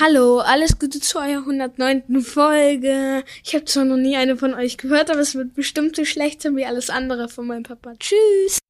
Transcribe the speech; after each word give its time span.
Hallo, 0.00 0.38
alles 0.38 0.78
Gute 0.78 1.00
zu 1.00 1.18
eurer 1.18 1.40
109. 1.40 2.20
Folge. 2.22 3.24
Ich 3.42 3.52
habe 3.56 3.64
zwar 3.64 3.84
noch 3.84 3.96
nie 3.96 4.16
eine 4.16 4.36
von 4.36 4.54
euch 4.54 4.78
gehört, 4.78 5.10
aber 5.10 5.18
es 5.18 5.34
wird 5.34 5.54
bestimmt 5.54 5.96
so 5.96 6.04
schlecht 6.04 6.40
sein 6.40 6.54
wie 6.54 6.64
alles 6.64 6.88
andere 6.88 7.28
von 7.28 7.48
meinem 7.48 7.64
Papa. 7.64 7.94
Tschüss. 7.98 8.60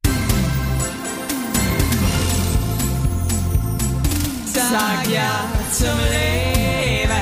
Sag 4.47 5.07
ja 5.13 5.45
zum 5.71 5.99
Leben. 6.09 7.13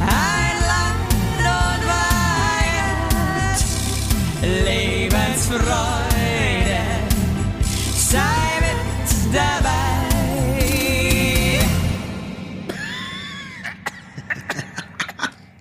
Ein 0.00 0.56
Land 0.68 1.10
und 1.40 1.86
Weihend. 2.82 3.64
Lebensfreude. 4.66 6.03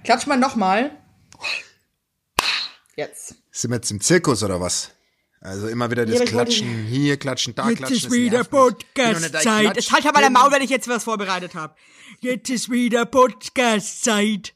Klatsch 0.04 0.28
mal 0.28 0.38
nochmal. 0.38 0.92
Jetzt. 2.96 3.36
Sind 3.52 3.72
wir 3.72 3.76
jetzt 3.78 3.92
im 3.92 4.02
Zirkus 4.02 4.44
oder 4.44 4.60
was? 4.62 4.92
Also 5.42 5.68
immer 5.68 5.92
wieder 5.92 6.06
das 6.06 6.20
wollte- 6.20 6.32
Klatschen, 6.32 6.86
hier 6.86 7.18
klatschen, 7.18 7.54
da 7.56 7.68
Jetzt 7.70 7.78
klatschen. 7.80 7.98
ist 7.98 8.06
das 8.06 8.12
wieder 8.14 8.44
Podcast-Zeit. 8.46 9.76
Jetzt 9.76 9.92
halt 9.92 10.06
aber 10.08 10.22
dein 10.22 10.32
Maul, 10.32 10.52
wenn 10.52 10.62
ich 10.62 10.70
jetzt 10.70 10.88
was 10.88 11.04
vorbereitet 11.04 11.54
habe. 11.56 11.76
Jetzt 12.22 12.50
ist 12.50 12.70
wieder 12.72 13.06
Podcast-Zeit. 13.06 14.54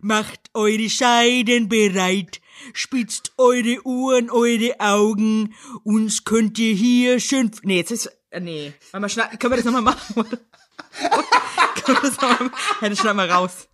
Macht 0.00 0.50
eure 0.54 0.88
Scheiden 0.90 1.68
bereit. 1.68 2.40
Spitzt 2.72 3.32
eure 3.38 3.84
Ohren, 3.84 4.30
eure 4.30 4.78
Augen. 4.80 5.54
Uns 5.82 6.24
könnt 6.24 6.58
ihr 6.58 6.74
hier 6.74 7.20
schön... 7.20 7.50
Nee, 7.62 7.78
jetzt 7.78 7.90
ist. 7.90 8.06
Äh, 8.30 8.40
nee. 8.40 8.72
Mal, 8.92 9.08
schneid, 9.08 9.40
können 9.40 9.52
wir 9.52 9.56
das 9.56 9.64
nochmal 9.64 9.82
machen? 9.82 10.14
oder? 10.16 10.28
können 11.84 11.98
wir 12.02 12.10
das 12.10 12.20
nochmal 12.20 12.32
machen? 12.32 12.50
Ja, 12.82 12.88
das 12.90 12.98
schneiden 12.98 13.16
wir 13.16 13.30
raus. 13.30 13.68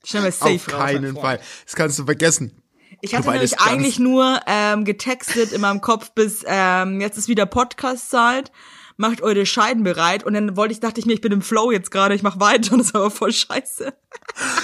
Das 0.00 0.10
schneiden 0.10 0.26
wir 0.26 0.32
safe 0.32 0.54
Auf 0.54 0.72
raus. 0.72 0.80
keinen 0.80 1.12
Freund. 1.12 1.20
Fall. 1.20 1.40
Das 1.64 1.74
kannst 1.76 1.98
du 1.98 2.04
vergessen. 2.04 2.62
Ich 3.00 3.14
hatte 3.14 3.30
nämlich 3.30 3.60
eigentlich 3.60 3.98
nur 3.98 4.40
ähm, 4.46 4.84
getextet 4.84 5.52
in 5.52 5.60
meinem 5.60 5.80
Kopf 5.80 6.10
bis 6.12 6.42
ähm, 6.46 7.00
jetzt 7.00 7.16
ist 7.16 7.28
wieder 7.28 7.46
Podcast-Zeit. 7.46 8.50
Macht 8.96 9.22
eure 9.22 9.46
Scheiden 9.46 9.84
bereit. 9.84 10.24
Und 10.24 10.34
dann 10.34 10.56
wollte 10.56 10.72
ich, 10.72 10.80
dachte 10.80 10.98
ich 10.98 11.06
mir, 11.06 11.12
ich 11.12 11.20
bin 11.20 11.30
im 11.30 11.42
Flow 11.42 11.70
jetzt 11.70 11.92
gerade, 11.92 12.16
ich 12.16 12.22
mach 12.24 12.40
weiter 12.40 12.72
und 12.72 12.78
das 12.80 12.88
ist 12.88 12.96
aber 12.96 13.12
voll 13.12 13.32
scheiße. 13.32 13.92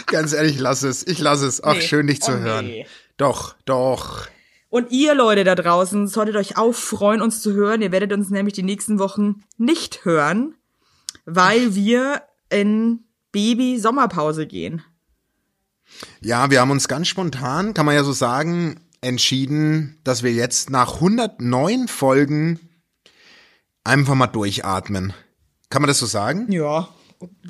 Ganz 0.07 0.33
ehrlich, 0.33 0.59
lass 0.59 0.83
es. 0.83 1.07
Ich 1.07 1.21
lass 1.21 1.41
es. 1.43 1.63
Ach, 1.63 1.75
Nee. 1.75 1.81
schön, 1.83 2.07
dich 2.09 2.21
zu 2.21 2.33
Oh, 2.33 2.39
hören. 2.39 2.67
nee. 2.67 2.87
Doch, 3.17 3.55
doch. 3.65 4.27
Und 4.69 4.91
ihr 4.91 5.15
Leute 5.15 5.45
da 5.45 5.55
draußen 5.55 6.09
solltet 6.09 6.35
euch 6.35 6.57
auch 6.57 6.73
freuen, 6.75 7.23
uns 7.23 7.41
zu 7.41 7.53
hören. 7.53 7.81
Ihr 7.83 7.93
werdet 7.93 8.13
uns 8.13 8.31
nämlich 8.31 8.55
die 8.55 8.65
nächsten 8.65 8.99
Wochen 8.99 9.45
nicht 9.57 10.05
hören, 10.05 10.57
weil 11.27 11.77
wir 11.77 12.23
in 12.51 13.05
Baby-Sommerpause 13.31 14.49
gehen. 14.49 14.83
Ja, 16.21 16.51
wir 16.51 16.61
haben 16.61 16.71
uns 16.71 16.89
ganz 16.89 17.09
spontan, 17.09 17.75
kann 17.75 17.87
man 17.87 17.95
ja 17.95 18.05
so 18.05 18.13
sagen, 18.13 18.81
entschieden, 19.01 19.99
dass 20.05 20.23
wir 20.23 20.33
jetzt 20.33 20.71
nach 20.71 20.95
109 20.95 21.89
Folgen 21.89 22.61
einfach 23.85 24.15
mal 24.15 24.27
durchatmen. 24.27 25.13
Kann 25.71 25.83
man 25.83 25.89
das 25.89 25.99
so 25.99 26.07
sagen? 26.07 26.51
Ja. 26.51 26.89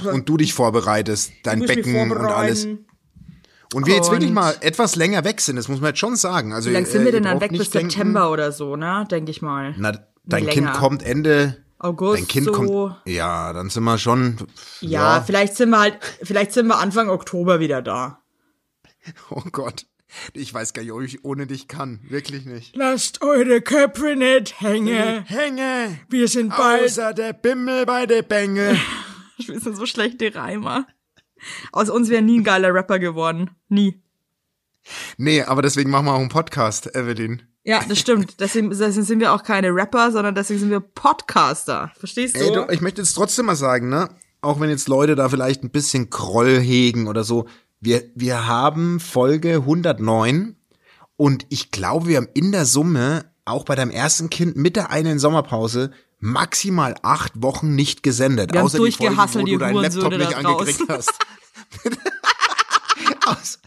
Und 0.04 0.28
du 0.28 0.36
dich 0.36 0.54
vorbereitest, 0.54 1.32
dein 1.42 1.60
Becken 1.60 2.10
und 2.10 2.26
alles. 2.26 2.66
Und 3.72 3.86
wir 3.86 3.96
jetzt 3.96 4.10
wirklich 4.10 4.30
mal 4.30 4.54
etwas 4.60 4.94
länger 4.94 5.24
weg 5.24 5.40
sind, 5.40 5.56
das 5.56 5.68
muss 5.68 5.80
man 5.80 5.90
jetzt 5.90 5.98
schon 5.98 6.14
sagen. 6.16 6.52
Also, 6.52 6.70
Wie 6.70 6.74
lange 6.74 6.86
sind 6.86 7.02
äh, 7.02 7.04
wir 7.06 7.12
denn 7.12 7.24
dann 7.24 7.40
weg 7.40 7.50
bis 7.50 7.70
denken, 7.70 7.90
September 7.90 8.30
oder 8.30 8.52
so, 8.52 8.76
ne? 8.76 9.04
Denke 9.10 9.32
ich 9.32 9.42
mal. 9.42 9.74
Na, 9.76 9.98
dein 10.24 10.46
Kind 10.46 10.72
kommt 10.74 11.02
Ende 11.02 11.64
August 11.84 12.18
Dein 12.18 12.28
Kind 12.28 12.46
so. 12.46 12.52
kommt. 12.52 12.96
Ja, 13.04 13.52
dann 13.52 13.68
sind 13.68 13.84
wir 13.84 13.98
schon. 13.98 14.38
Ja, 14.80 15.20
vielleicht 15.20 15.56
sind 15.56 15.70
wir 15.70 15.80
halt, 15.80 15.98
vielleicht 16.22 16.52
sind 16.52 16.66
wir 16.66 16.78
Anfang 16.78 17.10
Oktober 17.10 17.60
wieder 17.60 17.82
da. 17.82 18.23
Oh 19.30 19.42
Gott. 19.52 19.86
Ich 20.32 20.52
weiß 20.54 20.72
gar 20.72 20.82
nicht, 20.82 20.92
ob 20.92 21.02
ich 21.02 21.24
ohne 21.24 21.46
dich 21.46 21.66
kann. 21.66 22.00
Wirklich 22.08 22.44
nicht. 22.44 22.76
Lasst 22.76 23.22
eure 23.22 23.60
Köpfe 23.62 24.14
nicht 24.14 24.60
hängen. 24.60 25.24
Hänge! 25.24 25.98
Wir 26.08 26.28
sind 26.28 26.50
bald... 26.50 26.84
Außer 26.84 27.14
der 27.14 27.32
Bimmel 27.32 27.84
bei 27.86 28.06
der 28.06 28.22
Bänge. 28.22 28.78
Wir 29.46 29.58
sind 29.58 29.76
so 29.76 29.86
schlechte 29.86 30.32
Reimer. 30.32 30.86
Aus 31.72 31.90
uns 31.90 32.08
wäre 32.08 32.22
nie 32.22 32.38
ein 32.38 32.44
geiler 32.44 32.72
Rapper 32.72 33.00
geworden. 33.00 33.50
Nie. 33.68 34.00
Nee, 35.16 35.42
aber 35.42 35.62
deswegen 35.62 35.90
machen 35.90 36.06
wir 36.06 36.12
auch 36.12 36.20
einen 36.20 36.28
Podcast, 36.28 36.94
Evelyn. 36.94 37.42
Ja, 37.64 37.82
das 37.88 37.98
stimmt. 37.98 38.36
Deswegen, 38.40 38.68
deswegen 38.70 39.02
sind 39.02 39.20
wir 39.20 39.32
auch 39.32 39.42
keine 39.42 39.74
Rapper, 39.74 40.12
sondern 40.12 40.34
deswegen 40.34 40.60
sind 40.60 40.70
wir 40.70 40.80
Podcaster. 40.80 41.90
Verstehst 41.98 42.36
du? 42.36 42.40
Ey, 42.40 42.52
du, 42.52 42.66
ich 42.70 42.82
möchte 42.82 43.00
jetzt 43.00 43.14
trotzdem 43.14 43.46
mal 43.46 43.56
sagen, 43.56 43.88
ne? 43.88 44.10
Auch 44.42 44.60
wenn 44.60 44.68
jetzt 44.68 44.86
Leute 44.88 45.14
da 45.14 45.30
vielleicht 45.30 45.64
ein 45.64 45.70
bisschen 45.70 46.10
Groll 46.10 46.60
hegen 46.60 47.08
oder 47.08 47.24
so. 47.24 47.48
Wir, 47.84 48.02
wir 48.14 48.46
haben 48.46 48.98
Folge 48.98 49.56
109 49.56 50.56
und 51.16 51.44
ich 51.50 51.70
glaube, 51.70 52.06
wir 52.06 52.16
haben 52.16 52.28
in 52.32 52.50
der 52.50 52.64
Summe 52.64 53.26
auch 53.44 53.66
bei 53.66 53.74
deinem 53.74 53.90
ersten 53.90 54.30
Kind 54.30 54.56
mit 54.56 54.74
der 54.74 54.88
einen 54.88 55.18
Sommerpause 55.18 55.90
maximal 56.18 56.94
acht 57.02 57.42
Wochen 57.42 57.74
nicht 57.74 58.02
gesendet. 58.02 58.52
Wir 58.54 58.60
haben 58.60 58.66
außer 58.68 58.78
die 58.82 58.90
Folgen, 58.90 59.18
wo 59.18 59.38
die 59.42 59.52
du 59.52 59.58
deinen 59.58 59.76
Laptop 59.76 60.16
nicht 60.16 60.34
angekriegt 60.34 60.80
hast. 60.88 61.12
Aus- 63.26 63.58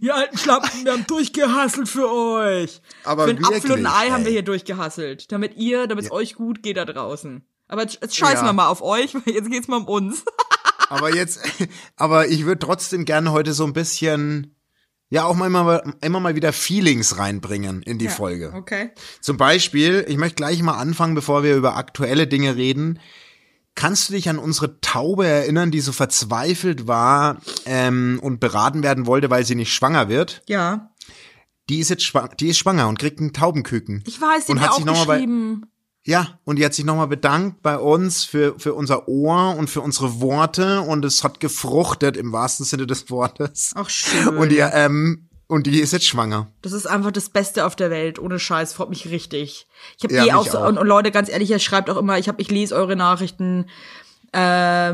Ihr 0.00 0.14
alten 0.14 0.38
Schlampen, 0.38 0.84
wir 0.84 0.92
haben 0.92 1.06
durchgehasselt 1.08 1.88
für 1.88 2.08
euch. 2.08 2.80
aber 3.02 3.24
Für 3.24 3.30
einen 3.30 3.38
wirklich, 3.40 3.56
Apfel 3.64 3.72
und 3.72 3.86
ein 3.86 3.92
Ei 3.92 4.10
haben 4.10 4.22
wir 4.22 4.28
ey. 4.28 4.32
hier 4.34 4.42
durchgehasselt. 4.42 5.32
Damit 5.32 5.56
ihr, 5.56 5.88
damit 5.88 6.04
es 6.04 6.10
euch 6.12 6.36
gut 6.36 6.62
geht 6.62 6.76
da 6.76 6.84
draußen. 6.84 7.44
Aber 7.66 7.82
jetzt, 7.82 7.98
jetzt 8.00 8.16
scheißen 8.16 8.44
Ja. 8.44 8.50
wir 8.50 8.52
mal 8.52 8.68
auf 8.68 8.80
euch, 8.82 9.14
weil 9.14 9.34
jetzt 9.34 9.50
geht's 9.50 9.66
mal 9.66 9.78
um 9.78 9.86
uns. 9.88 10.24
Aber 10.88 11.14
jetzt, 11.14 11.40
aber 11.96 12.28
ich 12.28 12.44
würde 12.44 12.58
trotzdem 12.58 13.04
gerne 13.04 13.32
heute 13.32 13.52
so 13.52 13.64
ein 13.64 13.72
bisschen, 13.72 14.56
ja, 15.08 15.24
auch 15.24 15.34
mal 15.34 15.46
immer, 15.46 15.82
immer 16.00 16.20
mal 16.20 16.34
wieder 16.34 16.52
Feelings 16.52 17.18
reinbringen 17.18 17.82
in 17.82 17.98
die 17.98 18.08
Folge. 18.08 18.52
Okay. 18.54 18.90
Zum 19.20 19.36
Beispiel, 19.36 20.04
ich 20.08 20.16
möchte 20.16 20.36
gleich 20.36 20.62
mal 20.62 20.76
anfangen, 20.76 21.14
bevor 21.14 21.42
wir 21.42 21.56
über 21.56 21.76
aktuelle 21.76 22.26
Dinge 22.26 22.56
reden. 22.56 23.00
Kannst 23.74 24.08
du 24.08 24.14
dich 24.14 24.28
an 24.30 24.38
unsere 24.38 24.80
Taube 24.80 25.26
erinnern, 25.26 25.70
die 25.70 25.80
so 25.80 25.92
verzweifelt 25.92 26.86
war 26.86 27.42
ähm, 27.66 28.18
und 28.22 28.40
beraten 28.40 28.82
werden 28.82 29.06
wollte, 29.06 29.28
weil 29.28 29.44
sie 29.44 29.54
nicht 29.54 29.72
schwanger 29.72 30.08
wird? 30.08 30.42
Ja. 30.46 30.90
Die 31.68 31.80
ist 31.80 31.90
jetzt 31.90 32.04
schwanger, 32.04 32.30
die 32.40 32.48
ist 32.48 32.58
schwanger 32.58 32.88
und 32.88 32.98
kriegt 32.98 33.20
einen 33.20 33.34
Taubenküken. 33.34 34.02
Ich 34.06 34.20
weiß, 34.20 34.46
die 34.46 34.52
und 34.52 34.60
hat 34.60 34.70
mir 34.70 34.74
sich 34.76 34.82
auch 34.82 34.86
noch 34.86 34.98
mal 34.98 35.06
bei, 35.06 35.14
geschrieben. 35.16 35.66
Ja, 36.06 36.38
und 36.44 36.56
die 36.56 36.64
hat 36.64 36.72
sich 36.72 36.84
nochmal 36.84 37.08
bedankt 37.08 37.62
bei 37.62 37.76
uns 37.78 38.22
für, 38.24 38.58
für 38.58 38.74
unser 38.74 39.08
Ohr 39.08 39.56
und 39.58 39.68
für 39.68 39.80
unsere 39.80 40.20
Worte 40.20 40.80
und 40.82 41.04
es 41.04 41.24
hat 41.24 41.40
gefruchtet 41.40 42.16
im 42.16 42.32
wahrsten 42.32 42.64
Sinne 42.64 42.86
des 42.86 43.10
Wortes. 43.10 43.72
Ach, 43.74 43.90
schön. 43.90 44.28
Und 44.38 44.50
die, 44.50 44.58
ähm, 44.58 45.28
und 45.48 45.66
die 45.66 45.80
ist 45.80 45.92
jetzt 45.92 46.06
schwanger. 46.06 46.48
Das 46.62 46.72
ist 46.72 46.86
einfach 46.86 47.10
das 47.10 47.28
Beste 47.28 47.66
auf 47.66 47.74
der 47.74 47.90
Welt. 47.90 48.18
Ohne 48.20 48.38
Scheiß, 48.38 48.72
freut 48.72 48.88
mich 48.88 49.08
richtig. 49.10 49.66
Ich 49.98 50.04
habe 50.04 50.14
Ja, 50.14 50.24
eh 50.26 50.32
auch 50.32 50.46
so, 50.46 50.58
auch. 50.58 50.68
und, 50.68 50.78
und 50.78 50.86
Leute, 50.86 51.10
ganz 51.10 51.28
ehrlich, 51.28 51.50
ihr 51.50 51.58
schreibt 51.58 51.90
auch 51.90 51.96
immer, 51.96 52.18
ich 52.18 52.28
hab, 52.28 52.40
ich 52.40 52.50
lese 52.50 52.74
eure 52.76 52.94
Nachrichten, 52.94 53.66
äh, 54.32 54.38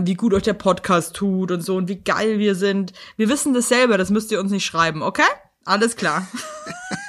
wie 0.04 0.14
gut 0.14 0.32
euch 0.32 0.42
der 0.42 0.54
Podcast 0.54 1.14
tut 1.14 1.50
und 1.50 1.62
so 1.62 1.76
und 1.76 1.88
wie 1.88 1.96
geil 2.02 2.38
wir 2.38 2.54
sind. 2.54 2.92
Wir 3.18 3.28
wissen 3.28 3.52
das 3.54 3.68
selber, 3.68 3.98
das 3.98 4.08
müsst 4.10 4.30
ihr 4.32 4.40
uns 4.40 4.50
nicht 4.50 4.64
schreiben, 4.64 5.02
okay? 5.02 5.22
Alles 5.64 5.96
klar. 5.96 6.26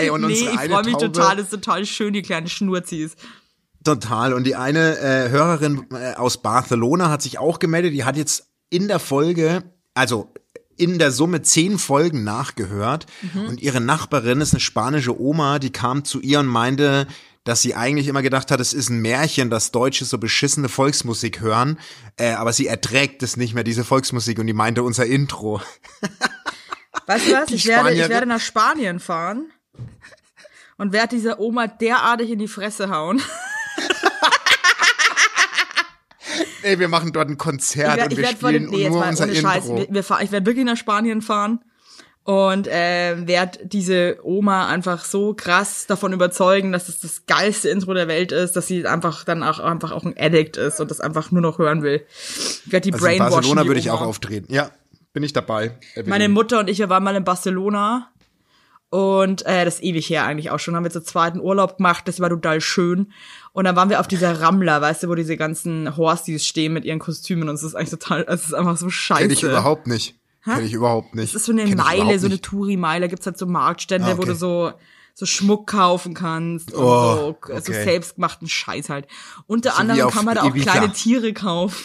Ey, 0.00 0.10
und 0.10 0.22
nee, 0.22 0.26
unsere 0.26 0.50
ich 0.50 0.70
freue 0.70 0.84
mich 0.84 0.92
Taube, 0.94 1.12
total, 1.12 1.36
das 1.36 1.44
ist 1.46 1.50
total 1.50 1.86
schön, 1.86 2.12
die 2.12 2.22
kleinen 2.22 2.48
Schnurzis. 2.48 3.16
Total. 3.84 4.34
Und 4.34 4.44
die 4.44 4.56
eine 4.56 4.98
äh, 4.98 5.30
Hörerin 5.30 5.86
äh, 5.92 6.14
aus 6.14 6.42
Barcelona 6.42 7.08
hat 7.10 7.22
sich 7.22 7.38
auch 7.38 7.58
gemeldet. 7.58 7.94
Die 7.94 8.04
hat 8.04 8.16
jetzt 8.16 8.48
in 8.68 8.88
der 8.88 8.98
Folge, 8.98 9.62
also 9.94 10.32
in 10.76 10.98
der 10.98 11.12
Summe 11.12 11.42
zehn 11.42 11.78
Folgen 11.78 12.24
nachgehört. 12.24 13.06
Mhm. 13.34 13.46
Und 13.46 13.62
ihre 13.62 13.80
Nachbarin 13.80 14.40
ist 14.40 14.52
eine 14.52 14.60
spanische 14.60 15.18
Oma, 15.18 15.58
die 15.58 15.70
kam 15.70 16.04
zu 16.04 16.20
ihr 16.20 16.40
und 16.40 16.46
meinte, 16.46 17.06
dass 17.44 17.62
sie 17.62 17.74
eigentlich 17.74 18.08
immer 18.08 18.22
gedacht 18.22 18.50
hat, 18.50 18.60
es 18.60 18.74
ist 18.74 18.90
ein 18.90 19.00
Märchen, 19.00 19.48
dass 19.48 19.72
Deutsche 19.72 20.04
so 20.04 20.18
beschissene 20.18 20.68
Volksmusik 20.68 21.40
hören. 21.40 21.78
Äh, 22.16 22.32
aber 22.32 22.52
sie 22.52 22.66
erträgt 22.66 23.22
es 23.22 23.38
nicht 23.38 23.54
mehr, 23.54 23.64
diese 23.64 23.84
Volksmusik. 23.84 24.38
Und 24.38 24.46
die 24.46 24.52
meinte 24.52 24.82
unser 24.82 25.06
Intro. 25.06 25.62
Weißt 27.06 27.28
du 27.28 27.32
was? 27.32 27.50
Ich 27.50 27.66
werde, 27.66 27.92
ich 27.92 28.08
werde 28.08 28.26
nach 28.26 28.40
Spanien 28.40 29.00
fahren 29.00 29.50
und 30.80 30.92
werde 30.94 31.14
dieser 31.14 31.38
Oma 31.38 31.66
derartig 31.66 32.30
in 32.30 32.38
die 32.38 32.48
Fresse 32.48 32.88
hauen. 32.88 33.20
Ey, 36.62 36.78
wir 36.78 36.88
machen 36.88 37.12
dort 37.12 37.28
ein 37.28 37.36
Konzert 37.36 37.98
ich 37.98 38.04
und 38.04 38.10
wir 38.16 38.22
werd 38.22 38.32
spielen 38.32 38.64
dem, 38.64 38.70
nee, 38.70 38.84
jetzt 38.84 38.92
nur 38.92 39.06
unser 39.06 39.24
ohne 39.24 39.34
Scheiß, 39.34 39.66
Intro. 39.66 39.76
wir, 39.76 39.88
wir 39.90 40.02
fahr, 40.02 40.22
ich 40.22 40.32
werde 40.32 40.46
wirklich 40.46 40.64
nach 40.64 40.78
Spanien 40.78 41.20
fahren 41.20 41.60
und 42.24 42.66
äh, 42.66 43.26
werde 43.26 43.66
diese 43.66 44.20
Oma 44.22 44.68
einfach 44.68 45.04
so 45.04 45.34
krass 45.34 45.86
davon 45.86 46.14
überzeugen, 46.14 46.72
dass 46.72 46.88
es 46.88 47.00
das 47.00 47.26
geilste 47.26 47.68
Intro 47.68 47.92
der 47.92 48.08
Welt 48.08 48.32
ist, 48.32 48.56
dass 48.56 48.66
sie 48.66 48.86
einfach 48.86 49.24
dann 49.24 49.42
auch 49.42 49.58
einfach 49.58 49.92
auch 49.92 50.04
ein 50.04 50.14
Addict 50.18 50.56
ist 50.56 50.80
und 50.80 50.90
das 50.90 51.00
einfach 51.00 51.30
nur 51.30 51.42
noch 51.42 51.58
hören 51.58 51.82
will. 51.82 52.06
Ich 52.64 52.72
werde 52.72 52.84
die 52.84 52.94
Also 52.94 53.04
in 53.04 53.18
brainwashen. 53.18 53.34
Barcelona 53.34 53.62
die 53.62 53.68
würde 53.68 53.80
ich 53.80 53.90
auch 53.90 54.00
auftreten. 54.00 54.50
Ja, 54.50 54.70
bin 55.12 55.24
ich 55.24 55.34
dabei. 55.34 55.78
Meine 56.06 56.30
Mutter 56.30 56.58
und 56.58 56.70
ich, 56.70 56.78
wir 56.78 56.88
waren 56.88 57.04
mal 57.04 57.16
in 57.16 57.24
Barcelona 57.24 58.10
Und 58.90 59.46
äh, 59.46 59.64
das 59.64 59.76
ist 59.76 59.84
ewig 59.84 60.10
her 60.10 60.24
eigentlich 60.24 60.50
auch 60.50 60.58
schon. 60.58 60.74
Haben 60.74 60.82
wir 60.84 60.90
zu 60.90 61.02
zweiten 61.02 61.40
Urlaub 61.40 61.76
gemacht, 61.76 62.08
das 62.08 62.18
war 62.20 62.28
total 62.28 62.60
schön. 62.60 63.12
Und 63.52 63.64
dann 63.64 63.76
waren 63.76 63.88
wir 63.88 64.00
auf 64.00 64.08
dieser 64.08 64.40
Rammler, 64.40 64.80
weißt 64.80 65.04
du, 65.04 65.08
wo 65.08 65.14
diese 65.14 65.36
ganzen 65.36 65.96
Horsties 65.96 66.44
stehen 66.44 66.72
mit 66.72 66.84
ihren 66.84 66.98
Kostümen 66.98 67.48
und 67.48 67.54
es 67.54 67.62
ist 67.62 67.74
eigentlich 67.76 67.90
total, 67.90 68.24
es 68.28 68.46
ist 68.46 68.54
einfach 68.54 68.76
so 68.76 68.90
scheiße. 68.90 69.22
Kenn 69.22 69.30
ich 69.30 69.42
überhaupt 69.44 69.86
nicht. 69.86 70.16
Kenn 70.44 70.64
ich 70.64 70.72
überhaupt 70.72 71.14
nicht. 71.14 71.34
Das 71.34 71.42
ist 71.42 71.46
so 71.46 71.52
eine 71.52 71.66
Kenn 71.66 71.76
Meile, 71.78 72.18
so 72.18 72.26
eine. 72.26 72.40
Touri-Meile, 72.40 73.08
gibt's 73.08 73.26
halt 73.26 73.38
so 73.38 73.46
Marktstände, 73.46 74.08
Ah, 74.08 74.12
okay. 74.12 74.18
wo 74.22 74.24
du 74.26 74.34
so 74.34 74.72
so 75.14 75.26
Schmuck 75.26 75.66
kaufen 75.66 76.14
kannst 76.14 76.72
und 76.72 76.82
Oh, 76.82 77.14
so, 77.14 77.36
so 77.48 77.54
okay. 77.54 77.84
selbstgemachten 77.84 78.48
Scheiß 78.48 78.88
halt. 78.88 79.06
Unter 79.46 79.72
So 79.72 79.76
anderem 79.76 80.10
kann 80.10 80.24
man 80.24 80.36
da 80.36 80.42
auch 80.42 80.46
Ibiza. 80.46 80.70
kleine 80.70 80.92
Tiere 80.92 81.32
kaufen. 81.32 81.76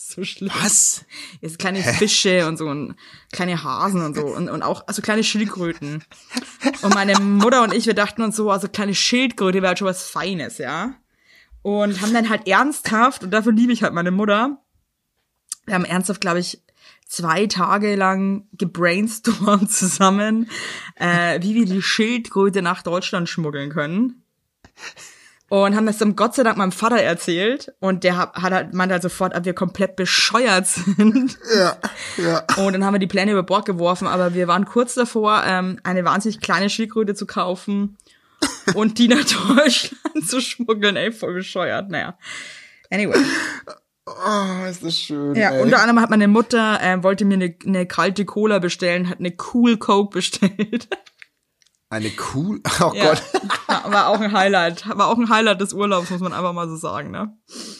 So 0.00 0.24
schlimm. 0.24 0.50
Was? 0.62 1.04
Jetzt 1.40 1.58
kleine 1.58 1.82
Fische 1.82 2.46
und 2.46 2.56
so 2.56 2.66
und 2.66 2.96
kleine 3.32 3.62
Hasen 3.62 4.02
und 4.02 4.16
so 4.16 4.26
und, 4.26 4.48
und 4.48 4.62
auch 4.62 4.86
also 4.86 5.02
kleine 5.02 5.22
Schildkröten. 5.22 6.02
Und 6.82 6.94
meine 6.94 7.18
Mutter 7.20 7.62
und 7.62 7.74
ich, 7.74 7.86
wir 7.86 7.94
dachten 7.94 8.22
uns 8.22 8.36
so, 8.36 8.50
also 8.50 8.68
kleine 8.68 8.94
Schildkröte 8.94 9.58
wäre 9.58 9.68
halt 9.68 9.78
schon 9.78 9.88
was 9.88 10.08
Feines, 10.08 10.58
ja. 10.58 10.94
Und 11.62 12.00
haben 12.00 12.14
dann 12.14 12.30
halt 12.30 12.48
ernsthaft, 12.48 13.22
und 13.22 13.30
dafür 13.30 13.52
liebe 13.52 13.72
ich 13.72 13.82
halt 13.82 13.92
meine 13.92 14.10
Mutter, 14.10 14.62
wir 15.66 15.74
haben 15.74 15.84
ernsthaft, 15.84 16.22
glaube 16.22 16.40
ich, 16.40 16.62
zwei 17.06 17.46
Tage 17.46 17.94
lang 17.96 18.48
gebrainstormt 18.52 19.70
zusammen, 19.70 20.48
äh, 20.94 21.42
wie 21.42 21.54
wir 21.54 21.66
die 21.66 21.82
Schildkröte 21.82 22.62
nach 22.62 22.82
Deutschland 22.82 23.28
schmuggeln 23.28 23.70
können. 23.70 24.22
Und 25.50 25.74
haben 25.74 25.86
das 25.86 25.98
dann 25.98 26.14
Gott 26.14 26.36
sei 26.36 26.44
Dank 26.44 26.56
meinem 26.58 26.70
Vater 26.70 27.02
erzählt. 27.02 27.74
Und 27.80 28.04
der 28.04 28.16
hat, 28.16 28.34
hat 28.36 28.52
halt, 28.52 28.72
meinte 28.72 28.92
halt 28.92 29.02
sofort, 29.02 29.36
ob 29.36 29.44
wir 29.44 29.52
komplett 29.52 29.96
bescheuert 29.96 30.66
sind. 30.68 31.36
Ja, 31.52 31.76
ja. 32.16 32.44
Und 32.64 32.72
dann 32.72 32.84
haben 32.84 32.94
wir 32.94 33.00
die 33.00 33.08
Pläne 33.08 33.32
über 33.32 33.42
Bord 33.42 33.66
geworfen, 33.66 34.06
aber 34.06 34.32
wir 34.32 34.46
waren 34.46 34.64
kurz 34.64 34.94
davor, 34.94 35.42
ähm, 35.44 35.80
eine 35.82 36.04
wahnsinnig 36.04 36.40
kleine 36.40 36.70
Schildkröte 36.70 37.16
zu 37.16 37.26
kaufen 37.26 37.98
und 38.74 38.98
die 38.98 39.08
nach 39.08 39.24
Deutschland 39.48 40.24
zu 40.24 40.40
schmuggeln. 40.40 40.94
Ey, 40.94 41.10
voll 41.10 41.34
bescheuert. 41.34 41.90
Naja. 41.90 42.16
Anyway. 42.88 43.18
Oh, 44.06 44.64
ist 44.70 44.84
das 44.84 44.96
schön. 44.96 45.34
Ja, 45.34 45.50
ey. 45.50 45.62
unter 45.62 45.80
anderem 45.80 46.00
hat 46.00 46.10
meine 46.10 46.28
Mutter, 46.28 46.78
ähm, 46.80 47.02
wollte 47.02 47.24
mir 47.24 47.34
eine, 47.34 47.56
eine 47.66 47.86
kalte 47.86 48.24
Cola 48.24 48.60
bestellen, 48.60 49.08
hat 49.08 49.18
eine 49.18 49.34
Cool 49.52 49.78
Coke 49.78 50.14
bestellt. 50.14 50.88
Eine 51.90 52.10
cool. 52.34 52.60
Oh 52.80 52.92
Ja. 52.94 53.12
Gott. 53.12 53.22
War 53.92 54.08
auch 54.08 54.20
ein 54.20 54.32
Highlight. 54.32 54.88
War 54.88 55.08
auch 55.08 55.18
ein 55.18 55.28
Highlight 55.28 55.60
des 55.60 55.72
Urlaubs, 55.72 56.08
muss 56.10 56.20
man 56.20 56.32
einfach 56.32 56.52
mal 56.52 56.68
so 56.68 56.76
sagen, 56.76 57.10
ne? 57.10 57.36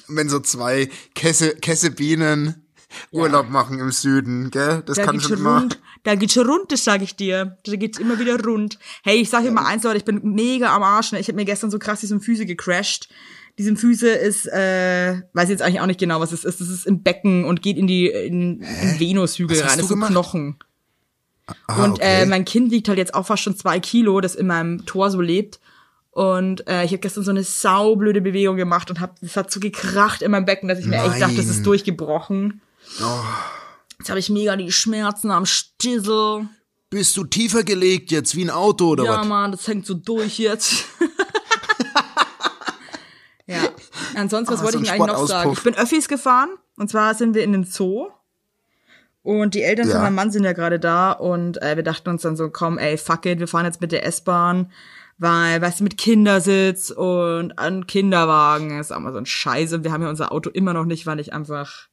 Wenn 0.09 0.29
so 0.29 0.41
zwei 0.41 0.89
Kesse, 1.15 1.55
Kessebienen 1.55 2.67
Urlaub 3.13 3.49
machen 3.51 3.79
im 3.79 3.93
Süden, 3.93 4.51
gell? 4.51 4.83
Das 4.85 4.97
Da 4.97 5.05
kann 5.05 5.21
schon 5.21 5.39
immer. 5.39 5.61
rund. 5.61 5.81
Da 6.03 6.17
geht's 6.17 6.33
schon 6.35 6.49
rund, 6.49 6.73
das 6.73 6.83
sag 6.83 7.03
ich 7.03 7.15
dir. 7.15 7.59
Da 7.65 7.77
geht's 7.77 7.99
immer 7.99 8.19
wieder 8.19 8.43
rund. 8.43 8.79
Hey, 9.05 9.19
ich 9.19 9.31
sag 9.31 9.43
dir 9.45 9.53
mal 9.53 9.65
eins, 9.67 9.85
Leute, 9.85 9.99
ich 9.99 10.05
bin 10.05 10.21
mega 10.25 10.75
am 10.75 10.83
Arsch. 10.83 11.13
Ne? 11.13 11.21
Ich 11.21 11.29
habe 11.29 11.37
mir 11.37 11.45
gestern 11.45 11.71
so 11.71 11.79
krass 11.79 12.01
die 12.01 12.07
Symphyse 12.07 12.47
gecrashed. 12.47 13.09
Die 13.59 13.63
Symphyse 13.63 14.09
ist, 14.09 14.47
äh, 14.47 15.23
weiß 15.35 15.51
jetzt 15.51 15.63
eigentlich 15.63 15.81
auch 15.81 15.87
nicht 15.87 16.01
genau, 16.01 16.19
was 16.21 16.33
es 16.33 16.45
ist. 16.45 16.61
Das 16.61 16.69
ist 16.69 16.87
im 16.87 17.03
Becken 17.03 17.45
und 17.45 17.63
geht 17.63 17.77
in 17.77 17.87
die 17.87 18.07
in, 18.09 18.61
in 18.61 18.99
Venushügel 18.99 19.57
rein. 19.59 19.67
Das 19.67 19.77
ist 19.77 19.89
so 19.89 19.95
gemacht? 19.95 20.11
Knochen. 20.11 20.57
Ah, 21.67 21.85
und 21.85 21.93
okay. 21.93 22.23
äh, 22.23 22.27
mein 22.27 22.45
Kind 22.45 22.71
wiegt 22.71 22.89
halt 22.89 22.99
jetzt 22.99 23.15
auch 23.15 23.27
fast 23.27 23.43
schon 23.43 23.57
zwei 23.57 23.81
Kilo, 23.81 24.21
das 24.21 24.35
in 24.35 24.47
meinem 24.47 24.85
Tor 24.87 25.11
so 25.11 25.21
lebt. 25.21 25.61
Und 26.13 26.67
äh, 26.67 26.85
ich 26.85 26.91
habe 26.91 26.99
gestern 26.99 27.23
so 27.25 27.31
eine 27.31 27.45
saublöde 27.45 28.21
Bewegung 28.21 28.57
gemacht 28.57 28.91
und 28.91 29.01
hab, 29.01 29.21
das 29.21 29.37
hat 29.37 29.51
so 29.51 29.61
gekracht 29.61 30.23
in 30.23 30.33
meinem 30.33 30.45
Becken, 30.45 30.69
dass 30.69 30.79
ich 30.81 30.87
mir 30.87 31.03
echt 31.05 31.21
dachte, 31.21 31.37
das 31.37 31.47
ist 31.47 31.57
Nein. 31.57 31.65
durchgebrochen. 31.65 32.61
Oh. 33.01 33.21
Jetzt 33.99 34.11
habe 34.11 34.19
ich 34.19 34.29
mega 34.31 34.57
die 34.57 34.73
Schmerzen 34.73 35.31
am 35.31 35.47
Stissel. 35.47 36.49
Bist 36.89 37.17
du 37.17 37.25
tiefer 37.25 37.63
gelegt 37.63 38.11
jetzt 38.11 38.35
wie 38.35 38.45
ein 38.45 38.51
Auto 38.51 38.89
oder 38.89 39.05
Ja, 39.05 39.21
was? 39.21 39.27
Mann, 39.29 39.53
das 39.53 39.69
hängt 39.69 39.87
so 39.87 39.95
durch 39.95 40.39
jetzt. 40.41 40.85
ja. 43.47 43.61
Ansonsten, 44.17 44.53
was 44.55 44.61
Ah, 44.61 44.65
wollte 44.65 44.79
so 44.79 44.85
ich 44.85 44.91
eigentlich 44.91 45.07
noch 45.07 45.27
sagen? 45.27 45.53
Ich 45.53 45.63
bin 45.63 45.75
Öffis 45.75 46.09
gefahren. 46.09 46.51
Und 46.77 46.91
zwar 46.91 47.15
sind 47.15 47.35
wir 47.35 47.45
in 47.45 47.53
den 47.53 47.65
Zoo. 47.65 48.09
Und 49.23 49.55
die 49.55 49.63
Eltern 49.63 49.87
Ja. 49.89 49.95
von 49.95 50.03
meinem 50.03 50.15
Mann 50.15 50.31
sind 50.31 50.45
ja 50.45 50.53
gerade 50.53 50.79
da. 50.79 51.13
Und 51.13 51.61
äh, 51.63 51.77
wir 51.77 51.83
dachten 51.83 52.09
uns 52.09 52.23
dann 52.23 52.37
so, 52.37 52.49
komm, 52.51 52.79
ey, 52.79 52.97
fuck 52.97 53.27
it, 53.27 53.39
wir 53.39 53.49
fahren 53.49 53.67
jetzt 53.67 53.81
mit 53.81 53.93
der 53.93 54.07
S-Bahn. 54.07 54.73
Weil, 55.19 55.61
weißt 55.61 55.81
du, 55.81 55.85
mit 55.85 55.99
Kindersitz 55.99 56.91
und 56.91 57.59
an 57.59 57.87
Kinderwagen 57.87 58.79
ist 58.81 58.91
auch 58.91 59.01
mal 59.01 59.13
so 59.13 59.19
ein 59.19 59.27
Scheiße. 59.27 59.77
Und 59.77 59.85
wir 59.85 59.93
haben 59.93 60.03
ja 60.03 60.09
unser 60.09 60.33
Auto 60.33 60.49
immer 60.49 60.73
noch 60.73 60.87
nicht, 60.87 61.05
weil 61.07 61.21
ich 61.21 61.35
einfach 61.35 61.89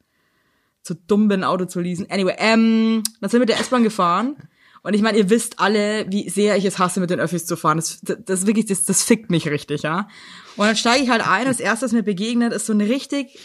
zu 0.82 0.96
dumm 0.96 1.28
bin, 1.28 1.42
ein 1.42 1.44
Auto 1.44 1.66
zu 1.66 1.82
leasen. 1.82 2.08
Anyway, 2.10 2.36
ähm, 2.38 3.04
dann 3.20 3.30
sind 3.30 3.40
wir 3.40 3.42
mit 3.42 3.50
der 3.50 3.60
S-Bahn 3.60 3.84
gefahren. 3.84 4.38
Und 4.84 4.94
ich 4.94 5.02
meine, 5.02 5.18
ihr 5.18 5.30
wisst 5.30 5.60
alle, 5.60 6.06
wie 6.10 6.30
sehr 6.30 6.56
ich 6.56 6.64
es 6.64 6.80
hasse, 6.80 7.02
mit 7.02 7.10
den 7.10 7.20
Öffis 7.20 7.46
zu 7.46 7.58
fahren. 7.58 7.76
Das, 7.78 8.00
das, 8.02 8.18
das 8.24 8.46
wirklich, 8.48 8.68
das, 8.68 8.86
das 8.86 9.04
fickt 9.04 9.30
mich 9.30 9.50
richtig, 9.50 9.82
ja. 9.82 10.08
Und 10.56 10.66
dann 10.66 10.78
steige 10.78 11.04
ich 11.04 11.10
halt 11.10 11.28
ein 11.28 11.44
das 11.44 11.60
erste, 11.60 11.84
was 11.88 11.92
mir 11.92 12.04
begegnet, 12.04 12.54
ist 12.54 12.68
so 12.68 12.72
ein 12.74 12.80
richtig 12.80 13.38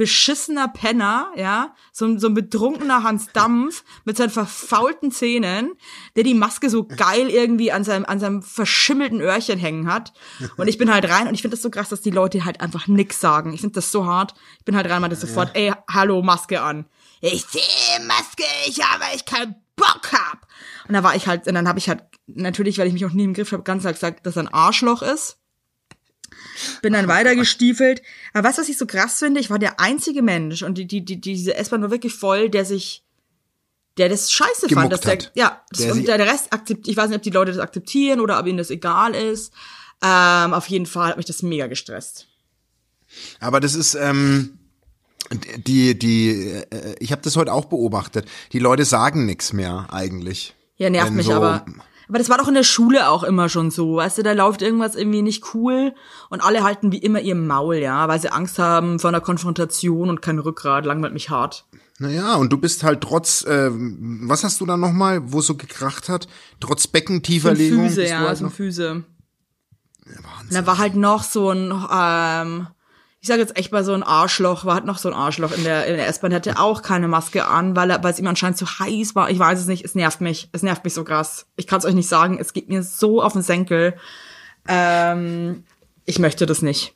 beschissener 0.00 0.66
Penner, 0.68 1.30
ja, 1.36 1.74
so, 1.92 2.06
ein- 2.06 2.18
so 2.18 2.28
ein 2.28 2.34
betrunkener 2.34 3.02
Hans 3.02 3.26
Dampf 3.34 3.84
mit 4.06 4.16
seinen 4.16 4.30
verfaulten 4.30 5.12
Zähnen, 5.12 5.72
der 6.16 6.24
die 6.24 6.32
Maske 6.32 6.70
so 6.70 6.84
geil 6.84 7.28
irgendwie 7.28 7.70
an 7.70 7.84
seinem, 7.84 8.06
an 8.06 8.18
seinem 8.18 8.42
verschimmelten 8.42 9.20
Öhrchen 9.20 9.58
hängen 9.58 9.92
hat. 9.92 10.14
Und 10.56 10.68
ich 10.68 10.78
bin 10.78 10.90
halt 10.92 11.06
rein 11.10 11.28
und 11.28 11.34
ich 11.34 11.42
finde 11.42 11.54
das 11.56 11.62
so 11.62 11.68
krass, 11.70 11.90
dass 11.90 12.00
die 12.00 12.10
Leute 12.10 12.46
halt 12.46 12.62
einfach 12.62 12.86
nix 12.86 13.20
sagen. 13.20 13.52
Ich 13.52 13.60
finde 13.60 13.74
das 13.74 13.92
so 13.92 14.06
hart. 14.06 14.32
Ich 14.58 14.64
bin 14.64 14.74
halt 14.74 14.86
rein 14.86 14.94
und 14.96 15.02
meinte 15.02 15.16
sofort, 15.16 15.50
ey, 15.54 15.72
hallo, 15.92 16.22
Maske 16.22 16.62
an. 16.62 16.86
Ich 17.20 17.44
sehe 17.44 18.06
Maske, 18.06 18.44
ich 18.66 18.82
habe, 18.82 19.04
ich 19.14 19.26
keinen 19.26 19.54
Bock 19.76 20.10
hab. 20.12 20.46
Und 20.88 20.94
da 20.94 21.02
war 21.02 21.14
ich 21.14 21.26
halt, 21.26 21.46
und 21.46 21.54
dann 21.54 21.68
habe 21.68 21.78
ich 21.78 21.90
halt, 21.90 22.02
natürlich, 22.26 22.78
weil 22.78 22.86
ich 22.86 22.94
mich 22.94 23.04
auch 23.04 23.12
nie 23.12 23.24
im 23.24 23.34
Griff 23.34 23.52
habe, 23.52 23.62
ganz 23.64 23.82
klar 23.82 23.92
gesagt, 23.92 24.24
dass 24.24 24.36
er 24.36 24.44
ein 24.44 24.48
Arschloch 24.54 25.02
ist. 25.02 25.36
Bin 26.82 26.92
dann 26.92 27.08
weitergestiefelt. 27.08 28.02
Aber 28.32 28.48
weißt 28.48 28.58
du, 28.58 28.62
was 28.62 28.68
ich 28.68 28.78
so 28.78 28.86
krass 28.86 29.18
finde? 29.18 29.40
Ich 29.40 29.50
war 29.50 29.58
der 29.58 29.80
einzige 29.80 30.22
Mensch 30.22 30.62
und 30.62 30.78
die, 30.78 30.86
die, 30.86 31.04
die, 31.04 31.20
diese 31.20 31.54
S-Bahn 31.56 31.82
war 31.82 31.90
wirklich 31.90 32.14
voll, 32.14 32.48
der 32.50 32.64
sich, 32.64 33.02
der 33.98 34.08
das 34.08 34.30
scheiße 34.32 34.60
fand. 34.62 34.70
Gemuckt 34.70 34.92
Dass 34.92 35.00
der, 35.02 35.12
hat. 35.12 35.32
ja, 35.34 35.62
das, 35.70 35.80
Der 35.80 35.92
und 35.92 36.06
der 36.08 36.18
Rest 36.20 36.52
akzeptiert, 36.52 36.88
ich 36.88 36.96
weiß 36.96 37.08
nicht, 37.08 37.16
ob 37.18 37.22
die 37.22 37.30
Leute 37.30 37.52
das 37.52 37.60
akzeptieren 37.60 38.20
oder 38.20 38.38
ob 38.38 38.46
ihnen 38.46 38.58
das 38.58 38.70
egal 38.70 39.14
ist. 39.14 39.52
Ähm, 40.02 40.54
auf 40.54 40.66
jeden 40.68 40.86
Fall 40.86 41.10
hat 41.10 41.16
mich 41.18 41.26
das 41.26 41.42
mega 41.42 41.66
gestresst. 41.66 42.26
Aber 43.40 43.60
das 43.60 43.74
ist, 43.74 43.94
ähm, 43.94 44.58
die, 45.56 45.98
die, 45.98 46.30
äh, 46.70 46.94
ich 47.00 47.12
habe 47.12 47.22
das 47.22 47.36
heute 47.36 47.52
auch 47.52 47.66
beobachtet. 47.66 48.26
Die 48.52 48.58
Leute 48.58 48.84
sagen 48.84 49.26
nichts 49.26 49.52
mehr 49.52 49.88
eigentlich. 49.92 50.54
Ja, 50.76 50.88
nervt 50.90 51.08
Wenn 51.08 51.16
mich 51.16 51.26
so- 51.26 51.32
aber. 51.34 51.64
Aber 52.10 52.18
das 52.18 52.28
war 52.28 52.38
doch 52.38 52.48
in 52.48 52.54
der 52.54 52.64
Schule 52.64 53.08
auch 53.08 53.22
immer 53.22 53.48
schon 53.48 53.70
so. 53.70 53.94
Weißt 53.94 54.18
du, 54.18 54.24
da 54.24 54.32
läuft 54.32 54.62
irgendwas 54.62 54.96
irgendwie 54.96 55.22
nicht 55.22 55.54
cool 55.54 55.94
und 56.28 56.42
alle 56.42 56.64
halten 56.64 56.90
wie 56.90 56.98
immer 56.98 57.20
ihr 57.20 57.36
Maul, 57.36 57.76
ja, 57.76 58.08
weil 58.08 58.20
sie 58.20 58.32
Angst 58.32 58.58
haben 58.58 58.98
vor 58.98 59.10
einer 59.10 59.20
Konfrontation 59.20 60.10
und 60.10 60.20
kein 60.20 60.40
Rückgrat, 60.40 60.86
langweilt 60.86 61.12
mich 61.12 61.30
hart. 61.30 61.66
Naja, 62.00 62.34
und 62.34 62.52
du 62.52 62.58
bist 62.58 62.82
halt 62.82 63.00
trotz, 63.00 63.44
äh, 63.44 63.70
was 63.70 64.42
hast 64.42 64.60
du 64.60 64.66
da 64.66 64.76
nochmal, 64.76 65.20
wo 65.32 65.38
es 65.38 65.46
so 65.46 65.54
gekracht 65.56 66.08
hat? 66.08 66.26
Trotz 66.58 66.88
Beckentieferlegung. 66.88 67.94
Du 67.94 68.02
ja, 68.02 68.18
halt 68.18 68.52
Füße. 68.52 68.90
Und 68.92 69.04
da 70.50 70.66
war 70.66 70.78
halt 70.78 70.96
noch 70.96 71.22
so 71.22 71.50
ein, 71.50 71.72
ähm, 71.92 72.66
ich 73.22 73.28
sage 73.28 73.42
jetzt 73.42 73.56
echt 73.58 73.70
mal 73.70 73.84
so 73.84 73.92
ein 73.92 74.02
Arschloch, 74.02 74.64
war 74.64 74.74
halt 74.74 74.86
noch 74.86 74.96
so 74.96 75.08
ein 75.08 75.14
Arschloch 75.14 75.52
in 75.52 75.62
der, 75.62 75.86
in 75.86 75.96
der 75.96 76.08
S-Bahn, 76.08 76.32
hatte 76.32 76.58
auch 76.58 76.80
keine 76.80 77.06
Maske 77.06 77.46
an, 77.46 77.76
weil, 77.76 77.90
er, 77.90 78.02
weil 78.02 78.12
es 78.12 78.18
ihm 78.18 78.26
anscheinend 78.26 78.56
zu 78.56 78.66
heiß 78.66 79.14
war. 79.14 79.30
Ich 79.30 79.38
weiß 79.38 79.60
es 79.60 79.66
nicht, 79.66 79.84
es 79.84 79.94
nervt 79.94 80.22
mich. 80.22 80.48
Es 80.52 80.62
nervt 80.62 80.84
mich 80.84 80.94
so 80.94 81.04
krass. 81.04 81.46
Ich 81.56 81.66
kann 81.66 81.80
es 81.80 81.84
euch 81.84 81.94
nicht 81.94 82.08
sagen, 82.08 82.38
es 82.40 82.54
geht 82.54 82.70
mir 82.70 82.82
so 82.82 83.22
auf 83.22 83.34
den 83.34 83.42
Senkel. 83.42 83.94
Ähm, 84.66 85.64
ich 86.06 86.18
möchte 86.18 86.46
das 86.46 86.62
nicht. 86.62 86.94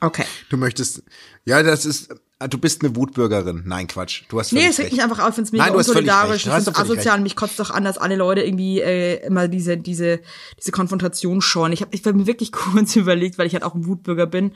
Okay. 0.00 0.24
Du 0.50 0.58
möchtest, 0.58 1.02
ja, 1.46 1.62
das 1.62 1.86
ist, 1.86 2.10
äh, 2.38 2.48
du 2.48 2.58
bist 2.58 2.84
eine 2.84 2.94
Wutbürgerin. 2.94 3.62
Nein, 3.64 3.86
Quatsch. 3.86 4.24
Du 4.28 4.38
hast 4.38 4.52
Nee, 4.52 4.66
es 4.66 4.78
regt 4.78 4.92
mich 4.92 5.02
einfach 5.02 5.20
auf, 5.20 5.30
ich 5.30 5.34
find's 5.36 5.52
mega 5.52 5.64
Nein, 5.64 5.72
du 5.72 5.78
unsolidarisch, 5.78 6.46
ich 6.46 6.52
find's 6.52 6.68
asozial, 6.68 7.14
recht. 7.14 7.22
mich 7.22 7.36
kotzt 7.36 7.58
doch 7.58 7.70
an, 7.70 7.84
dass 7.84 7.96
alle 7.96 8.16
Leute 8.16 8.42
irgendwie 8.42 8.80
äh, 8.82 9.24
immer 9.24 9.48
diese, 9.48 9.78
diese, 9.78 10.20
diese 10.58 10.72
Konfrontation 10.72 11.40
scheuen. 11.40 11.72
Ich 11.72 11.80
habe 11.80 11.94
ich 11.94 12.04
hab 12.04 12.14
mir 12.14 12.26
wirklich 12.26 12.52
kurz 12.52 12.96
überlegt, 12.96 13.38
weil 13.38 13.46
ich 13.46 13.54
halt 13.54 13.64
auch 13.64 13.74
ein 13.74 13.86
Wutbürger 13.86 14.26
bin, 14.26 14.52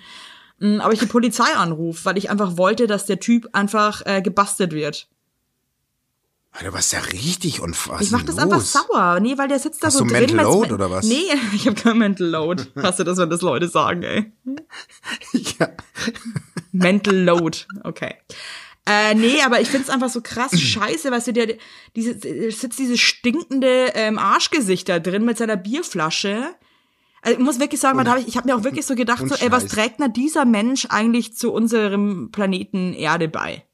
aber 0.61 0.93
ich 0.93 1.01
die 1.01 1.07
Polizei 1.07 1.53
anrufe, 1.55 2.05
weil 2.05 2.19
ich 2.19 2.31
einfach 2.31 2.57
wollte, 2.57 2.87
dass 2.87 3.07
der 3.07 3.21
Typ 3.21 3.49
einfach 3.53 4.03
äh, 4.07 4.23
gebastelt 4.23 4.73
wird. 4.73 5.09
Alter, 6.53 6.73
was 6.73 6.87
ist 6.87 6.93
ja 6.93 7.01
richtig 7.01 7.61
unfassbar. 7.61 8.01
Ich 8.01 8.11
mach 8.11 8.23
das 8.23 8.39
einfach 8.39 8.63
sauer. 8.63 9.21
Nee, 9.21 9.37
weil 9.37 9.49
der 9.49 9.59
sitzt 9.59 9.83
da 9.83 9.89
Hast 9.89 9.99
so 9.99 10.05
du 10.05 10.11
drin. 10.11 10.35
Mental 10.35 10.45
Load 10.45 10.73
oder 10.73 10.91
was? 10.91 11.05
Nee, 11.05 11.25
ich 11.55 11.67
habe 11.67 11.79
kein 11.79 11.99
Mental 11.99 12.27
Load. 12.27 12.65
Hast 12.77 12.99
du 12.99 13.05
das, 13.05 13.19
wenn 13.19 13.29
das 13.29 13.43
Leute 13.43 13.69
sagen, 13.69 14.03
ey? 14.03 14.33
Ja. 15.59 15.69
Mental 16.73 17.15
Load, 17.15 17.59
okay. 17.85 18.15
Äh, 18.87 19.15
nee, 19.15 19.43
aber 19.43 19.61
ich 19.61 19.69
find's 19.69 19.91
einfach 19.91 20.09
so 20.09 20.21
krass 20.23 20.59
scheiße, 20.61 21.11
weißt 21.11 21.27
du, 21.27 21.33
der, 21.33 21.57
diese, 21.95 22.15
sitzt 22.51 22.79
dieses 22.79 23.01
stinkende 23.01 23.93
ähm, 23.95 24.19
Arschgesicht 24.19 24.89
da 24.89 24.99
drin 24.99 25.25
mit 25.25 25.37
seiner 25.37 25.57
Bierflasche. 25.57 26.55
Also 27.27 27.41
ich 27.41 27.45
muss 27.45 27.59
wirklich 27.59 27.81
sagen, 27.81 27.99
da 28.05 28.13
hab 28.13 28.19
ich, 28.19 28.29
ich 28.29 28.37
habe 28.37 28.47
mir 28.49 28.55
auch 28.57 28.63
wirklich 28.63 28.87
so 28.87 28.95
gedacht, 28.95 29.21
und 29.21 29.31
so, 29.31 29.35
ey, 29.35 29.51
was 29.51 29.67
trägt 29.67 29.99
denn 29.99 30.13
dieser 30.13 30.45
Mensch 30.45 30.87
eigentlich 30.91 31.37
zu 31.37 31.53
unserem 31.53 32.31
Planeten 32.31 32.93
Erde 32.95 33.29
bei? 33.29 33.65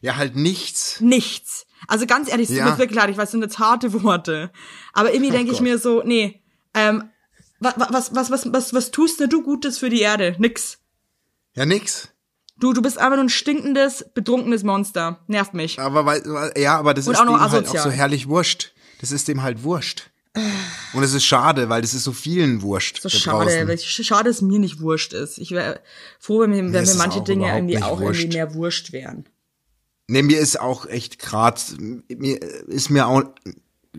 ja, 0.00 0.16
halt 0.16 0.34
nichts. 0.34 1.00
Nichts. 1.00 1.64
Also 1.86 2.06
ganz 2.06 2.28
ehrlich, 2.28 2.48
es 2.50 2.56
tut 2.56 2.58
Ja. 2.66 2.72
mir 2.72 2.78
wirklich 2.78 2.96
leid, 2.96 3.08
ich 3.10 3.16
weiß, 3.16 3.24
das 3.26 3.30
sind 3.30 3.42
jetzt 3.42 3.60
harte 3.60 4.02
Worte. 4.02 4.50
Aber 4.92 5.12
irgendwie 5.12 5.30
denke 5.30 5.52
ich 5.52 5.60
mir 5.60 5.78
so, 5.78 6.02
nee, 6.04 6.42
ähm, 6.74 7.04
was, 7.60 7.74
was, 7.76 8.14
was, 8.14 8.30
was, 8.30 8.52
was, 8.52 8.74
was 8.74 8.90
tust 8.90 9.20
denn 9.20 9.30
du 9.30 9.42
Gutes 9.42 9.78
für 9.78 9.88
die 9.88 10.00
Erde? 10.00 10.34
Nix. 10.38 10.78
Ja, 11.54 11.64
nix. 11.66 12.08
Du, 12.58 12.72
du 12.72 12.82
bist 12.82 12.98
einfach 12.98 13.14
nur 13.16 13.24
ein 13.26 13.28
stinkendes, 13.30 14.04
betrunkenes 14.12 14.64
Monster. 14.64 15.20
Nervt 15.28 15.54
mich. 15.54 15.78
Aber 15.78 16.04
weil, 16.04 16.52
ja, 16.56 16.76
aber 16.78 16.94
das 16.94 17.06
Und 17.06 17.14
ist 17.14 17.20
auch 17.20 17.26
dem 17.26 17.40
halt 17.40 17.68
auch 17.68 17.78
so 17.78 17.90
herrlich 17.90 18.28
wurscht. 18.28 18.72
Das 19.00 19.12
ist 19.12 19.28
dem 19.28 19.42
halt 19.42 19.62
wurscht. 19.62 20.09
Und 20.92 21.02
es 21.02 21.12
ist 21.12 21.24
schade, 21.24 21.68
weil 21.68 21.82
das 21.82 21.92
ist 21.94 22.04
so 22.04 22.12
vielen 22.12 22.62
wurscht. 22.62 23.00
So 23.02 23.08
schade, 23.08 23.66
weil 23.66 23.78
schade, 23.78 24.28
dass 24.30 24.42
mir 24.42 24.58
nicht 24.58 24.80
wurscht 24.80 25.12
ist. 25.12 25.38
Ich 25.38 25.50
wäre 25.50 25.80
froh, 26.18 26.40
wenn 26.40 26.50
mir, 26.50 26.58
wenn 26.58 26.70
Mir 26.70 26.80
ist 26.82 26.90
es 26.90 26.96
manche 26.98 27.22
Dinge 27.22 27.52
irgendwie 27.52 27.82
auch 27.82 28.00
wurscht. 28.00 28.20
irgendwie 28.22 28.36
mehr 28.36 28.54
wurscht 28.54 28.92
wären. 28.92 29.24
Nee, 30.08 30.22
mir 30.22 30.38
ist 30.38 30.58
auch 30.60 30.86
echt 30.86 31.18
grad, 31.18 31.74
mir 31.78 32.40
ist 32.68 32.90
mir 32.90 33.06
auch 33.06 33.22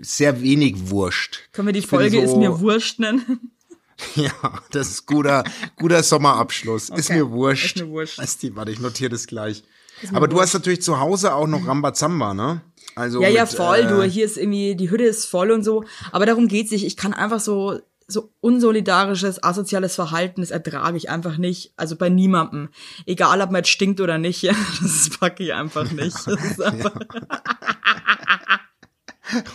sehr 0.01 0.41
wenig 0.41 0.89
wurscht. 0.89 1.39
Können 1.53 1.67
wir 1.67 1.73
die 1.73 1.79
Ich 1.79 1.87
Folge 1.87 2.19
ist 2.21 2.31
so- 2.31 2.39
mir 2.39 2.59
wurscht 2.59 2.99
nennen? 2.99 3.51
Ja, 4.15 4.31
das 4.71 4.89
ist 4.89 5.05
guter, 5.05 5.43
guter 5.75 6.01
Sommerabschluss. 6.01 6.89
Ist 6.89 7.11
Okay, 7.11 7.19
mir 7.19 7.29
wurscht. 7.29 7.75
ist 7.77 7.83
mir 7.85 7.89
wurscht. 7.91 8.17
Weißt 8.17 8.41
du, 8.41 8.55
warte, 8.55 8.71
ich 8.71 8.79
notiere 8.79 9.11
das 9.11 9.27
gleich. 9.27 9.63
Aber 10.11 10.27
du 10.27 10.41
hast 10.41 10.55
natürlich 10.55 10.81
zu 10.81 10.99
Hause 10.99 11.35
auch 11.35 11.45
noch 11.45 11.67
Rambazamba, 11.67 12.33
ne? 12.33 12.61
Also 12.95 13.21
Ja, 13.21 13.29
ja, 13.29 13.43
mit, 13.43 13.53
voll, 13.53 13.79
äh, 13.79 13.87
du, 13.87 14.03
hier 14.03 14.25
ist 14.25 14.37
irgendwie, 14.37 14.75
die 14.75 14.89
Hütte 14.89 15.03
ist 15.03 15.25
voll 15.25 15.51
und 15.51 15.63
so. 15.63 15.83
Aber 16.11 16.25
darum 16.25 16.47
geht's 16.47 16.71
nicht. 16.71 16.85
Ich 16.85 16.97
kann 16.97 17.13
einfach 17.13 17.39
so, 17.39 17.79
so 18.07 18.31
unsolidarisches, 18.41 19.43
asoziales 19.43 19.95
Verhalten, 19.95 20.41
das 20.41 20.51
ertrage 20.51 20.97
ich 20.97 21.09
einfach 21.09 21.37
nicht. 21.37 21.73
Also 21.77 21.95
bei 21.95 22.09
niemandem. 22.09 22.69
Egal, 23.05 23.41
ob 23.41 23.51
man 23.51 23.59
jetzt 23.59 23.69
stinkt 23.69 24.01
oder 24.01 24.17
nicht, 24.17 24.41
ja, 24.41 24.53
das 24.81 25.09
packe 25.19 25.43
ich 25.43 25.53
einfach 25.53 25.89
nicht. 25.91 26.15
Ist 26.15 26.61
einfach, 26.61 26.95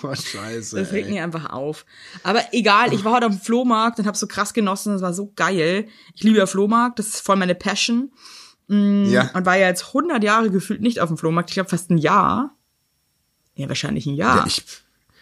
Oh, 0.02 0.14
scheiße. 0.14 0.76
das 0.76 0.93
regt 0.93 1.11
mich 1.11 1.21
einfach 1.21 1.50
auf. 1.50 1.85
Aber 2.23 2.40
egal, 2.52 2.95
ich 2.95 3.05
war 3.05 3.12
heute 3.12 3.26
auf 3.26 3.33
dem 3.33 3.40
Flohmarkt 3.40 3.99
und 3.99 4.07
habe 4.07 4.16
so 4.16 4.26
krass 4.26 4.55
genossen, 4.55 4.95
das 4.95 5.02
war 5.02 5.12
so 5.12 5.33
geil. 5.37 5.87
Ich 6.14 6.23
liebe 6.23 6.38
ja 6.38 6.47
Flohmarkt, 6.47 6.99
das 6.99 7.09
ist 7.09 7.21
voll 7.21 7.37
meine 7.37 7.55
Passion. 7.55 8.11
Ja. 8.69 9.31
Und 9.35 9.47
war 9.47 9.57
ja 9.57 9.69
jetzt 9.69 9.88
100 9.88 10.25
Jahre 10.25 10.50
gefühlt 10.50 10.81
nicht 10.81 11.00
auf 11.00 11.09
dem 11.09 11.19
Flohmarkt. 11.19 11.50
Ich 11.50 11.55
glaube 11.55 11.69
fast 11.69 11.90
ein 11.90 11.99
Jahr. 11.99 12.56
Ja, 13.57 13.69
wahrscheinlich 13.69 14.07
ein 14.07 14.15
Jahr. 14.15 14.39
ja, 14.39 14.47
ich, 14.47 14.63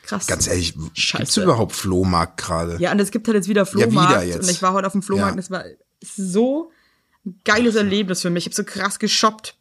krass. 0.05 0.27
ganz 0.27 0.47
ehrlich, 0.47 0.75
gibt's 0.75 1.01
Scheiße. 1.01 1.43
überhaupt 1.43 1.73
Flohmarkt 1.73 2.37
gerade? 2.37 2.77
Ja, 2.81 2.93
und 2.93 2.99
es 3.01 3.11
gibt 3.11 3.27
halt 3.27 3.37
jetzt 3.37 3.49
wieder 3.49 3.65
Flohmarkt. 3.65 4.11
wieder 4.11 4.23
jetzt. 4.25 4.43
Und 4.45 4.51
ich 4.51 4.61
war 4.63 4.73
heute 4.73 4.87
auf 4.87 4.93
dem 4.93 5.03
Flohmarkt 5.03 5.31
Ja. 5.31 5.33
und 5.35 5.39
es 5.39 5.51
war 5.51 5.65
so 6.03 6.71
ein 7.25 7.41
geiles 7.45 7.75
Erlebnis 7.77 8.21
für 8.23 8.31
mich. 8.31 8.47
Ich 8.47 8.53
habe 8.53 8.57
so 8.57 8.65
krass 8.65 8.99
geshoppt. 8.99 9.57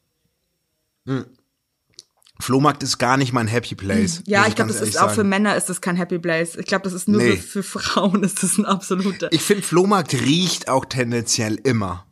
Flohmarkt 2.39 2.83
ist 2.83 2.97
gar 2.97 3.15
nicht 3.17 3.31
mein 3.31 3.47
Happy 3.47 3.75
Place. 3.75 4.21
Ja, 4.25 4.47
ich 4.47 4.55
glaube, 4.55 4.69
das 4.69 4.77
ist 4.81 4.95
ehrlich 4.95 4.99
auch 4.99 5.09
für 5.11 5.15
sagen. 5.17 5.29
Männer 5.29 5.55
ist 5.55 5.69
das 5.69 5.79
kein 5.81 5.95
Happy 5.95 6.19
Place. 6.19 6.55
Ich 6.55 6.65
glaube, 6.65 6.83
das 6.83 6.93
ist 6.93 7.07
nur 7.07 7.21
Nee. 7.21 7.37
für, 7.37 7.63
für 7.63 7.79
Frauen 7.79 8.23
ist 8.23 8.41
das 8.43 8.57
ein 8.57 8.65
absoluter. 8.65 9.31
Ich 9.31 9.41
finde, 9.41 9.63
Flohmarkt 9.63 10.13
riecht 10.13 10.67
auch 10.67 10.85
tendenziell 10.85 11.55
immer. 11.63 12.05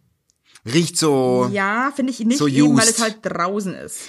Riecht 0.64 0.98
so, 0.98 1.50
ja, 1.52 1.92
finde 1.96 2.12
ich 2.14 2.20
nicht 2.20 2.38
So 2.38 2.48
eben, 2.48 2.78
weil 2.78 2.88
es 2.88 3.02
halt 3.02 3.18
draußen 3.24 3.74
ist. 3.74 4.02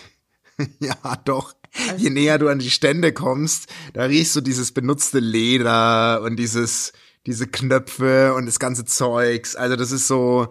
ja, 0.81 0.95
doch. 1.25 1.55
Je 1.97 2.11
näher 2.11 2.39
du 2.39 2.49
an 2.49 2.59
die 2.59 2.71
Stände 2.71 3.13
kommst, 3.13 3.67
da 3.95 4.03
riechst 4.05 4.37
du 4.37 4.41
dieses 4.41 4.73
benutzte 4.73 5.19
Leder 5.21 6.21
und 6.23 6.37
dieses, 6.37 6.93
diese 7.27 7.47
Knöpfe 7.47 8.35
und 8.35 8.47
das 8.47 8.59
ganze 8.59 8.85
Zeugs. 8.85 9.57
Also 9.57 9.77
das 9.77 9.91
ist 9.93 10.07
so, 10.09 10.49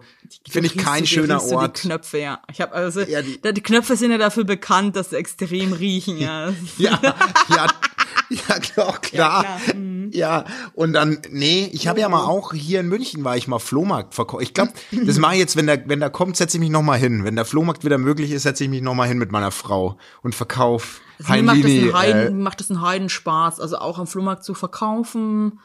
finde 0.48 0.66
ich 0.68 0.76
kein 0.76 1.02
du- 1.02 1.06
schöner 1.08 1.38
du 1.38 1.54
Ort. 1.54 1.78
Die 1.84 1.88
Knöpfe, 1.88 2.18
ja. 2.18 2.42
Ich 2.50 2.60
habe 2.60 2.72
also 2.72 3.02
Ja, 3.02 3.22
die- 3.22 3.40
die, 3.40 3.54
die 3.54 3.62
Knöpfe 3.62 3.96
sind 3.96 4.10
ja 4.10 4.18
dafür 4.18 4.44
bekannt, 4.44 4.96
dass 4.96 5.10
sie 5.10 5.16
extrem 5.16 5.72
riechen, 5.72 6.18
ja. 6.18 6.52
Ja, 6.78 6.98
ja, 7.48 7.66
ja, 8.48 8.58
doch, 8.76 9.00
klar. 9.00 9.44
klar, 9.44 9.74
mhm. 9.74 10.10
Ja, 10.12 10.44
und 10.74 10.92
dann, 10.92 11.18
nee, 11.30 11.70
ich 11.72 11.88
habe 11.88 12.00
ja 12.00 12.08
mal 12.08 12.24
auch 12.24 12.52
hier 12.52 12.80
in 12.80 12.88
München 12.88 13.24
war 13.24 13.36
ich 13.36 13.48
mal 13.48 13.58
Flohmarkt 13.58 14.14
verkauft. 14.14 14.42
Ich 14.42 14.54
glaube, 14.54 14.72
das 14.90 15.18
mache 15.18 15.34
ich 15.34 15.40
jetzt, 15.40 15.56
wenn 15.56 15.66
der, 15.66 15.88
wenn 15.88 16.00
der 16.00 16.10
kommt, 16.10 16.36
setze 16.36 16.58
ich 16.58 16.60
mich 16.60 16.70
noch 16.70 16.82
mal 16.82 16.98
hin. 16.98 17.24
Wenn 17.24 17.36
der 17.36 17.44
Flohmarkt 17.44 17.84
wieder 17.84 17.98
möglich 17.98 18.30
ist, 18.30 18.42
setze 18.42 18.64
ich 18.64 18.70
mich 18.70 18.82
noch 18.82 18.94
mal 18.94 19.08
hin 19.08 19.18
mit 19.18 19.32
meiner 19.32 19.50
Frau 19.50 19.96
und 20.22 20.34
verkauf 20.34 21.00
Also 21.18 21.32
mir 21.32 21.42
macht 21.42 21.58
das, 21.58 21.64
Heinlini, 21.64 21.82
einen 21.82 21.94
Heiden, 21.94 22.40
äh, 22.40 22.42
macht 22.42 22.60
das 22.60 22.70
einen 22.70 22.82
Heidenspaß, 22.82 23.60
also 23.60 23.78
auch 23.78 23.98
am 23.98 24.06
Flohmarkt 24.06 24.44
zu 24.44 24.54
verkaufen. 24.54 25.60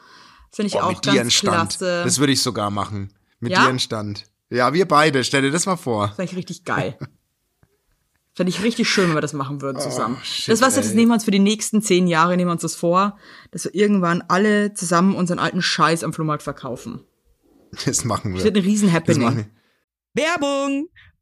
Finde 0.50 0.68
ich 0.68 0.76
oh, 0.76 0.80
auch 0.80 1.02
ganz 1.02 1.38
klasse. 1.38 2.02
Das 2.04 2.18
würde 2.18 2.32
ich 2.32 2.42
sogar 2.42 2.70
machen. 2.70 3.12
Mit 3.40 3.52
Ja? 3.52 3.62
dir 3.62 3.68
einen 3.68 3.78
Stand. 3.78 4.24
Ja, 4.50 4.72
wir 4.72 4.88
beide. 4.88 5.24
Stell 5.24 5.42
dir 5.42 5.50
das 5.50 5.66
mal 5.66 5.76
vor. 5.76 6.08
Fände 6.16 6.30
ich 6.30 6.36
richtig 6.36 6.64
geil. 6.64 6.98
Fände 8.38 8.50
ich 8.50 8.62
richtig 8.62 8.88
schön, 8.88 9.08
wenn 9.08 9.16
wir 9.16 9.20
das 9.20 9.32
machen 9.32 9.60
würden 9.62 9.80
zusammen. 9.80 10.16
Oh, 10.20 10.24
shit, 10.24 10.48
das 10.48 10.62
was 10.62 10.76
jetzt 10.76 10.90
ey. 10.90 10.94
nehmen 10.94 11.08
wir 11.10 11.14
uns 11.14 11.24
für 11.24 11.32
die 11.32 11.40
nächsten 11.40 11.82
zehn 11.82 12.06
Jahre, 12.06 12.36
nehmen 12.36 12.48
wir 12.48 12.52
uns 12.52 12.62
das 12.62 12.76
vor, 12.76 13.18
dass 13.50 13.64
wir 13.64 13.74
irgendwann 13.74 14.22
alle 14.28 14.72
zusammen 14.74 15.16
unseren 15.16 15.40
alten 15.40 15.60
Scheiß 15.60 16.04
am 16.04 16.12
Flohmarkt 16.12 16.44
verkaufen. 16.44 17.00
Das 17.84 18.04
machen 18.04 18.34
Das 18.34 18.44
wird 18.44 18.54
wir. 18.54 18.62
ein 18.62 18.64
riesen 18.64 18.86
Das 18.88 18.94
Happening. 18.94 19.22
machen 19.22 19.50
wir. 20.14 20.24
Werbung! 20.24 20.88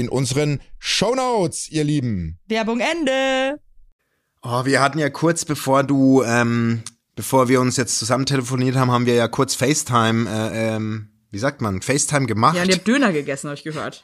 in 0.00 0.08
unseren 0.08 0.60
Shownotes, 0.78 1.70
ihr 1.70 1.84
Lieben. 1.84 2.38
Werbung 2.48 2.80
Ende. 2.80 3.60
Oh, 4.42 4.64
wir 4.64 4.80
hatten 4.80 4.98
ja 4.98 5.10
kurz 5.10 5.44
bevor 5.44 5.82
du, 5.82 6.22
ähm, 6.22 6.82
bevor 7.16 7.48
wir 7.48 7.60
uns 7.60 7.76
jetzt 7.76 7.98
zusammen 7.98 8.26
telefoniert 8.26 8.76
haben, 8.76 8.90
haben 8.90 9.06
wir 9.06 9.14
ja 9.14 9.28
kurz 9.28 9.54
FaceTime, 9.54 10.28
äh, 10.30 10.76
ähm, 10.76 11.08
wie 11.30 11.38
sagt 11.38 11.60
man, 11.60 11.82
FaceTime 11.82 12.26
gemacht. 12.26 12.56
Ja, 12.56 12.62
und 12.62 12.68
ihr 12.68 12.76
habt 12.76 12.86
Döner 12.88 13.12
gegessen, 13.12 13.48
habe 13.48 13.56
ich 13.56 13.64
gehört. 13.64 14.02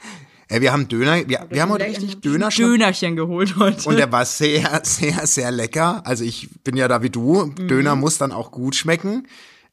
äh, 0.49 0.61
wir 0.61 0.73
haben 0.73 0.89
Döner, 0.89 1.29
wir, 1.29 1.47
wir 1.49 1.63
haben 1.63 1.71
heute 1.71 1.85
richtig 1.87 2.21
Döner 2.21 2.51
schon. 2.51 2.65
Dönerchen 2.65 3.15
geholt 3.17 3.57
heute. 3.59 3.89
Und 3.89 3.97
der 3.97 4.11
war 4.11 4.25
sehr, 4.25 4.81
sehr, 4.85 5.27
sehr 5.27 5.51
lecker. 5.53 6.03
Also 6.05 6.25
ich 6.25 6.49
bin 6.65 6.77
ja 6.77 6.89
da 6.89 7.03
wie 7.03 7.11
du. 7.11 7.47
Döner 7.53 7.95
muss 7.95 8.19
dann 8.19 8.33
auch 8.33 8.51
gut 8.51 8.75
schmecken. 8.75 9.29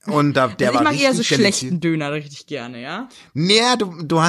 Und 0.06 0.34
da, 0.36 0.48
der 0.48 0.72
Mhm. 0.72 0.78
also 0.78 0.80
ich 0.80 0.86
war 0.86 0.94
mag 0.94 1.02
eher 1.02 1.14
so 1.14 1.24
schlechten 1.24 1.80
Döner 1.82 2.14
richtig 2.14 2.46
gerne, 2.48 2.82
ja? 2.82 3.10
Nee, 3.34 3.60
du, 3.78 3.94
du, 4.04 4.22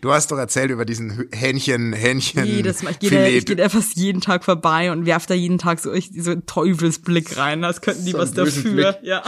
du 0.00 0.12
hast 0.12 0.30
doch 0.30 0.38
erzählt 0.38 0.70
über 0.70 0.84
diesen 0.84 1.28
Hähnchen, 1.32 1.92
Hähnchen. 1.92 2.44
Jedes 2.44 2.82
Mal. 2.82 2.90
Ich 2.90 2.98
gehe 2.98 3.10
da, 3.10 3.26
ich 3.26 3.44
geh 3.44 3.54
da 3.54 3.68
fast 3.68 3.96
jeden 3.96 4.20
Tag 4.20 4.44
vorbei 4.44 4.92
und 4.92 5.06
werf 5.06 5.26
da 5.26 5.34
jeden 5.34 5.58
Tag 5.58 5.80
so, 5.80 5.92
ich, 5.92 6.10
so 6.16 6.30
einen 6.32 6.46
Teufelsblick 6.46 7.36
rein. 7.36 7.62
Das 7.62 7.80
könnten 7.80 8.04
die 8.04 8.12
So 8.12 8.18
was 8.18 8.32
dafür. 8.32 8.92
Blick. 8.92 8.96
Ja. 9.02 9.22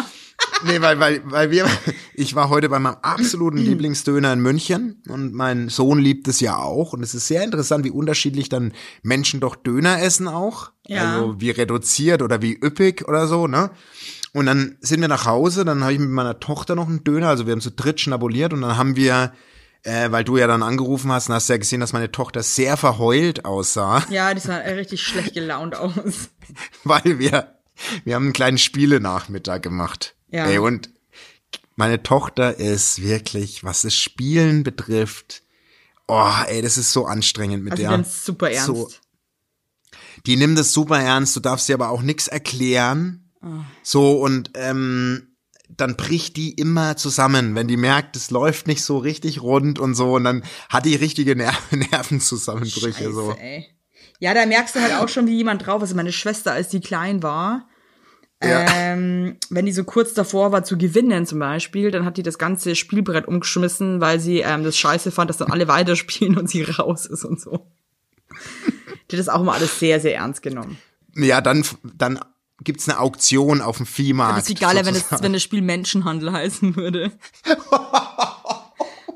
Nee, 0.66 0.80
weil, 0.80 0.98
weil, 0.98 1.22
weil 1.24 1.50
wir, 1.50 1.66
ich 2.14 2.34
war 2.34 2.48
heute 2.48 2.68
bei 2.68 2.78
meinem 2.78 2.96
absoluten 3.02 3.58
Lieblingsdöner 3.58 4.32
in 4.32 4.40
München 4.40 5.02
und 5.08 5.34
mein 5.34 5.68
Sohn 5.68 5.98
liebt 5.98 6.28
es 6.28 6.40
ja 6.40 6.56
auch 6.56 6.92
und 6.92 7.02
es 7.02 7.14
ist 7.14 7.28
sehr 7.28 7.44
interessant, 7.44 7.84
wie 7.84 7.90
unterschiedlich 7.90 8.48
dann 8.48 8.72
Menschen 9.02 9.40
doch 9.40 9.56
Döner 9.56 10.00
essen 10.02 10.28
auch. 10.28 10.70
Ja. 10.86 11.16
Also 11.16 11.40
wie 11.40 11.50
reduziert 11.50 12.22
oder 12.22 12.42
wie 12.42 12.54
üppig 12.54 13.06
oder 13.08 13.26
so, 13.26 13.46
ne? 13.46 13.70
Und 14.32 14.46
dann 14.46 14.76
sind 14.80 15.00
wir 15.00 15.08
nach 15.08 15.26
Hause, 15.26 15.64
dann 15.64 15.82
habe 15.82 15.92
ich 15.92 16.00
mit 16.00 16.10
meiner 16.10 16.40
Tochter 16.40 16.74
noch 16.74 16.88
einen 16.88 17.04
Döner, 17.04 17.28
also 17.28 17.46
wir 17.46 17.52
haben 17.52 17.60
zu 17.60 17.70
dritt 17.70 18.00
schnabuliert 18.00 18.52
und 18.52 18.62
dann 18.62 18.76
haben 18.76 18.96
wir, 18.96 19.32
äh, 19.84 20.10
weil 20.10 20.24
du 20.24 20.36
ja 20.36 20.46
dann 20.46 20.62
angerufen 20.62 21.12
hast 21.12 21.28
und 21.28 21.34
hast 21.34 21.48
ja 21.48 21.56
gesehen, 21.56 21.80
dass 21.80 21.92
meine 21.92 22.10
Tochter 22.12 22.42
sehr 22.42 22.76
verheult 22.76 23.44
aussah, 23.44 24.04
Ja, 24.10 24.34
die 24.34 24.40
sah 24.40 24.58
äh, 24.58 24.72
richtig 24.74 25.02
schlecht 25.02 25.34
gelaunt 25.34 25.76
aus. 25.76 26.30
weil 26.84 27.18
wir, 27.18 27.54
wir 28.04 28.14
haben 28.14 28.24
einen 28.24 28.32
kleinen 28.32 28.58
Spielenachmittag 28.58 29.62
gemacht. 29.62 30.14
Ja. 30.30 30.46
Ey, 30.46 30.58
und 30.58 30.90
meine 31.76 32.02
Tochter 32.02 32.58
ist 32.58 33.02
wirklich, 33.02 33.64
was 33.64 33.82
das 33.82 33.94
Spielen 33.94 34.62
betrifft, 34.62 35.42
oh, 36.06 36.30
ey, 36.46 36.62
das 36.62 36.78
ist 36.78 36.92
so 36.92 37.06
anstrengend 37.06 37.64
mit 37.64 37.72
Also 37.72 37.82
der. 37.82 37.90
die 37.90 37.96
nimmt's 37.96 38.24
super 38.24 38.50
ernst. 38.50 38.66
So, 38.66 38.90
die 40.26 40.36
nimmt 40.36 40.58
es 40.58 40.72
super 40.72 41.00
ernst, 41.00 41.34
du 41.36 41.40
darfst 41.40 41.68
dir 41.68 41.74
aber 41.74 41.90
auch 41.90 42.02
nichts 42.02 42.28
erklären. 42.28 43.20
So, 43.82 44.20
und 44.22 44.50
ähm, 44.54 45.33
dann 45.68 45.96
bricht 45.96 46.36
die 46.36 46.52
immer 46.52 46.96
zusammen, 46.96 47.54
wenn 47.54 47.68
die 47.68 47.76
merkt, 47.76 48.16
es 48.16 48.30
läuft 48.30 48.66
nicht 48.66 48.82
so 48.82 48.98
richtig 48.98 49.42
rund 49.42 49.78
und 49.78 49.94
so, 49.94 50.14
und 50.14 50.24
dann 50.24 50.42
hat 50.68 50.84
die 50.84 50.94
richtige 50.94 51.34
Ner 51.36 51.52
Nervenzusammenbrüche. 51.70 53.12
so. 53.12 53.30
Scheiße, 53.30 53.40
ey. 53.40 53.66
Ja, 54.20 54.32
da 54.34 54.46
merkst 54.46 54.76
du 54.76 54.80
halt 54.80 54.94
auch 54.94 55.08
schon, 55.08 55.26
wie 55.26 55.36
jemand 55.36 55.66
drauf 55.66 55.76
ist. 55.78 55.88
Also 55.88 55.96
meine 55.96 56.12
Schwester, 56.12 56.52
als 56.52 56.68
die 56.68 56.80
klein 56.80 57.22
war, 57.22 57.68
Ja. 58.42 58.64
ähm, 58.74 59.36
wenn 59.50 59.66
die 59.66 59.72
so 59.72 59.84
kurz 59.84 60.14
davor 60.14 60.52
war 60.52 60.62
zu 60.64 60.78
gewinnen 60.78 61.26
zum 61.26 61.38
Beispiel, 61.40 61.90
dann 61.90 62.04
hat 62.04 62.16
die 62.16 62.22
das 62.22 62.38
ganze 62.38 62.76
Spielbrett 62.76 63.26
umgeschmissen, 63.26 64.00
weil 64.00 64.20
sie 64.20 64.38
ähm, 64.40 64.62
das 64.64 64.76
scheiße 64.78 65.10
fand, 65.10 65.30
dass 65.30 65.38
dann 65.38 65.50
alle 65.50 65.66
weiterspielen 65.68 66.36
und 66.38 66.48
sie 66.48 66.62
raus 66.62 67.06
ist 67.06 67.24
und 67.24 67.40
so. 67.40 67.66
Die 69.10 69.16
hat 69.16 69.20
das 69.20 69.28
auch 69.28 69.40
immer 69.40 69.54
alles 69.54 69.78
sehr, 69.80 69.98
sehr 70.00 70.14
ernst 70.16 70.42
genommen. 70.42 70.78
Ja, 71.16 71.40
dann, 71.40 71.64
dann 71.82 72.18
gibt's 72.64 72.88
eine 72.88 72.98
Auktion 72.98 73.60
auf 73.60 73.78
dem 73.78 73.86
Viehmarkt. 73.86 74.38
Das 74.38 74.48
ist 74.48 74.60
geiler, 74.60 74.84
wenn, 74.84 74.94
es, 74.94 75.04
wenn 75.10 75.32
das 75.32 75.42
Spiel 75.42 75.62
Menschenhandel 75.62 76.32
heißen 76.32 76.76
würde. 76.76 77.12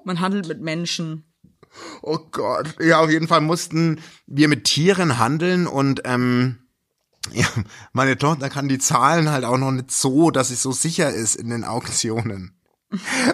Man 0.05 0.21
handelt 0.21 0.49
mit 0.49 0.61
Menschen. 0.61 1.25
Oh 2.03 2.19
Gott. 2.31 2.77
Ja, 2.81 3.01
auf 3.01 3.11
jeden 3.11 3.29
Fall 3.29 3.41
mussten 3.41 4.01
wir 4.27 4.49
mit 4.49 4.65
Tieren 4.65 5.19
handeln 5.19 5.67
und 5.67 6.03
ähm, 6.05 6.59
ja, 7.33 7.47
meine 7.93 8.17
Tochter 8.17 8.49
kann 8.49 8.69
die 8.69 8.79
Zahlen 8.79 9.31
halt 9.31 9.45
auch 9.45 9.59
noch 9.59 9.71
nicht 9.71 9.91
so, 9.91 10.31
dass 10.31 10.49
sie 10.49 10.55
so 10.55 10.73
sicher 10.73 11.11
ist 11.11 11.37
in 11.37 11.51
den 11.51 11.65
Auktionen. 11.65 12.55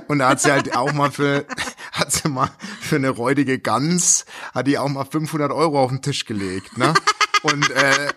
Und 0.08 0.18
da 0.18 0.30
hat 0.30 0.40
sie 0.40 0.50
halt 0.50 0.76
auch 0.76 0.92
mal 0.92 1.12
für, 1.12 1.46
hat 1.92 2.12
sie 2.12 2.28
mal 2.28 2.50
für 2.80 2.96
eine 2.96 3.10
räudige 3.10 3.58
Gans, 3.58 4.24
hat 4.52 4.66
die 4.66 4.78
auch 4.78 4.88
mal 4.88 5.04
500 5.04 5.52
Euro 5.52 5.82
auf 5.82 5.90
den 5.90 6.02
Tisch 6.02 6.24
gelegt, 6.24 6.76
ne? 6.76 6.92
Und, 7.42 7.70
äh, 7.70 8.12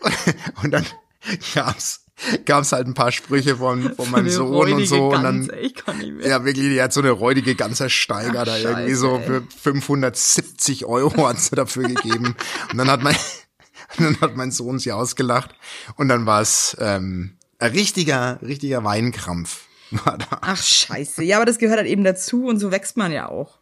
und 0.62 0.72
dann 0.72 0.84
gab's, 1.54 2.04
gab's 2.44 2.72
halt 2.72 2.86
ein 2.86 2.94
paar 2.94 3.12
Sprüche 3.12 3.56
von, 3.56 3.94
von 3.94 4.10
meinem 4.10 4.26
Eine 4.26 4.30
Sohn 4.30 4.72
und 4.72 4.86
so 4.86 5.08
und 5.08 5.22
Gans, 5.22 5.48
dann, 5.48 5.50
ey, 5.58 5.66
Ich 5.66 5.74
kann 5.74 5.98
nicht 5.98 6.12
mehr. 6.12 6.28
ja, 6.28 6.44
wirklich, 6.44 6.66
die 6.66 6.82
hat 6.82 6.92
so 6.92 7.00
eine 7.00 7.10
räudige 7.10 7.54
ganzer 7.54 7.88
Steiger 7.88 8.40
Ach, 8.40 8.44
da 8.44 8.56
irgendwie 8.56 8.94
so 8.94 9.20
für 9.24 9.42
570 9.62 10.84
Euro 10.86 11.28
hat 11.28 11.40
sie 11.40 11.54
dafür 11.56 11.84
gegeben. 11.88 12.36
Und 12.72 12.78
dann 12.78 12.90
hat 12.90 13.02
mein, 13.02 13.16
dann 13.98 14.20
hat 14.20 14.36
mein 14.36 14.50
Sohn 14.50 14.78
sie 14.78 14.92
ausgelacht. 14.92 15.54
Und 15.96 16.08
dann 16.08 16.26
war 16.26 16.40
es 16.40 16.76
ähm, 16.80 17.36
ein 17.58 17.72
richtiger, 17.72 18.38
richtiger 18.42 18.84
Weinkrampf. 18.84 19.62
War 19.90 20.18
da. 20.18 20.38
Ach 20.42 20.62
scheiße. 20.62 21.24
Ja, 21.24 21.36
aber 21.36 21.46
das 21.46 21.58
gehört 21.58 21.78
halt 21.78 21.88
eben 21.88 22.04
dazu 22.04 22.44
und 22.44 22.58
so 22.58 22.70
wächst 22.70 22.96
man 22.96 23.10
ja 23.10 23.28
auch. 23.28 23.58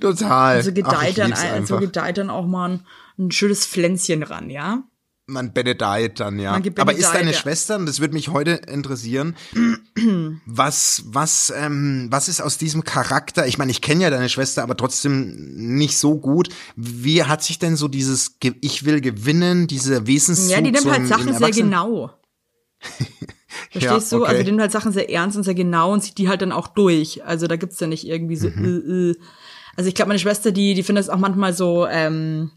Total. 0.00 0.56
Also 0.56 0.70
Ach, 0.70 0.74
gedeiht 0.74 1.18
dann, 1.18 1.28
lieb's 1.28 1.40
ein, 1.40 1.66
so 1.66 1.76
einfach. 1.76 1.80
gedeiht 1.80 2.18
dann 2.18 2.30
auch 2.30 2.46
mal 2.46 2.70
ein, 2.70 2.86
ein 3.18 3.30
schönes 3.30 3.66
Pflänzchen 3.66 4.22
ran, 4.22 4.50
ja? 4.50 4.82
Man 5.26 5.54
benedeit 5.54 6.20
dann, 6.20 6.38
ja. 6.38 6.60
Aber 6.76 6.92
ist 6.92 7.14
deine 7.14 7.32
ja. 7.32 7.38
Schwester, 7.38 7.76
und 7.76 7.86
das 7.86 7.98
würde 7.98 8.12
mich 8.12 8.28
heute 8.28 8.50
interessieren, 8.70 9.34
was, 10.44 11.02
was, 11.06 11.50
ähm, 11.56 12.08
was 12.10 12.28
ist 12.28 12.42
aus 12.42 12.58
diesem 12.58 12.84
Charakter? 12.84 13.46
Ich 13.46 13.56
meine, 13.56 13.70
ich 13.70 13.80
kenne 13.80 14.02
ja 14.02 14.10
deine 14.10 14.28
Schwester, 14.28 14.62
aber 14.62 14.76
trotzdem 14.76 15.34
nicht 15.76 15.96
so 15.96 16.18
gut. 16.18 16.50
Wie 16.76 17.24
hat 17.24 17.42
sich 17.42 17.58
denn 17.58 17.76
so 17.76 17.88
dieses 17.88 18.36
Ich 18.60 18.84
will 18.84 19.00
gewinnen, 19.00 19.66
diese 19.66 20.06
Wesenszug 20.06 20.50
Ja, 20.50 20.60
die 20.60 20.72
nimmt 20.72 20.90
halt 20.90 21.06
Sachen 21.06 21.32
sehr 21.32 21.50
genau. 21.52 22.10
Verstehst 23.70 24.12
Ja, 24.12 24.18
du? 24.18 24.24
okay. 24.24 24.32
Also 24.32 24.42
die 24.42 24.50
nimmt 24.50 24.60
halt 24.60 24.72
Sachen 24.72 24.92
sehr 24.92 25.10
ernst 25.10 25.38
und 25.38 25.44
sehr 25.44 25.54
genau 25.54 25.90
und 25.94 26.02
zieht 26.02 26.18
die 26.18 26.28
halt 26.28 26.42
dann 26.42 26.52
auch 26.52 26.68
durch. 26.68 27.24
Also 27.24 27.46
da 27.46 27.56
gibt's 27.56 27.80
ja 27.80 27.86
nicht 27.86 28.06
irgendwie 28.06 28.36
so, 28.36 28.48
Mhm. 28.50 28.64
äh, 28.64 29.10
äh. 29.12 29.14
Also 29.74 29.88
ich 29.88 29.94
glaube, 29.94 30.08
meine 30.08 30.20
Schwester, 30.20 30.52
die, 30.52 30.74
die 30.74 30.82
findet 30.82 31.04
es 31.04 31.08
auch 31.08 31.16
manchmal 31.18 31.54
so, 31.54 31.86
ähm, 31.86 32.50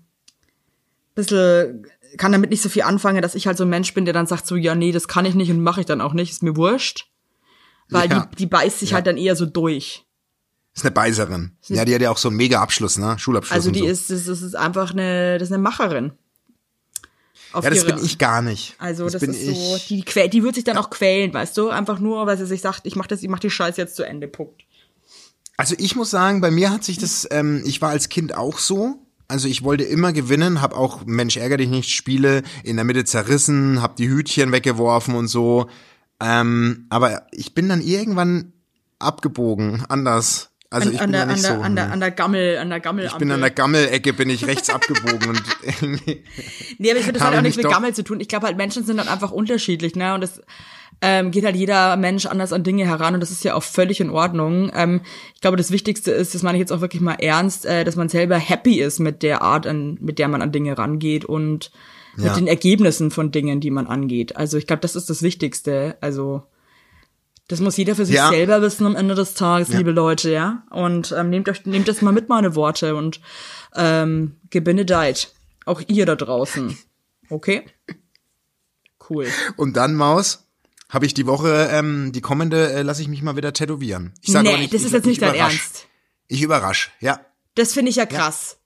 bisschen, 1.15 1.87
kann 2.17 2.31
damit 2.31 2.49
nicht 2.49 2.61
so 2.61 2.69
viel 2.69 2.83
anfangen, 2.83 3.21
dass 3.21 3.35
ich 3.35 3.47
halt 3.47 3.57
so 3.57 3.63
ein 3.65 3.69
Mensch 3.69 3.93
bin, 3.93 4.05
der 4.05 4.13
dann 4.13 4.27
sagt 4.27 4.47
so, 4.47 4.55
ja, 4.55 4.75
nee, 4.75 4.91
das 4.91 5.07
kann 5.07 5.25
ich 5.25 5.35
nicht 5.35 5.51
und 5.51 5.61
mache 5.61 5.81
ich 5.81 5.85
dann 5.85 6.01
auch 6.01 6.13
nicht, 6.13 6.31
ist 6.31 6.43
mir 6.43 6.55
wurscht. 6.55 7.07
Weil 7.89 8.09
Ja. 8.09 8.25
die, 8.31 8.35
die 8.37 8.45
beißt 8.45 8.79
sich 8.79 8.93
halt 8.93 9.07
dann 9.07 9.17
eher 9.17 9.35
so 9.35 9.45
durch. 9.45 10.05
Ist 10.75 10.83
eine 10.85 10.91
Beißerin. 10.91 11.53
Ja, 11.67 11.85
die 11.85 11.95
hat 11.95 12.01
ja 12.01 12.11
auch 12.11 12.17
so 12.17 12.27
einen 12.27 12.37
mega 12.37 12.61
Abschluss, 12.61 12.97
ne? 12.97 13.17
Schulabschluss. 13.17 13.53
Also 13.55 13.71
die 13.71 13.79
so. 13.79 13.85
ist, 13.87 14.09
das, 14.11 14.25
das 14.25 14.41
ist 14.41 14.55
einfach 14.55 14.91
eine, 14.91 15.37
das 15.39 15.49
ist 15.49 15.53
eine 15.53 15.61
Macherin. 15.63 16.11
Auf 17.53 17.63
Ja, 17.63 17.69
das 17.71 17.79
ihre- 17.83 17.93
bin 17.95 18.05
ich 18.05 18.17
gar 18.17 18.41
nicht. 18.41 18.75
Also 18.77 19.09
das, 19.09 19.21
bin 19.21 19.31
ist 19.33 19.45
so, 19.45 19.77
die, 19.89 20.03
quäl, 20.03 20.29
die 20.29 20.43
wird 20.43 20.55
sich 20.55 20.65
dann 20.65 20.77
auch 20.77 20.89
quälen, 20.89 21.33
weißt 21.33 21.57
du? 21.57 21.69
Einfach 21.69 21.99
nur, 21.99 22.27
weil 22.27 22.37
sie 22.37 22.45
sich 22.45 22.61
sagt, 22.61 22.81
ich 22.85 22.95
mach 22.95 23.07
das, 23.07 23.23
ich 23.23 23.29
mach 23.29 23.39
die 23.39 23.49
Scheiße 23.49 23.79
jetzt 23.81 23.95
zu 23.95 24.03
Ende, 24.03 24.27
Punkt. 24.27 24.63
Also 25.55 25.73
ich 25.79 25.95
muss 25.95 26.11
sagen, 26.11 26.41
bei 26.41 26.51
mir 26.51 26.69
hat 26.71 26.83
sich 26.83 26.99
das, 26.99 27.27
ähm, 27.31 27.63
ich 27.65 27.81
war 27.81 27.89
als 27.89 28.09
Kind 28.09 28.35
auch 28.35 28.59
so. 28.59 28.99
Also 29.27 29.47
ich 29.47 29.63
wollte 29.63 29.83
immer 29.83 30.13
gewinnen, 30.13 30.61
hab 30.61 30.73
auch 30.73 31.05
Mensch 31.05 31.35
ärger 31.35 31.57
dich 31.57 31.69
nicht 31.69 31.91
Spiele 31.91 32.43
in 32.63 32.77
der 32.77 32.85
Mitte 32.85 33.03
zerrissen, 33.03 33.81
hab 33.81 33.97
die 33.97 34.09
Hütchen 34.09 34.51
weggeworfen 34.51 35.15
und 35.15 35.27
so. 35.27 35.67
Ähm, 36.21 36.85
aber 36.89 37.27
ich 37.31 37.53
bin 37.53 37.67
dann 37.67 37.81
irgendwann 37.81 38.53
abgebogen, 38.99 39.83
anders. 39.89 40.51
Also 40.69 40.89
an, 40.89 40.95
ich 40.95 41.01
an, 41.01 41.05
bin 41.05 41.13
der, 41.13 41.25
nicht 41.27 41.35
an, 41.35 41.41
der, 41.41 41.55
so. 41.55 41.61
an, 41.61 41.75
der, 41.75 41.91
an 41.91 41.99
der 41.99 42.11
Gammel, 42.11 42.57
an 42.57 42.69
der 42.69 42.79
Gammel. 42.79 43.05
ich 43.05 43.13
bin 43.15 43.31
an 43.31 43.41
der 43.41 43.51
Gammelecke, 43.51 44.13
bin 44.13 44.29
ich 44.29 44.47
rechts 44.47 44.69
abgebogen 44.69 45.29
und. 45.29 45.43
Nee, 46.79 46.91
aber 46.91 46.99
ich 46.99 47.05
finde, 47.05 47.19
das 47.19 47.27
hat 47.27 47.35
auch 47.35 47.41
nichts 47.41 47.57
mit 47.57 47.69
Gammel 47.69 47.93
zu 47.93 48.03
tun. 48.03 48.19
Ich 48.19 48.27
glaube 48.27 48.45
halt, 48.47 48.57
Menschen 48.57 48.85
sind 48.85 48.97
dann 48.97 49.07
einfach 49.07 49.31
unterschiedlich, 49.31 49.95
ne? 49.95 50.13
Und 50.13 50.21
das 50.21 50.41
ähm, 51.01 51.31
geht 51.31 51.45
halt 51.45 51.55
jeder 51.55 51.95
Mensch 51.97 52.25
anders 52.25 52.53
an 52.53 52.63
Dinge 52.63 52.85
heran 52.85 53.13
und 53.13 53.19
das 53.19 53.31
ist 53.31 53.43
ja 53.43 53.53
auch 53.53 53.63
völlig 53.63 53.99
in 53.99 54.09
Ordnung. 54.09 54.71
Ähm, 54.73 55.01
ich 55.35 55.41
glaube, 55.41 55.57
das 55.57 55.71
Wichtigste 55.71 56.11
ist, 56.11 56.33
das 56.33 56.41
meine 56.43 56.57
ich 56.57 56.61
jetzt 56.61 56.71
auch 56.71 56.81
wirklich 56.81 57.01
mal 57.01 57.13
ernst, 57.15 57.65
äh, 57.65 57.83
dass 57.83 57.95
man 57.95 58.09
selber 58.09 58.37
happy 58.37 58.79
ist 58.81 58.99
mit 58.99 59.21
der 59.23 59.41
Art, 59.41 59.67
an, 59.67 59.97
mit 60.01 60.17
der 60.19 60.27
man 60.27 60.41
an 60.41 60.51
Dinge 60.51 60.77
rangeht 60.77 61.23
und 61.25 61.71
Ja. 62.17 62.25
mit 62.25 62.35
den 62.37 62.47
Ergebnissen 62.47 63.11
von 63.11 63.31
Dingen, 63.31 63.59
die 63.59 63.69
man 63.69 63.85
angeht. 63.85 64.35
Also 64.37 64.57
ich 64.57 64.65
glaube, 64.65 64.79
das 64.81 64.95
ist 64.95 65.09
das 65.09 65.21
Wichtigste. 65.21 65.97
Also 66.01 66.41
das 67.47 67.59
muss 67.61 67.77
jeder 67.77 67.95
für 67.95 68.05
sich 68.05 68.15
Ja. 68.15 68.29
selber 68.29 68.61
wissen 68.63 68.85
am 68.87 68.95
Ende 68.95 69.13
des 69.13 69.35
Tages, 69.35 69.69
liebe 69.69 69.91
Leute, 69.91 70.31
ja. 70.31 70.63
Und 70.71 71.13
ähm, 71.15 71.29
nehmt 71.29 71.47
euch, 71.47 71.65
nehmt 71.67 71.87
das 71.87 72.01
mal 72.01 72.11
mit, 72.11 72.27
meine 72.27 72.55
Worte 72.55 72.95
und 72.95 73.21
ähm, 73.75 74.37
gebenedeit. 74.49 75.31
Auch 75.65 75.81
ihr 75.87 76.05
da 76.07 76.15
draußen. 76.15 76.75
Okay? 77.29 77.63
Cool. 79.09 79.27
Und 79.55 79.77
dann, 79.77 79.93
Maus, 79.95 80.46
habe 80.89 81.05
ich 81.05 81.13
die 81.13 81.27
Woche, 81.27 81.69
ähm, 81.71 82.11
die 82.11 82.21
kommende, 82.21 82.71
äh, 82.71 82.81
lasse 82.81 83.01
ich 83.01 83.07
mich 83.07 83.21
mal 83.21 83.35
wieder 83.35 83.53
tätowieren. 83.53 84.13
Ich 84.21 84.31
sag 84.31 84.43
nee, 84.43 84.57
nicht, 84.57 84.73
das 84.73 84.81
ich, 84.81 84.87
ist 84.87 84.93
jetzt 84.93 85.05
nicht 85.05 85.13
ich 85.15 85.19
dein 85.19 85.35
überrasch. 85.35 85.53
Ernst. 85.53 85.87
Ich 86.27 86.41
überrasch, 86.41 86.91
ja. 86.99 87.19
Das 87.55 87.73
finde 87.73 87.89
ich 87.89 87.97
ja 87.97 88.05
krass. 88.05 88.57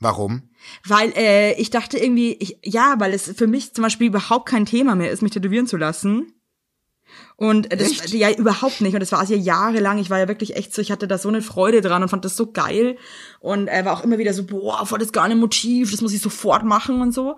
Warum? 0.00 0.50
Weil 0.84 1.12
äh, 1.16 1.54
ich 1.54 1.70
dachte 1.70 1.98
irgendwie, 1.98 2.34
ich, 2.34 2.58
ja, 2.62 2.96
weil 2.98 3.14
es 3.14 3.32
für 3.36 3.46
mich 3.46 3.72
zum 3.72 3.82
Beispiel 3.82 4.08
überhaupt 4.08 4.46
kein 4.48 4.66
Thema 4.66 4.94
mehr 4.94 5.10
ist, 5.10 5.22
mich 5.22 5.32
tätowieren 5.32 5.66
zu 5.66 5.76
lassen. 5.76 6.32
Und 7.36 7.72
das, 7.72 7.92
Echt? 7.92 8.10
ja, 8.10 8.30
überhaupt 8.30 8.80
nicht. 8.80 8.94
Und 8.94 9.00
das 9.00 9.12
war 9.12 9.24
ja 9.24 9.36
jahrelang. 9.36 9.98
Ich 9.98 10.10
war 10.10 10.18
ja 10.18 10.28
wirklich 10.28 10.56
echt 10.56 10.74
so, 10.74 10.82
ich 10.82 10.90
hatte 10.90 11.06
da 11.06 11.18
so 11.18 11.28
eine 11.28 11.42
Freude 11.42 11.80
dran 11.80 12.02
und 12.02 12.08
fand 12.08 12.24
das 12.24 12.36
so 12.36 12.50
geil. 12.50 12.96
Und 13.40 13.68
äh, 13.68 13.84
war 13.84 13.92
auch 13.92 14.04
immer 14.04 14.18
wieder 14.18 14.34
so, 14.34 14.44
boah, 14.44 14.84
voll 14.86 14.98
das 14.98 15.12
geile 15.12 15.36
Motiv, 15.36 15.90
das 15.90 16.00
muss 16.00 16.12
ich 16.12 16.20
sofort 16.20 16.64
machen 16.64 17.00
und 17.00 17.12
so. 17.12 17.36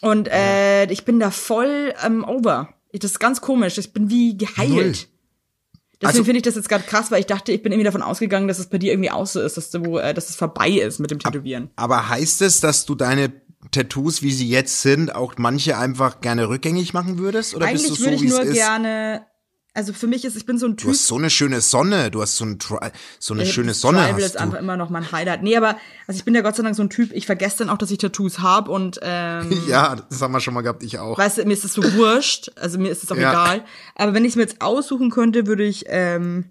Und 0.00 0.28
äh, 0.28 0.90
ich 0.90 1.04
bin 1.04 1.20
da 1.20 1.30
voll 1.30 1.94
ähm, 2.04 2.24
over. 2.24 2.73
Das 2.98 3.10
ist 3.12 3.18
ganz 3.20 3.40
komisch. 3.40 3.78
Ich 3.78 3.92
bin 3.92 4.10
wie 4.10 4.36
geheilt. 4.36 4.70
Null. 4.70 4.92
Deswegen 4.92 6.06
Also- 6.06 6.24
finde 6.24 6.38
ich 6.38 6.42
das 6.42 6.54
jetzt 6.56 6.68
gerade 6.68 6.84
krass, 6.84 7.10
weil 7.10 7.20
ich 7.20 7.26
dachte, 7.26 7.52
ich 7.52 7.62
bin 7.62 7.72
irgendwie 7.72 7.84
davon 7.84 8.02
ausgegangen, 8.02 8.48
dass 8.48 8.58
es 8.58 8.66
bei 8.66 8.78
dir 8.78 8.92
irgendwie 8.92 9.10
auch 9.10 9.26
so 9.26 9.40
ist, 9.40 9.56
dass 9.56 9.70
du, 9.70 9.96
äh, 9.98 10.12
dass 10.12 10.28
es 10.28 10.36
vorbei 10.36 10.70
ist 10.70 10.98
mit 10.98 11.10
dem 11.10 11.18
Tätowieren. 11.18 11.70
Aber 11.76 12.08
heißt 12.08 12.42
es, 12.42 12.60
dass 12.60 12.84
du 12.84 12.94
deine 12.94 13.32
Tattoos, 13.70 14.20
wie 14.22 14.32
sie 14.32 14.48
jetzt 14.48 14.82
sind, 14.82 15.14
auch 15.14 15.34
manche 15.38 15.78
einfach 15.78 16.20
gerne 16.20 16.48
rückgängig 16.48 16.92
machen 16.92 17.18
würdest? 17.18 17.54
Oder 17.54 17.66
bist 17.70 17.84
Eigentlich 17.84 17.98
du 17.98 18.04
so, 18.04 18.10
würde 18.10 18.24
ich 18.24 18.30
nur 18.30 18.44
gerne, 18.44 19.26
also 19.74 19.92
für 19.92 20.06
mich 20.06 20.24
ist, 20.24 20.36
ich 20.36 20.46
bin 20.46 20.56
so 20.56 20.66
ein 20.66 20.76
Du 20.76 20.84
Typ. 20.84 20.90
hast 20.90 21.06
so 21.08 21.16
eine 21.16 21.28
schöne 21.30 21.60
Sonne, 21.60 22.10
du 22.12 22.22
hast 22.22 22.36
so, 22.36 22.44
ein, 22.44 22.58
Tri- 22.58 22.92
so 23.18 23.34
eine 23.34 23.42
Ey, 23.42 23.48
schöne 23.52 23.68
das 23.68 23.80
Sonne. 23.80 23.98
Tribal 23.98 24.14
Hast 24.14 24.22
ist 24.24 24.34
du. 24.36 24.38
einfach 24.40 24.58
immer 24.60 24.76
noch 24.76 24.88
mein 24.88 25.10
Highlight. 25.10 25.42
Nee, 25.42 25.56
aber 25.56 25.76
also 26.06 26.16
ich 26.18 26.24
bin 26.24 26.34
ja 26.34 26.42
Gott 26.42 26.54
sei 26.56 26.62
Dank 26.62 26.76
so 26.76 26.82
ein 26.82 26.90
Typ, 26.90 27.10
ich 27.12 27.26
vergesse 27.26 27.58
dann 27.58 27.70
auch, 27.70 27.76
dass 27.78 27.90
ich 27.90 27.98
Tattoos 27.98 28.38
habe 28.38 28.70
und 28.70 29.00
ähm, 29.02 29.52
Ja, 29.68 29.96
das 29.96 30.22
haben 30.22 30.32
wir 30.32 30.40
schon 30.40 30.54
mal 30.54 30.60
gehabt, 30.62 30.82
ich 30.84 30.98
auch. 30.98 31.18
weißt 31.18 31.38
du, 31.38 31.44
mir 31.44 31.52
ist 31.54 31.64
es 31.64 31.72
so 31.74 31.82
wurscht, 31.94 32.50
also 32.56 32.78
mir 32.78 32.90
ist 32.90 33.02
es 33.02 33.10
auch 33.10 33.16
Ja. 33.16 33.30
egal. 33.30 33.64
Aber 33.96 34.14
wenn 34.14 34.24
ich 34.24 34.30
es 34.30 34.36
mir 34.36 34.42
jetzt 34.42 34.60
aussuchen 34.62 35.10
könnte, 35.10 35.46
würde 35.48 35.64
ich 35.64 35.84
ähm, 35.88 36.50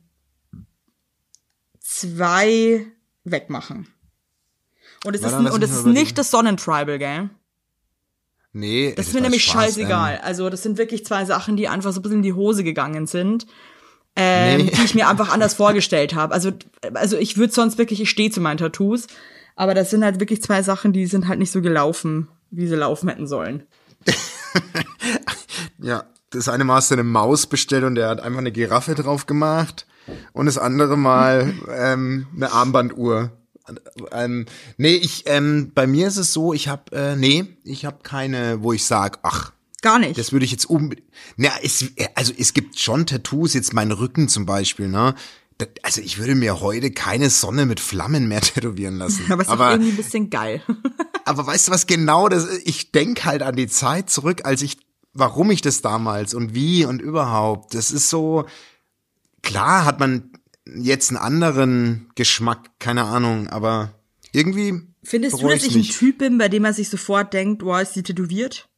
zwei 1.80 2.86
wegmachen. 3.24 3.88
Und 5.06 5.16
es 5.16 5.22
ist, 5.22 5.32
Warte, 5.32 5.44
lass 5.46 5.54
und 5.54 5.64
es 5.64 5.72
ist 5.72 5.86
nicht 5.86 6.18
das 6.18 6.32
Sonnentribal, 6.32 6.98
gell? 6.98 7.30
Nee, 8.54 8.94
das 8.96 9.08
ist 9.08 9.14
mir 9.16 9.22
nämlich 9.22 9.44
Spaß, 9.44 9.64
scheißegal. 9.76 10.14
ähm, 10.16 10.20
Also 10.24 10.50
das 10.50 10.62
sind 10.64 10.78
wirklich 10.78 11.06
zwei 11.06 11.26
Sachen, 11.26 11.58
die 11.58 11.68
einfach 11.68 11.92
so 11.92 12.00
ein 12.00 12.04
bisschen 12.04 12.18
in 12.20 12.24
die 12.24 12.34
Hose 12.34 12.64
gegangen 12.64 13.08
sind. 13.08 13.48
Ähm, 14.16 14.66
Nee. 14.66 14.72
die 14.76 14.84
ich 14.86 14.94
mir 14.94 15.08
einfach 15.10 15.30
anders 15.34 15.56
vorgestellt 15.56 16.14
habe. 16.14 16.34
Also, 16.36 16.52
also 16.94 17.18
ich 17.18 17.38
würde 17.38 17.52
sonst 17.52 17.80
wirklich, 17.80 18.00
ich 18.00 18.10
stehe 18.12 18.30
zu 18.30 18.42
meinen 18.42 18.58
Tattoos, 18.60 19.08
aber 19.56 19.74
das 19.74 19.90
sind 19.90 20.04
halt 20.04 20.20
wirklich 20.20 20.42
zwei 20.44 20.62
Sachen, 20.62 20.94
die 20.94 21.08
sind 21.08 21.28
halt 21.28 21.40
nicht 21.40 21.52
so 21.52 21.62
gelaufen, 21.62 22.28
wie 22.52 22.68
sie 22.68 22.76
laufen 22.76 23.10
hätten 23.10 23.28
sollen. 23.28 23.64
Ja, 25.80 26.06
das 26.30 26.48
eine 26.48 26.64
Mal 26.64 26.76
hast 26.76 26.92
du 26.92 26.96
eine 26.96 27.04
Maus 27.04 27.48
bestellt 27.48 27.84
und 27.84 27.96
der 27.96 28.08
hat 28.10 28.22
einfach 28.22 28.40
eine 28.40 28.52
Giraffe 28.52 28.96
drauf 28.96 29.26
gemacht 29.26 29.86
und 30.32 30.46
das 30.46 30.58
andere 30.58 30.98
Mal 30.98 31.54
ähm, 31.70 32.28
eine 32.36 32.52
Armbanduhr. 32.52 33.32
Ähm, 34.12 34.46
nee, 34.78 34.96
ich 34.96 35.24
ähm, 35.28 35.72
bei 35.74 35.88
mir 35.88 36.08
ist 36.08 36.18
es 36.18 36.34
so, 36.34 36.54
ich 36.54 36.68
habe 36.68 36.92
äh, 36.96 37.16
nee, 37.16 37.46
ich 37.64 37.86
habe 37.86 38.00
keine, 38.04 38.62
wo 38.62 38.74
ich 38.74 38.84
sag, 38.86 39.20
ach, 39.24 39.52
Gar 39.82 40.00
nicht. 40.00 40.18
das 40.18 40.32
würde 40.32 40.46
ich 40.46 40.52
jetzt 40.52 40.66
um. 40.70 40.94
Na, 41.38 41.50
es, 41.62 41.86
also 42.16 42.34
es 42.38 42.54
gibt 42.54 42.80
schon 42.80 43.06
Tattoos, 43.06 43.54
jetzt 43.54 43.74
mein 43.74 43.92
Rücken 43.92 44.28
zum 44.30 44.46
Beispiel, 44.46 44.88
ne? 44.88 45.16
Da- 45.58 45.66
Also 45.84 46.02
ich 46.02 46.18
würde 46.18 46.36
mir 46.36 46.62
heute 46.62 46.92
keine 46.92 47.30
Sonne 47.30 47.66
mit 47.66 47.80
Flammen 47.80 48.28
mehr 48.28 48.42
tätowieren 48.42 48.98
lassen. 48.98 49.32
aber 49.32 49.42
es 49.44 49.48
ist 49.48 49.60
irgendwie 49.60 49.90
ein 49.92 49.98
bisschen 49.98 50.30
geil. 50.30 50.62
Aber 51.26 51.48
weißt 51.48 51.70
du 51.70 51.72
was 51.72 51.88
genau 51.88 52.28
das 52.28 52.48
ich 52.66 52.92
denk 52.92 53.24
halt 53.24 53.44
an 53.44 53.56
die 53.56 53.68
Zeit 53.68 54.10
zurück, 54.10 54.42
als 54.46 54.62
ich 54.62 54.78
warum 55.14 55.52
ich 55.52 55.62
das 55.62 55.82
damals 55.82 56.34
und 56.34 56.54
wie 56.54 56.84
und 56.86 57.02
überhaupt. 57.02 57.74
Das 57.76 57.92
ist 57.92 58.10
so 58.10 58.46
klar 59.42 59.86
hat 59.86 60.00
man 60.00 60.32
jetzt 60.66 61.10
einen 61.10 61.18
anderen 61.18 62.10
Geschmack, 62.16 62.72
keine 62.80 63.04
Ahnung, 63.06 63.48
aber 63.48 63.94
irgendwie 64.32 64.82
Findest 65.04 65.42
du, 65.42 65.48
dass 65.48 65.64
ich 65.64 65.76
ein 65.76 65.80
nicht. 65.80 65.98
Typ 65.98 66.20
bin, 66.20 66.38
bei 66.38 66.50
dem 66.50 66.64
man 66.64 66.74
sich 66.74 66.90
sofort 66.90 67.34
denkt, 67.34 67.60
boah, 67.60 67.82
ist 67.82 67.96
die 67.96 68.04
tätowiert? 68.04 68.70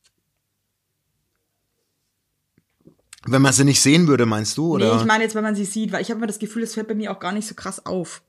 wenn 3.25 3.41
man 3.41 3.53
sie 3.53 3.63
nicht 3.63 3.81
sehen 3.81 4.07
würde, 4.07 4.25
meinst 4.25 4.57
du 4.57 4.75
oder? 4.75 4.93
Nee, 4.93 5.01
ich 5.01 5.07
meine 5.07 5.23
jetzt, 5.23 5.35
wenn 5.35 5.43
man 5.43 5.55
sie 5.55 5.65
sieht, 5.65 5.91
weil 5.91 6.01
ich 6.01 6.09
habe 6.09 6.19
immer 6.19 6.27
das 6.27 6.39
Gefühl, 6.39 6.63
es 6.63 6.73
fällt 6.73 6.87
bei 6.87 6.95
mir 6.95 7.11
auch 7.11 7.19
gar 7.19 7.31
nicht 7.31 7.47
so 7.47 7.55
krass 7.55 7.85
auf. 7.85 8.21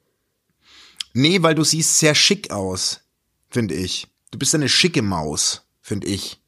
Nee, 1.12 1.42
weil 1.42 1.54
du 1.54 1.64
siehst 1.64 1.98
sehr 1.98 2.14
schick 2.14 2.50
aus, 2.50 3.00
finde 3.48 3.74
ich. 3.74 4.08
Du 4.30 4.38
bist 4.38 4.54
eine 4.54 4.68
schicke 4.68 5.02
Maus, 5.02 5.66
finde 5.80 6.06
ich. 6.06 6.40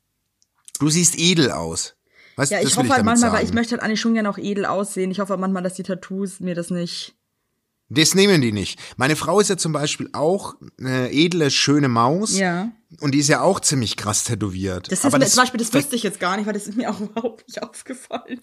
Du 0.79 0.89
siehst 0.89 1.19
edel 1.19 1.51
aus. 1.51 1.95
Weißt, 2.39 2.53
Ja, 2.53 2.61
das 2.63 2.71
ich 2.71 2.77
hoffe 2.77 2.89
halt 2.91 3.05
manchmal, 3.05 3.33
weil 3.33 3.39
sagen. 3.39 3.49
ich 3.49 3.55
möchte 3.55 3.73
halt 3.73 3.83
eigentlich 3.83 4.01
schon 4.01 4.15
gerne 4.15 4.31
auch 4.31 4.39
edel 4.39 4.65
aussehen. 4.65 5.11
Ich 5.11 5.19
hoffe 5.19 5.31
halt 5.31 5.41
manchmal, 5.41 5.63
dass 5.65 5.75
die 5.75 5.83
Tattoos 5.83 6.39
mir 6.41 6.55
das 6.55 6.71
nicht. 6.71 7.15
Das 7.91 8.15
nehmen 8.15 8.41
die 8.41 8.53
nicht. 8.53 8.79
Meine 8.97 9.17
Frau 9.17 9.41
ist 9.41 9.49
ja 9.51 9.57
zum 9.57 9.73
Beispiel 9.73 10.09
auch 10.13 10.55
eine 10.79 11.11
edle, 11.11 11.51
schöne 11.51 11.89
Maus. 11.89 12.39
Ja. 12.39 12.71
Und 13.01 13.13
die 13.13 13.19
ist 13.19 13.29
ja 13.29 13.41
auch 13.41 13.61
ziemlich 13.61 13.97
krass 13.97 14.25
tätowiert. 14.25 14.93
Das 14.93 15.05
ist 15.05 15.13
mir 15.13 15.27
zum 15.27 15.43
Beispiel, 15.43 15.59
das 15.59 15.73
wusste 15.75 15.97
ich 15.97 16.03
jetzt 16.03 16.21
gar 16.21 16.37
nicht, 16.37 16.47
weil 16.47 16.53
das 16.53 16.67
ist 16.69 16.77
mir 16.77 16.91
auch 16.91 17.01
überhaupt 17.01 17.49
nicht 17.49 17.63
aufgefallen. 17.63 18.41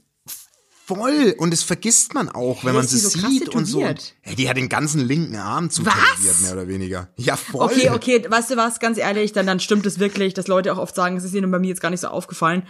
voll. 0.86 1.36
Und 1.38 1.52
das 1.52 1.64
vergisst 1.64 2.14
man 2.14 2.30
auch, 2.30 2.64
wenn 2.64 2.72
Hey, 2.72 2.80
man 2.80 2.88
sie 2.88 2.98
so 2.98 3.10
sieht 3.10 3.50
und 3.50 3.66
so. 3.66 3.82
Hey, 4.22 4.36
die 4.36 4.50
hat 4.50 4.58
den 4.58 4.68
ganzen 4.70 5.00
linken 5.02 5.36
Arm 5.38 5.70
zu 5.70 5.84
tätowiert, 5.84 6.42
mehr 6.42 6.54
oder 6.54 6.68
weniger. 6.68 7.10
Ja, 7.16 7.36
voll. 7.38 7.66
Okay, 7.66 7.90
okay, 7.92 8.26
weißt 8.28 8.52
du 8.52 8.58
was, 8.58 8.80
ganz 8.80 8.98
ehrlich, 8.98 9.32
dann, 9.32 9.46
dann 9.48 9.60
stimmt 9.60 9.86
es 9.86 10.00
wirklich, 10.00 10.34
dass 10.34 10.48
Leute 10.48 10.74
auch 10.74 10.78
oft 10.80 10.96
sagen, 10.96 11.18
es 11.18 11.24
ist 11.24 11.34
ihnen 11.34 11.50
bei 11.52 11.60
mir 11.60 11.70
jetzt 11.70 11.82
gar 11.82 11.90
nicht 11.92 12.02
so 12.02 12.08
aufgefallen. 12.08 12.64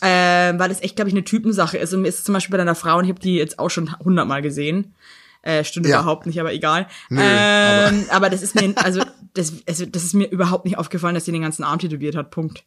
Ähm, 0.00 0.58
weil 0.58 0.68
das 0.68 0.80
echt, 0.82 0.96
glaube 0.96 1.08
ich, 1.10 1.14
eine 1.14 1.24
Typensache 1.24 1.76
ist. 1.78 1.92
Und 1.92 2.02
mir 2.02 2.08
ist 2.08 2.18
es 2.20 2.24
zum 2.24 2.32
Beispiel 2.32 2.52
bei 2.52 2.58
deiner 2.58 2.74
Frau, 2.74 2.98
und 2.98 3.04
ich 3.04 3.10
habe 3.10 3.20
die 3.20 3.36
jetzt 3.36 3.58
auch 3.58 3.68
schon 3.70 3.96
hundertmal 3.98 4.42
gesehen. 4.42 4.94
Äh, 5.42 5.64
stimmt 5.64 5.86
Ja. 5.86 6.00
überhaupt 6.00 6.26
nicht, 6.26 6.40
aber 6.40 6.52
egal. 6.52 6.86
Nö, 7.10 7.20
ähm, 7.22 8.06
aber. 8.10 8.30
das 8.30 8.42
ist 8.42 8.54
mir, 8.54 8.72
also 8.76 9.02
das, 9.34 9.52
also 9.66 9.86
das 9.86 10.04
ist 10.04 10.14
mir 10.14 10.28
überhaupt 10.30 10.64
nicht 10.64 10.78
aufgefallen, 10.78 11.14
dass 11.14 11.24
sie 11.24 11.32
den 11.32 11.42
ganzen 11.42 11.64
Arm 11.64 11.78
tätowiert 11.80 12.14
hat. 12.14 12.30
Punkt. 12.30 12.64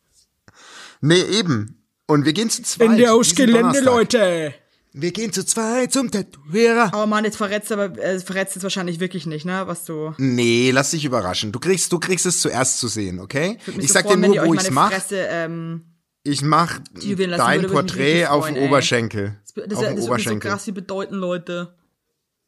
Nee, 1.01 1.21
eben. 1.21 1.81
Und 2.07 2.25
wir 2.25 2.33
gehen 2.33 2.49
zu 2.49 2.63
zweit. 2.63 2.89
Ende 2.89 3.11
aus 3.11 3.33
Gelände. 3.33 3.79
Leute! 3.79 4.53
Wir 4.97 5.11
gehen 5.11 5.33
zu 5.33 5.45
zweit 5.45 5.91
zum 5.91 6.09
Tätowierer. 6.09 6.93
Aber 6.93 7.05
Mann, 7.05 7.25
jetzt 7.25 7.35
verrätst 7.35 7.69
du 7.69 7.73
aber, 7.73 7.97
äh, 8.01 8.17
verrätst 8.19 8.55
jetzt 8.55 8.63
wahrscheinlich 8.63 9.01
wirklich 9.01 9.25
nicht, 9.25 9.45
ne, 9.45 9.63
was 9.65 9.83
du. 9.83 10.13
Nee, 10.17 10.71
lass 10.71 10.91
dich 10.91 11.03
überraschen. 11.03 11.51
Du 11.51 11.59
kriegst, 11.59 11.91
du 11.91 11.99
kriegst 11.99 12.25
es 12.25 12.39
zuerst 12.39 12.79
zu 12.79 12.87
sehen, 12.87 13.19
okay? 13.19 13.57
Ich 13.77 13.87
so 13.87 13.93
sag 13.93 14.03
dir 14.03 14.09
freuen, 14.11 14.21
wenn 14.21 14.31
nur, 14.31 14.45
wo 14.45 14.53
ich's 14.53 14.63
meine 14.63 14.75
mach. 14.75 14.91
Fresse, 14.91 15.17
ähm, 15.29 15.81
Ich 16.25 16.41
mach 16.41 16.79
dein 16.93 17.61
würde, 17.61 17.73
Porträt 17.73 18.25
auf 18.25 18.43
freuen, 18.43 18.55
dem. 18.55 18.63
Oberschenkel. 18.65 19.37
das, 19.55 19.55
auf 19.55 19.55
das, 19.55 19.63
dem 19.63 19.69
das 19.69 19.79
würde 19.79 19.95
mir 19.95 20.01
so 20.01 20.07
Oberschenkel. 20.07 20.51
krass 20.51 20.63
viel 20.65 20.73
bedeuten, 20.73 21.15
Leute. 21.15 21.75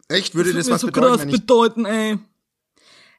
Echt? 0.09 0.35
Würde 0.35 0.51
das, 0.53 0.65
mir 0.67 0.73
was 0.73 0.81
so 0.81 0.87
bedeuten, 0.87 1.29
krass 1.29 1.39
bedeuten, 1.39 1.85
ey. 1.85 2.17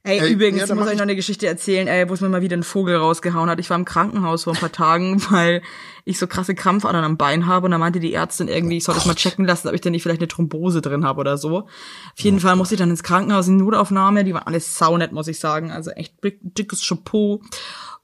Ey, 0.05 0.21
Ey, 0.21 0.33
übrigens, 0.33 0.61
ja, 0.61 0.66
ich 0.66 0.75
muss 0.75 0.87
euch 0.88 0.94
noch 0.94 1.03
eine 1.03 1.16
Geschichte 1.16 1.47
erzählen, 1.47 1.87
ey, 1.88 2.09
wo 2.09 2.14
es 2.14 2.21
mir 2.21 2.29
mal 2.29 2.40
wieder 2.40 2.57
ein 2.57 2.62
Vogel 2.62 2.97
rausgehauen 2.97 3.51
hat. 3.51 3.59
Ich 3.59 3.68
war 3.68 3.77
im 3.77 3.85
Krankenhaus 3.85 4.44
vor 4.44 4.55
ein 4.55 4.59
paar 4.59 4.73
Tagen, 4.73 5.21
weil 5.31 5.61
ich 6.05 6.18
so 6.18 6.27
krasse 6.27 6.55
Krampfadern 6.55 7.05
am 7.05 7.16
Bein 7.16 7.47
habe 7.47 7.66
und 7.66 7.73
da 7.73 7.79
meinte 7.79 8.01
die 8.01 8.14
Ärztin 8.14 8.49
irgendwie, 8.49 8.79
ich 8.79 8.85
soll 8.85 8.94
das 8.94 9.07
mal 9.07 9.14
checken 9.16 9.44
lassen, 9.44 9.68
ob 9.68 9.75
ich 9.75 9.81
denn 9.81 9.92
nicht 9.92 10.03
vielleicht 10.03 10.21
eine 10.21 10.29
Thrombose 10.29 10.81
drin 10.81 11.05
habe 11.05 11.21
oder 11.21 11.37
so. 11.37 11.59
Auf 11.59 11.68
jeden 12.16 12.40
Fall 12.40 12.57
musste 12.57 12.75
ich 12.75 12.79
dann 12.79 12.90
ins 12.90 13.03
Krankenhaus 13.03 13.49
in 13.49 13.59
die 13.59 13.64
Notaufnahme, 13.64 14.25
die 14.25 14.35
war 14.35 14.47
alles 14.47 14.79
saunett, 14.79 15.12
muss 15.12 15.29
ich 15.29 15.38
sagen, 15.40 15.71
also 15.73 15.90
echt 15.90 16.23
dick- 16.25 16.40
dickes 16.42 16.87
Chapeau. 16.87 17.42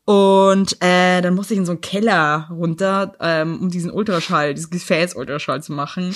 Und 0.05 0.77
äh, 0.83 1.23
dann 1.23 1.35
musste 1.35 1.55
ich 1.55 1.59
in 1.59 1.67
so 1.67 1.73
einen 1.73 1.81
Keller 1.81 2.49
runter, 2.51 3.15
ähm, 3.21 3.59
um 3.61 3.71
diesen 3.71 3.91
Ultraschall, 3.91 4.53
dieses 4.55 4.71
Gefäß-Ultraschall 4.71 5.63
zu 5.63 5.73
machen. 5.73 6.15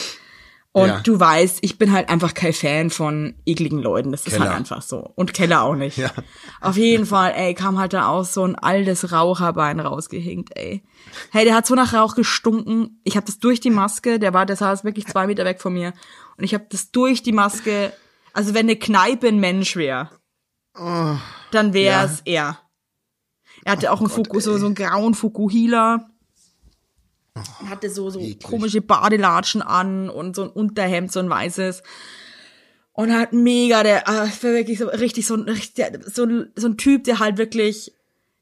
Und 0.72 0.88
Ja. 0.88 1.01
du 1.01 1.18
weißt, 1.18 1.61
ich 1.62 1.79
bin 1.79 1.92
halt 1.92 2.11
einfach 2.11 2.35
kein 2.35 2.53
Fan 2.53 2.90
von 2.90 3.35
ekligen 3.46 3.79
Leuten. 3.79 4.12
Das 4.12 4.27
ist 4.27 4.35
Keller. 4.35 4.51
halt 4.51 4.57
einfach 4.59 4.83
so. 4.83 4.98
Und 5.14 5.33
Keller 5.33 5.62
auch 5.62 5.74
nicht. 5.74 5.96
Ja. 5.96 6.11
Auf 6.61 6.77
jeden 6.77 7.07
Fall, 7.07 7.33
ey, 7.35 7.55
kam 7.55 7.79
halt 7.79 7.94
da 7.94 8.09
aus 8.09 8.35
so 8.35 8.44
ein 8.44 8.55
altes 8.55 9.11
Raucherbein 9.11 9.81
rausgehinkt, 9.81 10.51
ey. 10.57 10.85
Hey, 11.33 11.46
der 11.46 11.55
hat 11.55 11.66
so 11.66 11.74
nach 11.74 11.94
Rauch 11.94 12.14
gestunken. 12.14 13.01
Ich 13.05 13.16
habe 13.16 13.24
das 13.24 13.38
durch 13.38 13.61
die 13.61 13.70
Maske, 13.70 14.18
der 14.18 14.35
war, 14.35 14.44
der 14.44 14.57
saß 14.57 14.85
wirklich 14.85 15.07
zwei 15.07 15.27
Meter 15.27 15.46
weg 15.46 15.62
von 15.62 15.72
mir. 15.72 15.94
Und 16.37 16.44
ich 16.44 16.53
habe 16.53 16.66
das 16.68 16.90
durch 16.90 17.22
die 17.22 17.33
Maske, 17.33 17.92
also 18.35 18.53
wenn 18.53 18.66
eine 18.66 18.77
Kneipe 18.77 19.29
ein 19.29 19.40
Mensch 19.40 19.74
wäre, 19.77 20.11
Oh, 20.79 21.16
dann 21.51 21.72
wär's 21.72 22.20
er. 22.27 22.59
Er 23.68 23.72
hatte 23.72 23.92
auch 23.92 24.00
einen 24.00 24.09
Fuku, 24.09 24.40
so, 24.40 24.57
so 24.57 24.64
einen 24.64 24.74
grauen 24.74 25.12
Fukuhila. 25.12 26.09
Hatte 27.68 27.90
so, 27.90 28.09
so 28.09 28.18
eklig. 28.18 28.42
komische 28.42 28.81
Badelatschen 28.81 29.61
an 29.61 30.09
und 30.09 30.35
so 30.35 30.44
ein 30.44 30.48
Unterhemd, 30.48 31.12
so 31.12 31.20
ein 31.20 31.28
weißes. 31.28 31.83
Und 32.92 33.12
hat 33.12 33.35
mega, 33.35 33.83
der, 33.83 34.04
das 34.07 34.42
war 34.42 34.52
wirklich 34.52 34.78
so 34.78 34.87
richtig 34.88 35.26
so 35.26 35.35
ein, 35.37 35.61
so, 36.07 36.24
ein- 36.24 36.50
so 36.57 36.66
ein 36.66 36.78
Typ, 36.78 37.04
der 37.04 37.18
halt 37.18 37.37
wirklich 37.37 37.92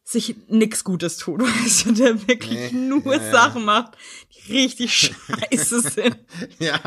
sich 0.05 0.37
nix 0.49 0.85
Gutes 0.85 1.17
tut, 1.17 1.41
weißt 1.65 1.87
du, 1.87 1.93
der 1.93 2.29
wirklich 2.29 2.71
nur 2.73 3.19
Sachen 3.19 3.65
macht, 3.65 3.97
die 4.47 4.53
richtig 4.53 4.95
scheiße 5.51 5.81
sind. 5.81 6.17
ja. 6.61 6.79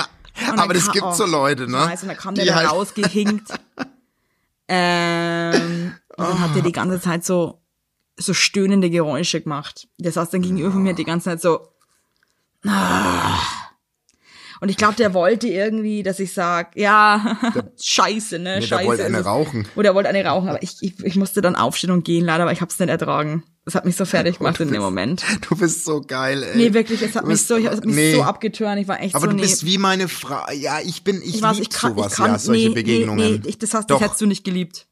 Aber 0.55 0.73
das 0.73 0.85
kam- 0.85 0.93
gibt 0.93 1.05
oh, 1.05 1.11
so 1.11 1.25
Leute, 1.25 1.67
ne? 1.69 1.77
Weiß, 1.77 2.03
und 2.03 2.07
dann 2.07 2.17
kam 2.17 2.35
der 2.35 2.45
Die 2.45 2.49
da 2.51 2.55
halt- 2.55 2.71
rausgehinkt. 2.71 3.49
ähm, 4.69 5.93
und 6.15 6.25
dann 6.25 6.39
hat 6.39 6.55
der 6.55 6.61
die 6.63 6.71
ganze 6.71 7.01
Zeit 7.01 7.25
so, 7.25 7.59
so 8.19 8.33
stöhnende 8.33 8.89
Geräusche 8.89 9.41
gemacht. 9.41 9.87
Der 9.97 10.11
saß 10.11 10.29
dann 10.29 10.41
gegenüber 10.41 10.71
von 10.71 10.83
mir 10.83 10.93
die 10.93 11.05
ganze 11.05 11.25
Zeit 11.25 11.41
so. 11.41 11.59
Ah. 12.65 13.39
Und 14.61 14.67
ich 14.67 14.75
glaube, 14.75 14.95
der 14.95 15.13
wollte 15.13 15.47
irgendwie, 15.47 16.03
dass 16.03 16.19
ich 16.19 16.33
sag, 16.33 16.75
ja, 16.75 17.37
scheiße, 17.81 18.39
ne? 18.39 18.57
Nee, 18.59 18.61
scheiße. 18.65 18.77
der 18.81 18.87
wollte 18.87 19.05
eine 19.05 19.13
ist 19.15 19.21
es. 19.21 19.25
rauchen. 19.25 19.67
Oder 19.77 19.89
er 19.91 19.95
wollte 19.95 20.09
eine 20.09 20.25
rauchen, 20.25 20.49
aber 20.49 20.61
ich, 20.61 20.75
ich, 20.81 21.01
ich 21.01 21.15
musste 21.15 21.39
dann 21.41 21.55
aufstehen 21.55 21.91
und 21.91 22.03
gehen, 22.03 22.25
leider, 22.25 22.43
aber 22.43 22.51
ich 22.51 22.59
hab's 22.59 22.77
nicht 22.77 22.89
ertragen. 22.89 23.43
Das 23.63 23.75
hat 23.75 23.85
mich 23.85 23.95
so 23.95 24.03
fertig 24.03 24.39
gemacht 24.39 24.59
in 24.59 24.69
dem 24.71 24.81
Moment. 24.81 25.23
Du 25.49 25.55
bist 25.55 25.85
so 25.85 26.01
geil, 26.01 26.43
ey. 26.43 26.57
Nee, 26.57 26.73
wirklich, 26.73 27.01
es 27.01 27.15
hat 27.15 27.23
Du 27.23 27.27
mich 27.27 27.35
bist- 27.35 27.47
so, 27.47 27.55
ich 27.55 27.67
hab 27.67 27.85
mich 27.85 27.95
nee. 27.95 28.13
so 28.15 28.23
abgetürnt. 28.23 28.81
Ich 28.81 28.87
war 28.89 28.99
echt 28.99 29.15
Aber 29.15 29.25
so, 29.25 29.29
du 29.31 29.35
nee. 29.37 29.43
bist 29.43 29.65
wie 29.65 29.77
meine 29.77 30.09
Frau. 30.09 30.41
Ja, 30.51 30.79
ich 30.83 31.05
bin, 31.05 31.21
ich, 31.21 31.35
Ich 31.35 31.41
weiß, 31.41 31.55
lieb 31.55 31.67
ich 31.67 31.69
kann, 31.69 31.95
sowas, 31.95 32.11
ich 32.11 32.17
kann, 32.17 32.31
ja, 32.31 32.39
solche 32.39 32.67
nee, 32.69 32.73
Begegnungen. 32.75 33.31
Nee, 33.33 33.39
nee, 33.41 33.49
ich, 33.49 33.59
das, 33.59 33.73
hast, 33.73 33.89
Doch. 33.89 33.99
das 33.99 34.07
hättest 34.07 34.21
du 34.21 34.25
nicht 34.25 34.43
geliebt. 34.43 34.87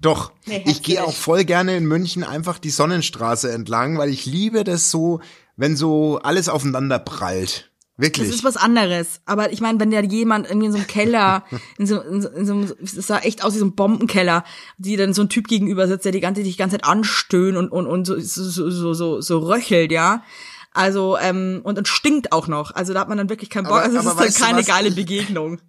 Doch. 0.00 0.32
Nee, 0.46 0.64
ich 0.66 0.82
gehe 0.82 1.04
auch 1.04 1.12
voll 1.14 1.44
gerne 1.44 1.76
in 1.76 1.84
München 1.84 2.24
einfach 2.24 2.58
die 2.58 2.70
Sonnenstraße 2.70 3.52
entlang, 3.52 3.98
weil 3.98 4.08
ich 4.10 4.24
liebe 4.26 4.64
das 4.64 4.90
so, 4.90 5.20
wenn 5.56 5.76
so 5.76 6.18
alles 6.22 6.48
aufeinander 6.48 6.98
prallt. 6.98 7.70
Das 7.98 8.06
Wirklich. 8.06 8.30
ist 8.30 8.44
was 8.44 8.56
anderes. 8.56 9.20
Aber 9.26 9.52
ich 9.52 9.60
meine, 9.60 9.78
wenn 9.78 9.90
da 9.90 10.00
jemand 10.00 10.48
irgendwie 10.48 10.66
in 10.66 10.72
so 10.72 10.78
einem 10.78 10.86
Keller, 10.86 11.44
in 11.78 11.86
so, 11.86 12.00
in 12.00 12.22
so, 12.22 12.28
in 12.30 12.46
so 12.46 12.52
einem, 12.54 12.72
das 12.80 13.06
sah 13.06 13.18
echt 13.18 13.44
aus 13.44 13.54
wie 13.54 13.58
so 13.58 13.66
ein 13.66 13.74
Bombenkeller, 13.74 14.44
die 14.78 14.96
dann 14.96 15.12
so 15.12 15.20
ein 15.20 15.28
Typ 15.28 15.48
gegenüber 15.48 15.86
sitzt, 15.86 16.06
der 16.06 16.12
die 16.12 16.20
ganze, 16.20 16.42
die 16.42 16.56
ganze 16.56 16.78
Zeit 16.78 16.86
anstöhnt 16.86 17.58
und, 17.58 17.68
und, 17.70 17.86
und 17.86 18.06
so, 18.06 18.18
so, 18.18 18.70
so, 18.70 18.94
so, 18.94 19.20
so 19.20 19.38
röchelt, 19.40 19.92
ja. 19.92 20.24
Also, 20.72 21.18
ähm, 21.18 21.60
und, 21.62 21.76
und 21.76 21.88
stinkt 21.88 22.32
auch 22.32 22.46
noch. 22.48 22.74
Also 22.74 22.94
da 22.94 23.00
hat 23.00 23.08
man 23.10 23.18
dann 23.18 23.28
wirklich 23.28 23.50
keinen 23.50 23.64
Bock. 23.64 23.72
Aber- 23.72 23.82
also 23.82 23.98
es 23.98 24.04
ist 24.04 24.10
dann 24.10 24.18
weißt 24.18 24.40
du 24.40 24.44
keine 24.44 24.64
geile 24.64 24.90
Begegnung. 24.92 25.60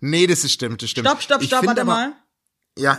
nee, 0.00 0.26
das 0.26 0.42
ist 0.42 0.52
stimmt, 0.54 0.82
das 0.82 0.90
stimmt. 0.90 1.06
Stopp, 1.06 1.22
stopp, 1.22 1.44
stopp, 1.44 1.66
warte 1.66 1.84
mal. 1.84 2.14
Ja. 2.76 2.98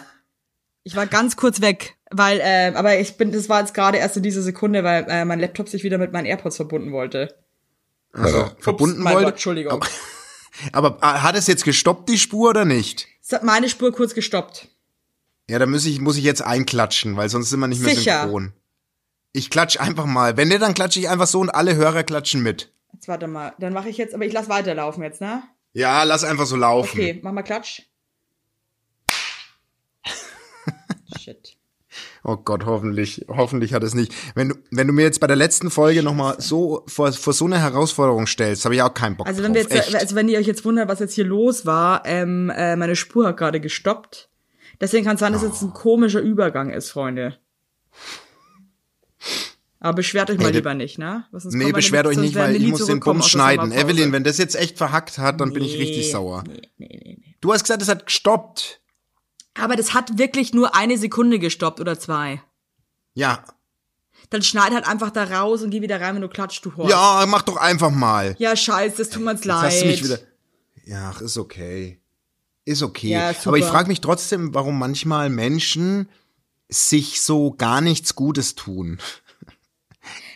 Ich 0.88 0.96
war 0.96 1.06
ganz 1.06 1.36
kurz 1.36 1.60
weg, 1.60 1.98
weil, 2.12 2.40
äh, 2.40 2.72
aber 2.74 2.98
ich 2.98 3.18
bin, 3.18 3.34
das 3.34 3.50
war 3.50 3.60
jetzt 3.60 3.74
gerade 3.74 3.98
erst 3.98 4.16
in 4.16 4.24
dieser 4.24 4.42
Sekunde, 4.42 4.86
weil 4.86 5.06
äh, 5.10 5.26
mein 5.26 5.42
Laptop 5.42 5.68
sich 5.68 5.84
wieder 5.84 5.98
mit 5.98 6.14
meinen 6.14 6.26
AirPods 6.26 6.56
verbunden 6.56 6.94
wollte. 6.94 7.36
Also, 8.14 8.50
verbunden 8.60 9.02
mein 9.02 9.16
wollte. 9.16 9.26
Gott, 9.26 9.34
Entschuldigung. 9.34 9.74
Aber, 9.74 9.88
aber 10.72 10.98
ah, 11.02 11.24
hat 11.24 11.36
es 11.36 11.46
jetzt 11.48 11.66
gestoppt, 11.66 12.08
die 12.08 12.18
Spur, 12.18 12.52
oder 12.52 12.64
nicht? 12.64 13.06
Es 13.22 13.34
hat 13.34 13.44
meine 13.44 13.68
Spur 13.68 13.92
kurz 13.92 14.14
gestoppt. 14.14 14.70
Ja, 15.50 15.60
da 15.60 15.66
muss 15.66 15.86
ich, 15.86 16.00
muss 16.00 16.16
ich 16.16 16.24
jetzt 16.24 16.42
einklatschen, 16.42 17.18
weil 17.18 17.28
sonst 17.28 17.50
sind 17.50 17.60
wir 17.60 17.68
nicht 17.68 17.82
mehr 17.82 17.94
Sicher. 17.94 18.22
synchron. 18.22 18.54
Ich 19.34 19.50
klatsch 19.50 19.78
einfach 19.82 20.06
mal. 20.06 20.38
Wenn 20.38 20.48
nicht, 20.48 20.62
dann 20.62 20.74
klatsche 20.74 21.02
ich 21.02 21.10
einfach 21.10 21.28
so 21.28 21.42
und 21.42 21.50
alle 21.50 21.76
Hörer 21.76 22.04
klatschen 22.04 22.42
mit. 22.42 22.72
Jetzt 22.94 23.10
warte 23.10 23.28
mal. 23.28 23.54
Dann 23.60 23.74
mache 23.74 23.90
ich 23.90 23.98
jetzt, 23.98 24.16
aber 24.16 24.24
ich 24.24 24.32
lass 24.32 24.48
weiterlaufen 24.48 25.04
jetzt, 25.04 25.20
ne? 25.20 25.44
Ja, 25.74 26.04
lass 26.04 26.24
einfach 26.24 26.46
so 26.46 26.56
laufen. 26.56 26.98
Okay, 26.98 27.20
mach 27.22 27.34
mal 27.34 27.44
Klatsch. 27.44 27.82
Shit. 31.20 31.58
Oh 32.24 32.36
Gott, 32.36 32.66
hoffentlich, 32.66 33.26
hoffentlich 33.30 33.74
hat 33.74 33.82
es 33.84 33.94
nicht. 33.94 34.14
Wenn 34.36 34.50
du, 34.50 34.56
wenn 34.72 34.88
du 34.88 34.94
mir 34.94 35.04
jetzt 35.04 35.20
bei 35.20 35.28
der 35.28 35.38
letzten 35.38 35.72
Folge 35.72 36.04
nochmal 36.04 36.36
so 36.40 36.84
vor, 36.88 37.12
vor 37.14 37.34
so 37.34 37.46
eine 37.46 37.60
Herausforderung 37.60 38.28
stellst, 38.28 38.66
habe 38.66 38.76
ich 38.76 38.82
auch 38.82 38.94
keinen 38.94 39.16
Bock 39.16 39.26
Also 39.26 39.40
drauf. 39.42 39.48
wenn 39.48 39.56
wir 39.56 39.62
jetzt, 39.62 39.74
Echt. 39.74 39.96
also 39.96 40.16
wenn 40.16 40.28
ihr 40.28 40.38
euch 40.38 40.48
jetzt 40.48 40.66
wundert, 40.66 40.90
was 40.90 41.00
jetzt 41.00 41.14
hier 41.14 41.24
los 41.26 41.66
war, 41.66 42.04
ähm, 42.06 42.52
äh, 42.56 42.76
meine 42.76 42.96
Spur 42.96 43.28
hat 43.28 43.38
gerade 43.38 43.62
gestoppt. 43.62 44.30
Deswegen 44.82 45.06
kann 45.06 45.16
es 45.16 45.22
sein, 45.22 45.34
dass 45.34 45.42
jetzt 45.42 45.62
ein 45.62 45.74
komischer 45.74 46.20
Übergang 46.20 46.70
ist, 46.70 46.92
Freunde. 46.92 47.38
Aber 49.80 49.94
beschwert 49.96 50.30
euch 50.30 50.38
mal 50.40 50.48
Ey, 50.48 50.54
lieber 50.54 50.74
nicht, 50.74 50.98
ne? 50.98 51.26
Was 51.32 51.44
sonst 51.44 51.56
nee, 51.56 51.72
beschwert 51.72 52.08
euch 52.08 52.18
nicht, 52.18 52.36
weil 52.36 52.56
ich 52.56 52.68
muss 52.68 52.86
den 52.86 53.00
Bums 53.00 53.28
schneiden. 53.30 53.72
Evelyn, 53.72 54.12
wenn 54.12 54.24
das 54.24 54.38
jetzt 54.40 54.56
echt 54.56 54.78
verhackt 54.78 55.18
hat, 55.20 55.40
dann 55.40 55.54
bin 55.54 55.64
ich 55.64 55.78
richtig 55.78 56.12
sauer. 56.12 56.44
Nee, 56.48 56.62
nee, 56.78 57.00
nee, 57.04 57.18
nee. 57.20 57.36
Du 57.42 57.54
hast 57.54 57.64
gesagt, 57.64 57.82
es 57.82 57.88
hat 57.88 58.06
gestoppt. 58.08 58.82
Aber 59.60 59.76
das 59.76 59.94
hat 59.94 60.18
wirklich 60.18 60.54
nur 60.54 60.76
eine 60.76 60.98
Sekunde 60.98 61.40
gestoppt 61.40 61.80
oder 61.80 62.00
zwei. 62.00 62.42
Ja. 63.14 63.44
Dann 64.30 64.42
schneid 64.42 64.74
halt 64.74 64.88
einfach 64.88 65.12
da 65.12 65.24
raus 65.24 65.62
und 65.62 65.70
geh 65.70 65.82
wieder 65.82 66.02
rein, 66.02 66.16
wenn 66.16 66.22
du 66.22 66.30
klatscht, 66.30 66.66
du 66.66 66.76
Horst. 66.76 66.92
Ja, 66.92 67.26
mach 67.28 67.44
doch 67.44 67.58
einfach 67.58 67.92
mal. 67.92 68.36
Ja, 68.40 68.56
scheiße, 68.56 69.02
es 69.02 69.10
tut 69.10 69.24
mir 69.24 69.32
jetzt 69.32 69.46
Jetzt 69.46 69.46
leid. 69.46 69.72
hast 69.72 69.82
du 69.82 69.86
mich 69.88 70.04
wieder. 70.04 70.20
Ja, 70.86 71.12
ach, 71.14 71.22
ist 71.22 71.38
okay. 71.38 72.00
Ist 72.66 72.84
okay. 72.84 73.10
Ja. 73.10 73.34
Aber 73.46 73.58
ich 73.58 73.66
frage 73.66 73.88
mich 73.88 74.02
trotzdem, 74.02 74.54
warum 74.54 74.78
manchmal 74.78 75.30
Menschen 75.30 76.10
sich 76.70 77.22
so 77.22 77.52
gar 77.52 77.82
nichts 77.82 78.16
Gutes 78.16 78.56
tun. 78.56 79.00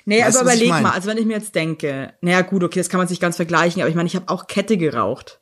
Nee, 0.03 0.23
Weißt 0.23 0.36
aber 0.38 0.51
überleg 0.51 0.69
mal, 0.69 0.91
also 0.91 1.07
wenn 1.07 1.19
ich 1.19 1.27
mir 1.27 1.36
jetzt 1.38 1.53
denke, 1.53 2.15
naja 2.21 2.41
gut, 2.41 2.63
okay, 2.63 2.79
das 2.79 2.89
kann 2.89 2.97
man 2.97 3.07
sich 3.07 3.19
ganz 3.19 3.36
vergleichen, 3.36 3.84
aber 3.84 3.89
ich 3.89 3.95
meine, 3.95 4.07
ich 4.07 4.15
habe 4.15 4.29
auch 4.29 4.47
Kette 4.47 4.75
geraucht. 4.75 5.39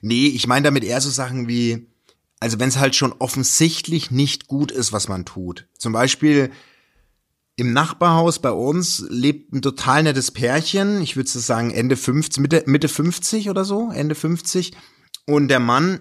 Nee, 0.00 0.28
ich 0.28 0.46
meine 0.46 0.62
damit 0.62 0.84
eher 0.84 1.00
so 1.00 1.10
Sachen 1.10 1.48
wie, 1.48 1.88
also 2.42 2.58
wenn 2.58 2.68
es 2.68 2.78
halt 2.78 2.96
schon 2.96 3.14
offensichtlich 3.20 4.10
nicht 4.10 4.48
gut 4.48 4.72
ist, 4.72 4.92
was 4.92 5.06
man 5.06 5.24
tut. 5.24 5.68
Zum 5.78 5.92
Beispiel 5.92 6.50
im 7.54 7.72
Nachbarhaus 7.72 8.40
bei 8.40 8.50
uns 8.50 9.04
lebt 9.08 9.52
ein 9.52 9.62
total 9.62 10.02
nettes 10.02 10.32
Pärchen, 10.32 11.00
ich 11.02 11.14
würde 11.14 11.28
sagen 11.28 11.70
Ende 11.70 11.96
50, 11.96 12.42
Mitte, 12.42 12.64
Mitte 12.66 12.88
50 12.88 13.48
oder 13.48 13.64
so, 13.64 13.92
Ende 13.92 14.16
50. 14.16 14.72
Und 15.24 15.48
der 15.48 15.60
Mann, 15.60 16.00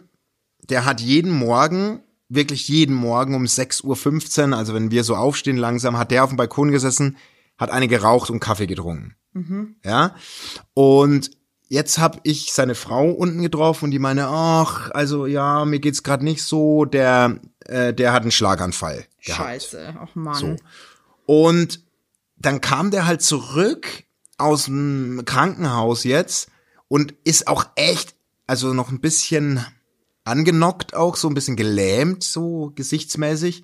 der 0.67 0.83
hat 0.85 0.99
jeden 0.99 1.31
Morgen, 1.31 2.01
wirklich 2.27 2.67
jeden 2.67 2.95
Morgen 2.95 3.35
um 3.35 3.43
6.15 3.43 4.49
Uhr, 4.49 4.57
also 4.57 4.73
wenn 4.73 4.89
wir 4.89 5.03
so 5.03 5.15
aufstehen 5.15 5.57
langsam, 5.57 5.99
hat 5.99 6.09
der 6.09 6.23
auf 6.23 6.31
dem 6.31 6.37
Balkon 6.37 6.71
gesessen, 6.71 7.17
hat 7.59 7.69
eine 7.69 7.87
geraucht 7.87 8.31
und 8.31 8.39
Kaffee 8.39 8.65
getrunken. 8.65 9.15
Ja. 9.85 10.15
Und 10.73 11.29
jetzt 11.71 11.99
habe 11.99 12.19
ich 12.23 12.51
seine 12.51 12.75
Frau 12.75 13.09
unten 13.09 13.41
getroffen 13.41 13.85
und 13.85 13.91
die 13.91 13.99
meine, 13.99 14.27
ach, 14.27 14.91
also 14.91 15.25
ja, 15.25 15.63
mir 15.63 15.79
geht's 15.79 16.03
gerade 16.03 16.21
nicht 16.21 16.43
so, 16.43 16.83
der, 16.83 17.39
äh, 17.65 17.93
der 17.93 18.11
hat 18.11 18.23
einen 18.23 18.31
Schlaganfall. 18.31 19.05
gehabt. 19.23 19.49
Scheiße, 19.49 19.95
ach 19.97 20.13
Mann. 20.13 20.35
So. 20.35 20.55
Und 21.25 21.81
dann 22.35 22.59
kam 22.59 22.91
der 22.91 23.05
halt 23.05 23.21
zurück 23.21 23.87
aus 24.37 24.65
dem 24.65 25.21
Krankenhaus 25.23 26.03
jetzt 26.03 26.49
und 26.89 27.13
ist 27.23 27.47
auch 27.47 27.65
echt, 27.75 28.15
also 28.47 28.73
noch 28.73 28.91
ein 28.91 28.99
bisschen 28.99 29.65
angenockt 30.25 30.93
auch, 30.93 31.15
so 31.15 31.29
ein 31.29 31.35
bisschen 31.35 31.55
gelähmt, 31.55 32.21
so 32.21 32.73
gesichtsmäßig, 32.75 33.63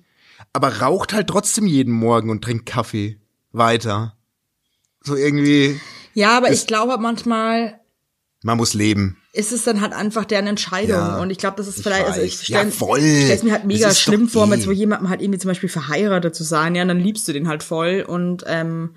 aber 0.54 0.80
raucht 0.80 1.12
halt 1.12 1.28
trotzdem 1.28 1.66
jeden 1.66 1.92
Morgen 1.92 2.30
und 2.30 2.42
trinkt 2.42 2.64
Kaffee 2.64 3.20
weiter. 3.52 4.16
So 5.02 5.14
irgendwie, 5.14 5.78
Ja, 6.14 6.38
aber 6.38 6.50
ich 6.50 6.66
glaube 6.66 6.96
manchmal 6.96 7.78
man 8.42 8.56
muss 8.56 8.74
leben. 8.74 9.16
ist 9.32 9.52
es 9.52 9.64
dann 9.64 9.80
halt 9.80 9.92
einfach 9.92 10.24
deren 10.24 10.46
Entscheidung. 10.46 10.96
Ja, 10.96 11.18
und 11.20 11.30
ich 11.30 11.38
glaube, 11.38 11.56
das 11.56 11.66
ist 11.66 11.78
ich 11.78 11.82
vielleicht, 11.82 12.06
also 12.06 12.20
ich 12.20 12.40
stelle 12.40 12.70
Ja, 12.70 13.34
es 13.34 13.42
mir 13.42 13.52
halt 13.52 13.64
mega 13.64 13.92
schlimm 13.94 14.28
vor, 14.28 14.46
mit 14.46 14.60
eh. 14.60 14.62
so 14.62 14.70
jemandem 14.72 15.08
halt 15.08 15.20
irgendwie 15.22 15.38
zum 15.40 15.48
Beispiel 15.48 15.68
verheiratet 15.68 16.34
zu 16.34 16.44
sein, 16.44 16.74
ja, 16.74 16.82
und 16.82 16.88
dann 16.88 17.00
liebst 17.00 17.26
du 17.28 17.32
den 17.32 17.48
halt 17.48 17.62
voll 17.62 18.04
und 18.06 18.44
ähm, 18.46 18.94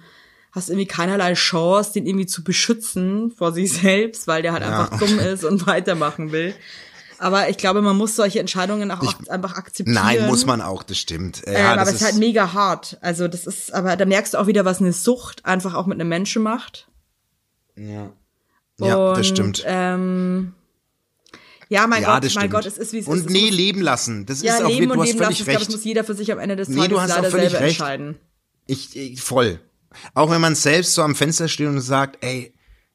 hast 0.52 0.70
irgendwie 0.70 0.86
keinerlei 0.88 1.34
Chance, 1.34 1.94
den 1.94 2.06
irgendwie 2.06 2.26
zu 2.28 2.44
beschützen 2.44 3.32
vor 3.32 3.52
sich 3.52 3.74
selbst, 3.82 4.28
weil 4.28 4.42
der 4.44 4.54
halt 4.54 4.64
einfach 4.64 5.00
dumm 5.00 5.18
ist 5.20 5.44
und 5.44 5.66
weitermachen 5.68 6.32
will. 6.32 6.54
Aber 7.18 7.50
ich 7.50 7.58
glaube, 7.58 7.82
man 7.84 7.96
muss 7.98 8.16
solche 8.16 8.40
Entscheidungen 8.40 8.90
auch 8.90 9.02
ak- 9.02 9.30
einfach 9.30 9.54
akzeptieren. 9.56 9.94
Nein, 9.94 10.26
muss 10.28 10.46
man 10.48 10.60
auch, 10.60 10.82
das 10.82 10.98
stimmt. 10.98 11.44
Ja, 11.46 11.54
Ähm, 11.74 11.80
aber 11.80 11.84
es 11.90 11.94
ist 11.98 12.02
halt 12.04 12.16
mega 12.18 12.54
hart. 12.54 12.98
Also 13.02 13.28
das 13.28 13.46
ist, 13.46 13.72
aber 13.74 13.96
da 13.96 14.06
merkst 14.06 14.34
du 14.34 14.40
auch 14.40 14.48
wieder, 14.48 14.66
was 14.66 14.82
eine 14.82 14.92
Sucht 14.92 15.46
einfach 15.46 15.76
auch 15.76 15.86
mit 15.86 16.00
einem 16.00 16.10
Menschen 16.10 16.42
macht. 16.44 16.88
ja, 17.76 18.12
ja 18.80 19.10
das 19.10 19.18
Und, 19.18 19.26
stimmt. 19.26 19.64
Ähm, 19.66 20.54
ja, 21.70 21.88
mein 21.88 22.02
ja, 22.04 22.16
Gott, 22.16 22.26
das 22.26 22.36
mein 22.36 22.42
stimmt. 22.44 22.54
Gott, 22.54 22.66
es 22.66 22.78
ist 22.78 22.94
wie 22.94 23.00
es 23.00 23.08
Und 23.08 23.20
ist. 23.20 23.26
Es 23.28 23.32
nee, 23.32 23.46
muss, 23.48 23.52
leben 23.56 23.82
lassen. 23.82 24.26
Das 24.26 24.42
ja, 24.42 24.56
ist 24.58 24.64
auch, 24.64 24.70
leben 24.70 24.88
du 24.88 24.94
und 24.94 25.00
hast 25.00 25.08
leben 25.08 25.20
lassen. 25.20 25.32
Ich 25.34 25.46
glaube, 25.46 25.60
das 25.60 25.70
muss 25.70 25.84
jeder 25.84 26.04
für 26.04 26.14
sich 26.16 26.32
am 26.32 26.40
Ende 26.40 26.56
des 26.56 26.68
Nee, 26.68 26.76
Tages 26.76 26.90
du 26.90 27.02
hast 27.02 27.12
auch 27.12 27.16
leider 27.18 27.32
völlig 27.32 27.50
selber 27.52 27.66
recht. 27.66 27.80
entscheiden. 27.80 28.16
Ich, 28.68 28.96
ich 28.96 29.22
voll. 29.22 29.60
Auch 30.14 30.30
wenn 30.32 30.42
man 30.42 30.56
selbst 30.56 30.94
so 30.94 31.02
am 31.02 31.16
Fenster 31.16 31.48
steht 31.48 31.68
und 31.68 31.80
sagt, 31.82 32.24
ey, 32.24 32.54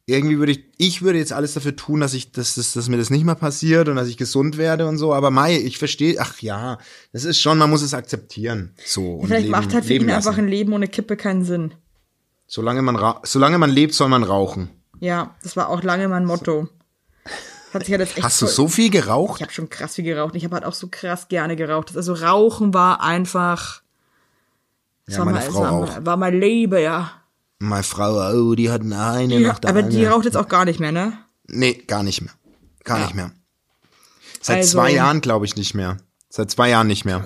irgendwie 0.08 0.38
würde 0.38 0.52
ich, 0.52 0.64
ich 0.78 1.02
würde 1.02 1.18
jetzt 1.18 1.32
alles 1.32 1.54
dafür 1.54 1.74
tun, 1.74 2.00
dass 2.00 2.14
ich, 2.14 2.30
dass, 2.32 2.54
dass, 2.54 2.74
dass 2.74 2.88
mir 2.88 2.96
das 2.96 3.10
nicht 3.10 3.24
mehr 3.24 3.34
passiert 3.34 3.88
und 3.88 3.96
dass 3.96 4.08
ich 4.08 4.16
gesund 4.16 4.56
werde 4.56 4.86
und 4.86 4.98
so. 4.98 5.12
Aber 5.12 5.30
Mai, 5.30 5.56
ich 5.56 5.78
verstehe, 5.78 6.16
ach 6.20 6.40
ja, 6.40 6.78
das 7.12 7.24
ist 7.24 7.40
schon, 7.40 7.58
man 7.58 7.70
muss 7.70 7.82
es 7.82 7.92
akzeptieren. 7.92 8.72
So. 8.84 9.14
und 9.16 9.26
Vielleicht 9.26 9.42
leben, 9.46 9.50
macht 9.52 9.74
halt 9.74 9.84
für 9.84 9.94
ihn 9.94 10.08
einfach 10.10 10.30
lassen. 10.32 10.40
ein 10.44 10.48
Leben 10.48 10.72
ohne 10.72 10.86
Kippe 10.86 11.16
keinen 11.16 11.44
Sinn. 11.44 11.74
Solange 12.46 12.82
man, 12.82 13.14
solange 13.24 13.58
man 13.58 13.70
lebt, 13.70 13.94
soll 13.94 14.08
man 14.08 14.22
rauchen. 14.22 14.70
Ja, 15.00 15.34
das 15.42 15.56
war 15.56 15.68
auch 15.68 15.82
lange 15.82 16.08
mein 16.08 16.24
Motto. 16.24 16.68
Echt 17.74 18.22
Hast 18.22 18.40
du 18.40 18.46
voll- 18.46 18.54
so 18.54 18.68
viel 18.68 18.88
geraucht? 18.90 19.36
Ich 19.36 19.42
habe 19.42 19.52
schon 19.52 19.68
krass 19.68 19.96
viel 19.96 20.04
geraucht. 20.04 20.34
Ich 20.34 20.44
habe 20.44 20.54
halt 20.54 20.64
auch 20.64 20.72
so 20.72 20.88
krass 20.90 21.28
gerne 21.28 21.56
geraucht. 21.56 21.94
Also 21.94 22.14
Rauchen 22.14 22.72
war 22.72 23.02
einfach. 23.02 23.82
Ja, 25.06 25.18
war 25.18 25.24
meine 25.26 25.38
mein, 25.40 25.50
Frau 25.50 25.60
war, 25.60 25.72
auch. 25.72 26.04
War 26.06 26.16
mein 26.16 26.40
Leben, 26.40 26.80
ja. 26.82 27.10
Meine 27.58 27.82
Frau, 27.82 28.30
oh, 28.32 28.54
die 28.54 28.70
hat 28.70 28.80
eine 28.80 29.34
ja 29.34 29.40
nach 29.40 29.58
der 29.58 29.70
aber 29.70 29.82
die 29.82 29.96
anderen. 29.96 30.12
raucht 30.14 30.24
jetzt 30.24 30.36
auch 30.38 30.48
gar 30.48 30.64
nicht 30.64 30.80
mehr, 30.80 30.92
ne? 30.92 31.12
Nee, 31.48 31.74
gar 31.74 32.02
nicht 32.02 32.22
mehr. 32.22 32.32
Gar 32.84 32.98
Ja. 32.98 33.04
nicht 33.04 33.14
mehr. 33.14 33.30
Seit 34.40 34.58
Also- 34.58 34.78
zwei 34.78 34.92
Jahren 34.92 35.20
glaube 35.20 35.44
ich 35.44 35.56
nicht 35.56 35.74
mehr. 35.74 35.98
Seit 36.30 36.50
zwei 36.50 36.70
Jahren 36.70 36.86
nicht 36.86 37.04
mehr. 37.04 37.24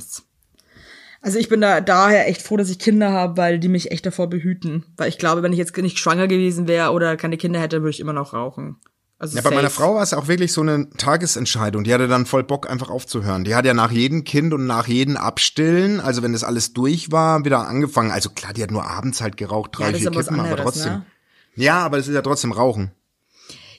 Also 1.23 1.39
ich 1.39 1.49
bin 1.51 1.61
da 1.61 1.81
daher 1.81 2.29
echt 2.29 2.41
froh, 2.43 2.57
dass 2.57 2.71
ich 2.71 2.79
Kinder 2.79 3.13
habe, 3.13 3.37
weil 3.37 3.59
die 3.59 3.69
mich 3.69 3.91
echt 3.91 4.07
davor 4.07 4.29
behüten. 4.31 4.87
Weil 4.97 5.09
ich 5.11 5.19
glaube, 5.19 5.43
wenn 5.43 5.53
ich 5.53 5.59
jetzt 5.59 5.77
nicht 5.77 5.99
schwanger 5.99 6.29
gewesen 6.29 6.67
wäre 6.67 6.93
oder 6.93 7.17
keine 7.17 7.37
Kinder 7.37 7.61
hätte, 7.61 7.83
würde 7.83 7.91
ich 7.91 8.01
immer 8.01 8.15
noch 8.15 8.33
rauchen. 8.33 8.77
Also 9.19 9.37
Ja, 9.37 9.43
bei 9.43 9.51
safe. 9.51 9.55
meiner 9.57 9.69
Frau 9.71 9.97
war 9.97 10.03
es 10.03 10.15
auch 10.15 10.29
wirklich 10.29 10.51
so 10.51 10.63
eine 10.63 10.89
Tagesentscheidung. 10.97 11.85
Die 11.85 11.93
hatte 11.93 12.09
dann 12.09 12.25
voll 12.25 12.43
Bock, 12.43 12.71
einfach 12.71 12.89
aufzuhören. 12.89 13.45
Die 13.45 13.55
hat 13.55 13.67
ja 13.67 13.75
nach 13.75 13.91
jedem 13.91 14.25
Kind 14.25 14.55
und 14.55 14.65
nach 14.65 14.87
jedem 14.89 15.19
Abstillen, 15.19 16.01
also 16.01 16.23
wenn 16.23 16.33
das 16.33 16.43
alles 16.43 16.73
durch 16.73 17.13
war, 17.13 17.45
wieder 17.45 17.69
angefangen. 17.69 18.11
Also 18.13 18.31
klar, 18.31 18.55
die 18.55 18.63
hat 18.63 18.71
nur 18.71 18.87
abends 18.89 19.21
halt 19.21 19.37
geraucht, 19.37 19.73
drei, 19.75 19.91
Ja, 19.91 19.99
vier 19.99 20.07
aber 20.09 20.21
Kippen, 20.23 20.41
aber 20.41 20.49
anderes, 20.49 20.65
trotzdem. 20.65 20.93
ne? 20.95 21.07
Ja, 21.55 21.81
aber 21.81 21.99
das 21.99 22.09
ist 22.09 22.15
ja 22.15 22.23
trotzdem 22.23 22.53
Rauchen. 22.53 22.93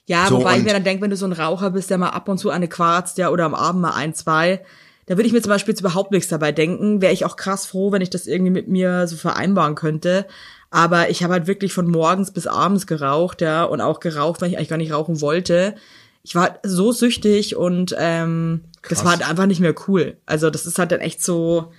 Ja, 0.05 0.27
So, 0.27 0.37
wobei 0.37 0.57
ich 0.57 0.63
mir 0.63 0.73
dann 0.73 0.83
denke, 0.83 1.01
wenn 1.01 1.09
du 1.09 1.15
so 1.17 1.25
ein 1.25 1.31
Raucher 1.31 1.71
bist, 1.71 1.89
der 1.89 1.97
mal 1.97 2.09
ab 2.09 2.27
und 2.29 2.37
zu 2.37 2.51
eine 2.51 2.67
quarzt, 2.67 3.17
ja, 3.17 3.29
oder 3.29 3.45
am 3.45 3.55
Abend 3.55 3.81
mal 3.81 3.91
ein, 3.95 4.13
zwei, 4.13 4.63
da 5.05 5.17
würde 5.17 5.27
ich 5.27 5.33
mir 5.33 5.41
zum 5.41 5.49
Beispiel 5.49 5.73
jetzt 5.73 5.81
überhaupt 5.81 6.11
nichts 6.11 6.29
dabei 6.29 6.51
denken. 6.51 7.01
Wäre 7.01 7.13
ich 7.13 7.25
auch 7.25 7.35
krass 7.35 7.65
froh, 7.65 7.91
wenn 7.91 8.01
ich 8.01 8.09
das 8.09 8.27
irgendwie 8.27 8.51
mit 8.51 8.67
mir 8.67 9.07
so 9.07 9.15
vereinbaren 9.15 9.75
könnte. 9.75 10.25
Aber 10.69 11.09
ich 11.09 11.23
habe 11.23 11.33
halt 11.33 11.47
wirklich 11.47 11.73
von 11.73 11.89
morgens 11.89 12.31
bis 12.31 12.47
abends 12.47 12.87
geraucht, 12.87 13.41
ja, 13.41 13.63
und 13.63 13.81
auch 13.81 13.99
geraucht, 13.99 14.41
wenn 14.41 14.49
ich 14.49 14.57
eigentlich 14.57 14.69
gar 14.69 14.77
nicht 14.77 14.93
rauchen 14.93 15.19
wollte. 15.19 15.75
Ich 16.23 16.35
war 16.35 16.43
halt 16.43 16.59
so 16.63 16.91
süchtig 16.91 17.55
und 17.55 17.95
ähm, 17.97 18.61
das 18.87 19.03
war 19.03 19.11
halt 19.11 19.27
einfach 19.27 19.47
nicht 19.47 19.59
mehr 19.59 19.75
cool. 19.87 20.17
Also 20.25 20.49
das 20.49 20.65
ist 20.65 20.79
halt 20.79 20.91
dann 20.91 21.01
echt 21.01 21.21
so 21.21 21.71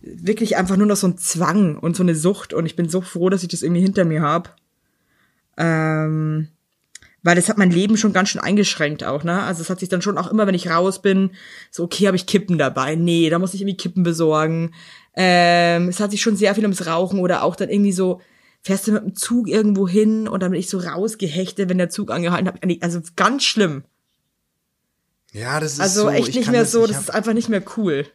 wirklich 0.00 0.56
einfach 0.56 0.76
nur 0.76 0.86
noch 0.86 0.96
so 0.96 1.08
ein 1.08 1.18
Zwang 1.18 1.76
und 1.76 1.96
so 1.96 2.02
eine 2.02 2.14
Sucht. 2.14 2.54
Und 2.54 2.66
ich 2.66 2.76
bin 2.76 2.88
so 2.88 3.00
froh, 3.00 3.28
dass 3.28 3.42
ich 3.42 3.48
das 3.48 3.62
irgendwie 3.62 3.82
hinter 3.82 4.04
mir 4.04 4.22
habe. 4.22 4.50
Ähm, 5.56 6.48
weil 7.22 7.36
das 7.36 7.48
hat 7.48 7.58
mein 7.58 7.70
Leben 7.70 7.96
schon 7.96 8.12
ganz 8.12 8.30
schön 8.30 8.40
eingeschränkt 8.40 9.04
auch, 9.04 9.24
ne? 9.24 9.42
Also 9.42 9.62
es 9.62 9.70
hat 9.70 9.80
sich 9.80 9.88
dann 9.88 10.02
schon 10.02 10.18
auch 10.18 10.30
immer, 10.30 10.46
wenn 10.46 10.54
ich 10.54 10.68
raus 10.70 11.02
bin, 11.02 11.30
so, 11.70 11.84
okay, 11.84 12.06
habe 12.06 12.16
ich 12.16 12.26
Kippen 12.26 12.58
dabei? 12.58 12.94
Nee, 12.96 13.30
da 13.30 13.38
muss 13.38 13.54
ich 13.54 13.60
irgendwie 13.60 13.76
Kippen 13.76 14.02
besorgen. 14.02 14.72
Ähm, 15.14 15.88
es 15.88 16.00
hat 16.00 16.10
sich 16.10 16.22
schon 16.22 16.36
sehr 16.36 16.54
viel 16.54 16.64
ums 16.64 16.86
Rauchen 16.86 17.20
oder 17.20 17.42
auch 17.42 17.54
dann 17.56 17.68
irgendwie 17.68 17.92
so, 17.92 18.20
fährst 18.62 18.86
du 18.86 18.92
mit 18.92 19.02
dem 19.02 19.14
Zug 19.14 19.48
irgendwo 19.48 19.88
hin 19.88 20.26
und 20.28 20.42
dann 20.42 20.50
bin 20.50 20.60
ich 20.60 20.68
so 20.70 20.78
rausgehechtet, 20.78 21.68
wenn 21.68 21.78
der 21.78 21.90
Zug 21.90 22.10
angehalten 22.10 22.48
hat. 22.48 22.60
Also 22.82 23.00
ganz 23.16 23.44
schlimm. 23.44 23.84
Ja, 25.32 25.60
das 25.60 25.74
ist 25.74 25.80
Also 25.80 26.02
so. 26.02 26.08
echt 26.10 26.28
ich 26.28 26.36
nicht 26.36 26.50
mehr 26.50 26.62
das, 26.62 26.72
so, 26.72 26.86
das 26.86 27.00
ist 27.00 27.14
einfach 27.14 27.32
nicht 27.32 27.48
mehr 27.48 27.62
cool. 27.76 28.06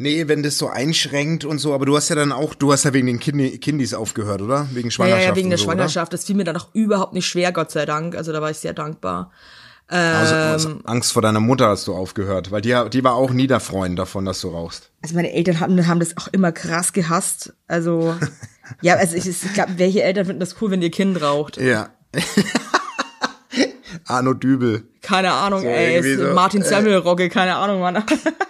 Nee, 0.00 0.28
wenn 0.28 0.44
das 0.44 0.58
so 0.58 0.68
einschränkt 0.68 1.44
und 1.44 1.58
so, 1.58 1.74
aber 1.74 1.84
du 1.84 1.96
hast 1.96 2.08
ja 2.08 2.14
dann 2.14 2.30
auch, 2.30 2.54
du 2.54 2.72
hast 2.72 2.84
ja 2.84 2.92
wegen 2.92 3.08
den 3.08 3.18
Kindi, 3.18 3.58
Kindis 3.58 3.94
aufgehört, 3.94 4.40
oder? 4.40 4.68
Wegen 4.72 4.92
Schwangerschaft. 4.92 5.22
ja, 5.22 5.28
ja, 5.30 5.36
wegen 5.36 5.50
der 5.50 5.58
so, 5.58 5.64
Schwangerschaft. 5.64 6.12
Das 6.12 6.24
fiel 6.24 6.36
mir 6.36 6.44
dann 6.44 6.56
auch 6.56 6.68
überhaupt 6.72 7.14
nicht 7.14 7.26
schwer, 7.26 7.50
Gott 7.50 7.72
sei 7.72 7.84
Dank. 7.84 8.14
Also 8.14 8.32
da 8.32 8.40
war 8.40 8.50
ich 8.50 8.58
sehr 8.58 8.74
dankbar. 8.74 9.32
Aus, 9.90 10.66
Ähm. 10.66 10.82
Angst 10.84 11.12
vor 11.12 11.22
deiner 11.22 11.40
Mutter 11.40 11.68
hast 11.68 11.88
du 11.88 11.94
aufgehört, 11.94 12.50
weil 12.50 12.60
die, 12.60 12.76
die 12.92 13.02
war 13.02 13.14
auch 13.14 13.30
nie 13.30 13.46
der 13.46 13.58
Freund 13.58 13.98
davon, 13.98 14.26
dass 14.26 14.40
du 14.42 14.50
rauchst. 14.50 14.90
Also 15.02 15.14
meine 15.14 15.32
Eltern 15.32 15.60
haben, 15.60 15.86
haben 15.86 15.98
das 15.98 16.16
auch 16.18 16.28
immer 16.28 16.52
krass 16.52 16.92
gehasst. 16.92 17.54
Also, 17.66 18.14
ja, 18.82 18.96
also 18.96 19.16
ich, 19.16 19.26
ich 19.26 19.54
glaube, 19.54 19.72
welche 19.78 20.02
Eltern 20.02 20.26
finden 20.26 20.40
das 20.40 20.56
cool, 20.60 20.70
wenn 20.70 20.82
ihr 20.82 20.90
Kind 20.90 21.20
raucht? 21.22 21.56
Ja. 21.56 21.88
Arno 24.06 24.34
Dübel. 24.34 24.84
Keine 25.02 25.32
Ahnung, 25.32 25.62
So 25.62 25.66
ey, 25.66 26.16
so, 26.16 26.34
Martin 26.34 26.62
Samuel 26.62 26.98
Rogge, 26.98 27.28
keine 27.30 27.56
Ahnung, 27.56 27.80
Mann. 27.80 28.04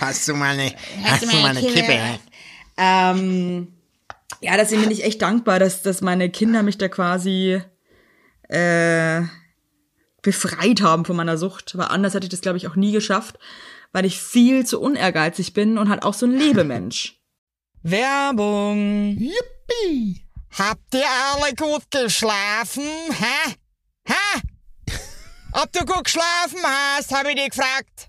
Hast 0.00 0.28
du 0.28 0.34
mal 0.34 0.58
eine, 0.58 0.72
hast 1.02 1.22
du 1.22 1.36
mal 1.36 1.56
eine 1.56 1.60
Kippe? 1.60 2.18
ähm, 2.76 3.68
ja, 4.40 4.56
deswegen 4.56 4.82
bin 4.82 4.90
ich 4.90 5.04
echt 5.04 5.22
dankbar, 5.22 5.58
dass, 5.58 5.82
dass 5.82 6.00
meine 6.00 6.30
Kinder 6.30 6.62
mich 6.62 6.78
da 6.78 6.88
quasi 6.88 7.60
äh, 8.48 9.22
befreit 10.22 10.82
haben 10.82 11.04
von 11.04 11.16
meiner 11.16 11.38
Sucht. 11.38 11.76
Weil 11.76 11.86
anders 11.86 12.14
hätte 12.14 12.24
ich 12.24 12.30
das, 12.30 12.40
glaube 12.40 12.58
ich, 12.58 12.66
auch 12.66 12.76
nie 12.76 12.92
geschafft, 12.92 13.38
weil 13.92 14.04
ich 14.04 14.20
viel 14.20 14.66
zu 14.66 14.80
unehrgeizig 14.80 15.52
bin 15.54 15.78
und 15.78 15.88
halt 15.88 16.02
auch 16.02 16.14
so 16.14 16.26
ein 16.26 16.36
Lebemensch. 16.36 17.20
Werbung. 17.82 19.16
Yippie! 19.18 20.24
Habt 20.56 20.94
ihr 20.94 21.04
alle 21.32 21.54
gut 21.54 21.90
geschlafen? 21.90 22.84
Hä? 23.10 23.54
Hä? 24.06 24.40
Ob 25.52 25.72
du 25.72 25.84
gut 25.84 26.04
geschlafen 26.04 26.60
hast, 26.62 27.14
habe 27.14 27.30
ich 27.30 27.36
dich 27.36 27.50
gefragt. 27.50 28.08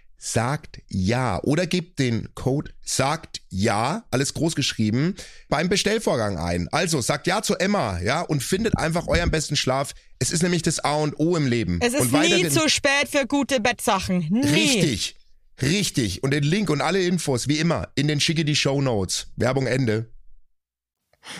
sagt 0.23 0.81
ja 0.87 1.41
oder 1.41 1.65
gebt 1.65 1.97
den 1.97 2.29
Code 2.35 2.71
sagt 2.83 3.41
ja, 3.49 4.03
alles 4.11 4.35
groß 4.35 4.53
geschrieben, 4.55 5.15
beim 5.49 5.67
Bestellvorgang 5.67 6.37
ein. 6.37 6.69
Also 6.71 7.01
sagt 7.01 7.25
ja 7.25 7.41
zu 7.41 7.55
Emma, 7.55 7.99
ja, 8.01 8.21
und 8.21 8.43
findet 8.43 8.77
einfach 8.77 9.07
euren 9.07 9.31
besten 9.31 9.55
Schlaf. 9.55 9.93
Es 10.19 10.31
ist 10.31 10.43
nämlich 10.43 10.61
das 10.61 10.79
A 10.79 10.93
und 10.95 11.19
O 11.19 11.35
im 11.35 11.47
Leben. 11.47 11.79
Es 11.81 11.93
ist 11.95 12.13
und 12.13 12.21
nie 12.21 12.47
zu 12.49 12.69
spät 12.69 13.09
für 13.09 13.25
gute 13.25 13.59
Bettsachen. 13.59 14.27
Nie. 14.29 14.45
Richtig. 14.47 15.15
Richtig. 15.59 16.21
Und 16.23 16.31
den 16.31 16.43
Link 16.43 16.69
und 16.69 16.81
alle 16.81 17.01
Infos, 17.01 17.47
wie 17.47 17.57
immer, 17.57 17.89
in 17.95 18.07
den 18.07 18.19
schicke 18.19 18.45
die 18.45 18.55
Show 18.55 18.79
Notes. 18.79 19.27
Werbung 19.37 19.65
Ende. 19.65 20.11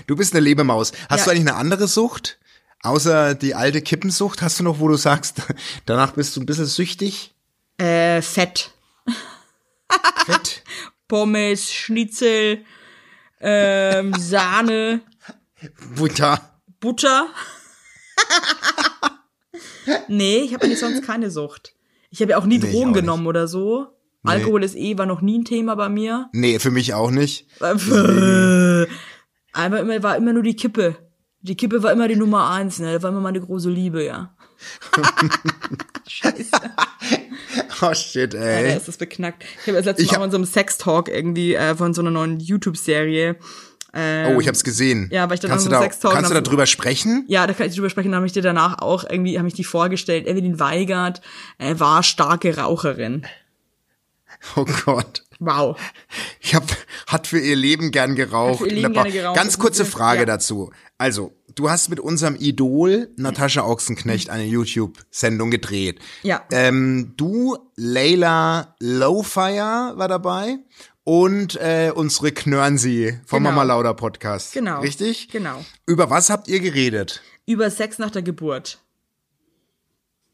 Du 0.08 0.16
bist 0.16 0.34
eine 0.34 0.42
Lebemaus. 0.42 0.92
Hast 1.08 1.20
Ja. 1.20 1.26
du 1.26 1.32
eigentlich 1.32 1.48
eine 1.50 1.56
andere 1.56 1.88
Sucht? 1.88 2.40
Außer 2.82 3.36
die 3.36 3.54
alte 3.54 3.82
Kippensucht? 3.84 4.42
Hast 4.42 4.60
du 4.60 4.64
noch, 4.64 4.80
wo 4.80 4.88
du 4.88 4.96
sagst, 4.98 5.42
danach 5.86 6.14
bist 6.14 6.36
du 6.36 6.42
ein 6.42 6.48
bisschen 6.48 6.66
süchtig? 6.66 7.31
Äh, 7.82 8.22
Fett. 8.22 8.72
Fett? 10.26 10.64
Pommes, 11.08 11.74
Schnitzel, 11.74 12.64
ähm, 13.40 14.14
Sahne, 14.20 15.02
Butter. 15.96 16.62
Butter. 16.80 17.26
nee, 20.08 20.42
ich 20.42 20.54
habe 20.54 20.66
eigentlich 20.66 20.80
sonst 20.80 21.04
keine 21.04 21.32
Sucht. 21.32 21.74
Ich 22.12 22.22
habe 22.22 22.32
ja 22.32 22.38
auch 22.38 22.46
nie 22.46 22.60
Nee, 22.60 22.72
Drogen 22.72 22.92
auch 22.92 22.94
genommen 22.94 23.26
oder 23.26 23.48
so. 23.48 23.88
Alkohol 24.24 24.64
ist 24.64 24.76
eh, 24.76 25.00
war 25.00 25.08
noch 25.08 25.22
nie 25.22 25.40
ein 25.40 25.46
Thema 25.46 25.76
bei 25.76 25.90
mir. 25.90 26.30
Nee, 26.34 26.60
für 26.60 26.70
mich 26.70 26.94
auch 26.94 27.10
nicht. 27.10 27.48
Einfach 29.54 29.80
immer, 29.80 30.04
war 30.04 30.18
immer 30.18 30.34
nur 30.34 30.44
die 30.44 30.56
Kippe. 30.56 30.98
Die 31.40 31.58
Kippe 31.58 31.82
war 31.82 31.92
immer 31.92 32.08
die 32.08 32.16
Nummer 32.16 32.52
eins, 32.52 32.78
ne? 32.78 32.94
Das 32.94 33.02
war 33.02 33.10
immer 33.10 33.22
meine 33.22 33.42
große 33.42 33.72
Liebe, 33.72 34.06
ja. 34.06 34.38
Scheiße. 36.08 36.52
Oh 37.82 37.94
shit, 37.94 38.34
ey. 38.34 38.78
ist 38.78 38.88
das 38.88 38.98
beknackt. 38.98 39.44
Ich 39.62 39.68
habe 39.68 39.78
das 39.78 39.86
letzte 39.86 40.06
Mal 40.06 40.20
auch 40.20 40.26
in 40.26 40.32
so 40.32 40.38
einem 40.38 40.46
Sex-Talk 40.46 41.10
irgendwie 41.10 41.56
äh, 41.56 41.76
von 41.76 41.94
so 41.94 42.02
einer 42.02 42.12
neuen 42.12 42.40
YouTube-Serie. 42.40 43.38
Oh, 43.94 44.40
ich 44.40 44.48
hab's 44.48 44.64
gesehen. 44.64 45.10
ja, 45.12 45.28
weil 45.28 45.34
ich 45.34 45.42
dann 45.42 45.52
kannst 45.52 45.66
so 45.66 45.70
da, 45.72 45.82
Sextalk 45.82 46.14
Kannst 46.14 46.32
du 46.32 46.34
da 46.34 46.40
drüber 46.40 46.66
sprechen? 46.66 47.26
Ja, 47.28 47.46
da 47.46 47.52
kann 47.52 47.68
ich 47.68 47.76
drüber 47.76 47.90
sprechen. 47.90 48.12
Da 48.12 48.18
habe 48.18 48.26
ich 48.26 48.32
dir 48.32 48.42
danach 48.42 48.80
auch 48.80 49.04
irgendwie, 49.04 49.38
habe 49.38 49.50
ich 49.50 49.54
die 49.54 49.66
vorgestellt. 49.66 50.28
Evelyn 50.28 50.62
Weigert 50.62 51.22
äh, 51.58 51.76
war 51.78 52.02
starke 52.02 52.56
Raucherin. 52.56 53.26
Oh 54.56 54.66
Gott. 54.86 55.24
Wow. 55.40 55.78
Ich 56.40 56.56
hab, 56.56 56.64
hat 57.08 57.28
für 57.28 57.40
ihr 57.40 57.56
Leben 57.56 57.92
gern 57.92 58.16
geraucht. 58.16 58.62
Hat 58.62 58.68
für 58.68 58.68
ihr 58.68 58.82
Leben 58.82 58.94
gerne 58.94 59.12
geraucht. 59.12 59.36
Ganz 59.36 59.60
kurze 59.60 59.86
Frage 59.86 60.22
ja. 60.22 60.26
dazu. 60.26 60.72
Also, 60.98 61.34
du 61.56 61.70
hast 61.70 61.90
mit 61.90 62.00
unserem 62.00 62.36
Idol 62.36 63.10
Natascha 63.18 63.64
Ochsenknecht 63.64 64.30
eine 64.30 64.46
YouTube-Sendung 64.46 65.52
gedreht. 65.52 66.00
Ja. 66.24 66.44
Ähm, 66.52 67.14
du, 67.18 67.58
Leila 67.76 68.76
Lowfire 68.80 69.94
war 69.96 70.08
dabei 70.08 70.58
und 71.04 71.56
äh, 71.56 71.92
unsere 71.94 72.32
Knörnsi 72.32 73.20
vom 73.26 73.40
Genau. 73.44 73.50
Mama 73.52 73.64
Lauda 73.64 73.94
Podcast. 73.94 74.54
Genau. 74.54 74.82
Richtig? 74.82 75.30
Genau. 75.30 75.64
Über 75.86 76.10
was 76.10 76.30
habt 76.30 76.48
ihr 76.48 76.60
geredet? 76.60 77.22
Über 77.46 77.70
Sex 77.70 77.98
nach 77.98 78.12
der 78.12 78.22
Geburt. 78.22 78.80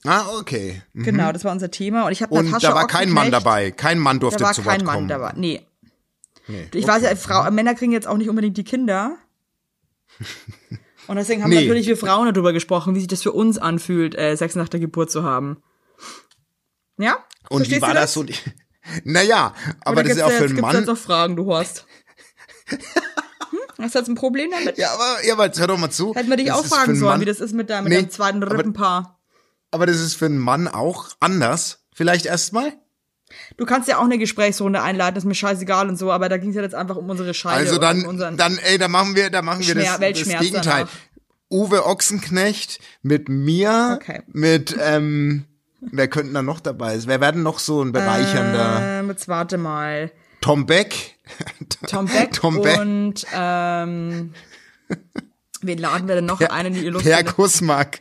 Ah, 0.04 0.26
okay. 0.40 0.82
Mhm. 0.94 1.04
Genau, 1.04 1.32
das 1.32 1.44
war 1.44 1.52
unser 1.52 1.72
Thema. 1.72 2.06
Und 2.06 2.12
ich 2.12 2.22
habe 2.22 2.34
Und 2.36 2.46
Natascha 2.46 2.70
da 2.70 2.76
war 2.76 2.88
kein 2.88 3.10
Mann 3.10 3.32
dabei. 3.32 3.72
Kein 3.72 3.98
Mann 4.00 4.18
Da 4.18 4.22
durfte 4.22 4.44
war 4.44 4.54
zu 4.54 4.62
kein 4.62 4.82
Wort 4.82 4.86
Mann 4.86 4.96
kommen. 4.96 5.08
dabei. 5.08 5.34
Nee. 5.36 5.66
Nee. 6.48 6.70
Ich 6.74 6.88
weiß 6.88 7.04
ja, 7.04 7.16
Frau, 7.16 7.50
Männer 7.52 7.74
kriegen 7.76 7.92
jetzt 7.92 8.08
auch 8.08 8.16
nicht 8.18 8.30
unbedingt 8.30 8.56
die 8.58 8.64
Kinder. 8.64 9.18
Und 11.08 11.16
deswegen 11.16 11.44
haben 11.44 11.50
Nee. 11.50 11.62
natürlich 11.62 11.88
wir 11.88 11.98
Frauen 11.98 12.32
darüber 12.34 12.54
gesprochen, 12.54 12.94
wie 12.96 13.00
sich 13.00 13.08
das 13.08 13.24
für 13.24 13.32
uns 13.32 13.58
anfühlt, 13.58 14.16
äh, 14.16 14.36
Sex 14.36 14.56
nach 14.56 14.70
der 14.70 14.80
Geburt 14.80 15.10
zu 15.12 15.24
haben. 15.24 15.62
Ja? 16.98 17.18
Und 17.50 17.62
wie 17.62 17.80
Verstehst 17.80 17.82
war 17.82 17.90
du 17.90 17.96
das 17.96 18.14
so? 18.14 18.26
Naja, 19.04 19.54
aber 19.82 20.02
das 20.04 20.14
ist 20.14 20.18
ja 20.20 20.26
auch 20.28 20.32
für 20.32 20.46
einen 20.46 20.62
Mann. 20.62 20.76
jetzt 20.76 20.86
noch 20.88 20.98
Fragen, 20.98 21.36
du 21.36 21.46
Horst? 21.46 21.86
Hm? 23.50 23.60
Hast 23.80 23.96
du 23.96 24.00
jetzt 24.00 24.08
ein 24.10 24.16
Problem 24.16 24.50
damit? 24.52 24.78
Ja, 24.78 24.94
aber, 24.94 25.26
ja, 25.26 25.34
aber 25.34 25.46
jetzt 25.46 25.58
hör 25.60 25.68
doch 25.68 25.78
mal 25.78 25.90
zu. 25.90 26.14
Hätten 26.16 26.30
wir 26.30 26.36
dich 26.36 26.48
Das 26.48 26.58
auch 26.60 26.66
fragen 26.66 26.96
sollen, 26.96 27.12
Mann, 27.12 27.22
wie 27.22 27.26
das 27.26 27.40
ist 27.40 27.54
mit 27.54 27.70
deinem, 27.70 27.86
mit 27.86 27.94
Nee, 27.94 28.00
deinem 28.00 28.10
zweiten 28.10 28.44
aber- 28.44 28.58
Rippenpaar. 28.58 29.20
Aber 29.72 29.86
das 29.86 29.98
ist 30.02 30.16
für 30.16 30.26
einen 30.26 30.38
Mann 30.38 30.68
auch 30.68 31.10
anders. 31.22 31.86
Vielleicht 31.94 32.26
erstmal. 32.26 32.74
Du 33.58 33.66
kannst 33.66 33.88
ja 33.90 33.98
auch 33.98 34.04
eine 34.06 34.18
Gesprächsrunde 34.18 34.82
einleiten, 34.82 35.18
ist 35.18 35.26
mir 35.26 35.36
scheißegal 35.36 35.90
und 35.90 35.98
so, 35.98 36.12
aber 36.12 36.30
da 36.30 36.38
ging 36.38 36.52
es 36.52 36.56
ja 36.56 36.62
jetzt 36.62 36.76
einfach 36.76 36.96
um 36.96 37.10
unsere 37.10 37.34
Scheide. 37.34 37.56
Also 37.58 37.78
dann, 37.78 38.02
um 38.04 38.08
unseren, 38.10 38.38
dann, 38.38 38.58
ey, 38.58 38.78
da 38.78 38.88
machen 38.88 39.16
wir, 39.16 39.30
da 39.30 39.42
machen 39.42 39.60
wir 39.60 39.76
Schmer- 39.76 40.00
das, 40.00 40.24
das 40.24 40.40
Gegenteil. 40.40 40.64
danach. 40.86 40.90
Uwe 41.50 41.86
Ochsenknecht 41.86 42.80
mit 43.04 43.30
mir, 43.30 44.00
Okay. 44.02 44.22
mit, 44.32 44.76
ähm, 44.82 45.46
wer 45.80 46.08
könnten 46.08 46.34
da 46.34 46.42
noch 46.42 46.60
dabei 46.60 46.98
sein? 47.00 47.08
Wer 47.10 47.22
werden 47.22 47.44
noch 47.44 47.60
so 47.60 47.82
ein 47.84 47.92
bereichernder? 47.94 49.00
ähm, 49.02 49.10
jetzt 49.10 49.28
warte 49.28 49.58
mal. 49.58 50.12
Tom 50.42 50.66
Beck. 50.66 51.16
Tom 51.88 52.06
Beck, 52.06 52.32
Tom 52.34 52.62
Beck. 52.62 52.80
und 52.80 53.26
ähm, 53.34 54.34
wen 55.62 55.78
laden 55.78 56.08
wir 56.08 56.16
denn 56.16 56.26
noch 56.26 56.40
ein 56.42 56.66
in 56.68 56.74
die 56.74 56.80
Per 56.82 56.88
Illustrierung? 56.88 57.26
Kusmak. 57.26 58.00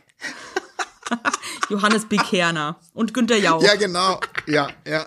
Johannes 1.69 2.05
B. 2.05 2.17
Kerner 2.17 2.77
und 2.93 3.13
Günther 3.13 3.37
Jauch. 3.37 3.61
Ja, 3.61 3.75
genau. 3.75 4.19
Ja, 4.47 4.69
ja. 4.85 5.05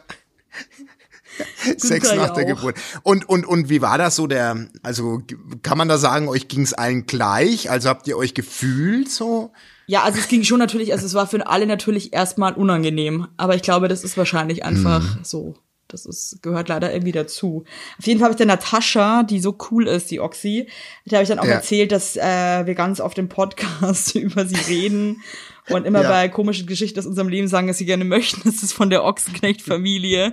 Sechs 1.76 2.12
nach 2.14 2.30
der. 2.30 2.44
Geburt. 2.44 2.76
Und, 3.02 3.28
und, 3.28 3.46
und 3.46 3.68
wie 3.68 3.80
war 3.80 3.98
das 3.98 4.16
so 4.16 4.26
der, 4.26 4.68
also 4.82 5.22
kann 5.62 5.78
man 5.78 5.88
da 5.88 5.98
sagen, 5.98 6.28
euch 6.28 6.48
ging's 6.48 6.72
allen 6.72 7.06
gleich? 7.06 7.70
Also 7.70 7.88
habt 7.88 8.06
ihr 8.08 8.16
euch 8.16 8.34
gefühlt 8.34 9.10
so? 9.10 9.52
Ja, 9.86 10.02
also 10.02 10.18
es 10.18 10.28
ging 10.28 10.44
schon 10.44 10.58
natürlich, 10.58 10.92
also 10.92 11.06
es 11.06 11.14
war 11.14 11.26
für 11.26 11.46
alle 11.46 11.66
natürlich 11.66 12.12
erstmal 12.12 12.52
unangenehm, 12.54 13.26
aber 13.36 13.54
ich 13.54 13.62
glaube, 13.62 13.88
das 13.88 14.04
ist 14.04 14.16
wahrscheinlich 14.16 14.64
einfach 14.64 15.02
so. 15.22 15.56
Das 15.92 16.06
ist, 16.06 16.38
gehört 16.42 16.68
leider 16.68 16.92
irgendwie 16.92 17.12
dazu. 17.12 17.64
Auf 17.98 18.06
jeden 18.06 18.18
Fall 18.20 18.26
habe 18.26 18.32
ich 18.34 18.38
der 18.38 18.46
Natascha, 18.46 19.22
die 19.22 19.40
so 19.40 19.56
cool 19.70 19.86
ist, 19.88 20.10
die 20.10 20.20
Oxy, 20.20 20.68
der 21.04 21.18
habe 21.18 21.22
ich 21.24 21.28
dann 21.28 21.38
auch 21.38 21.44
Ja. 21.44 21.52
erzählt, 21.54 21.92
dass 21.92 22.16
äh, 22.16 22.66
wir 22.66 22.74
ganz 22.74 23.00
oft 23.00 23.18
im 23.18 23.28
Podcast 23.28 24.14
über 24.14 24.46
sie 24.46 24.56
reden 24.68 25.22
und 25.68 25.86
immer 25.86 26.02
Ja. 26.02 26.08
bei 26.08 26.28
komischen 26.28 26.66
Geschichten 26.66 26.98
aus 26.98 27.06
unserem 27.06 27.28
Leben 27.28 27.48
sagen, 27.48 27.66
dass 27.66 27.78
sie 27.78 27.86
gerne 27.86 28.04
möchten, 28.04 28.42
dass 28.44 28.62
es 28.62 28.72
von 28.72 28.90
der 28.90 29.04
Ochsenknecht-Familie, 29.04 30.32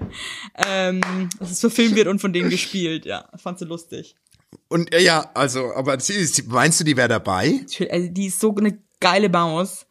ähm, 0.68 1.02
dass 1.40 1.52
es 1.52 1.60
verfilmt 1.60 1.96
wird 1.96 2.08
und 2.08 2.20
von 2.20 2.34
denen 2.34 2.50
gespielt. 2.50 3.06
Ja, 3.06 3.28
fand 3.38 3.60
sie 3.60 3.66
lustig. 3.66 4.16
Und 4.70 4.94
äh, 4.94 5.02
ja, 5.02 5.30
also, 5.34 5.74
aber 5.74 6.00
sie, 6.00 6.44
meinst 6.48 6.80
du, 6.80 6.84
die 6.84 6.96
wäre 6.98 7.08
dabei? 7.10 7.62
Also 7.90 8.08
die 8.10 8.28
ist 8.28 8.40
so 8.40 8.56
eine 8.56 8.78
geile 9.00 9.30
Maus. 9.30 9.86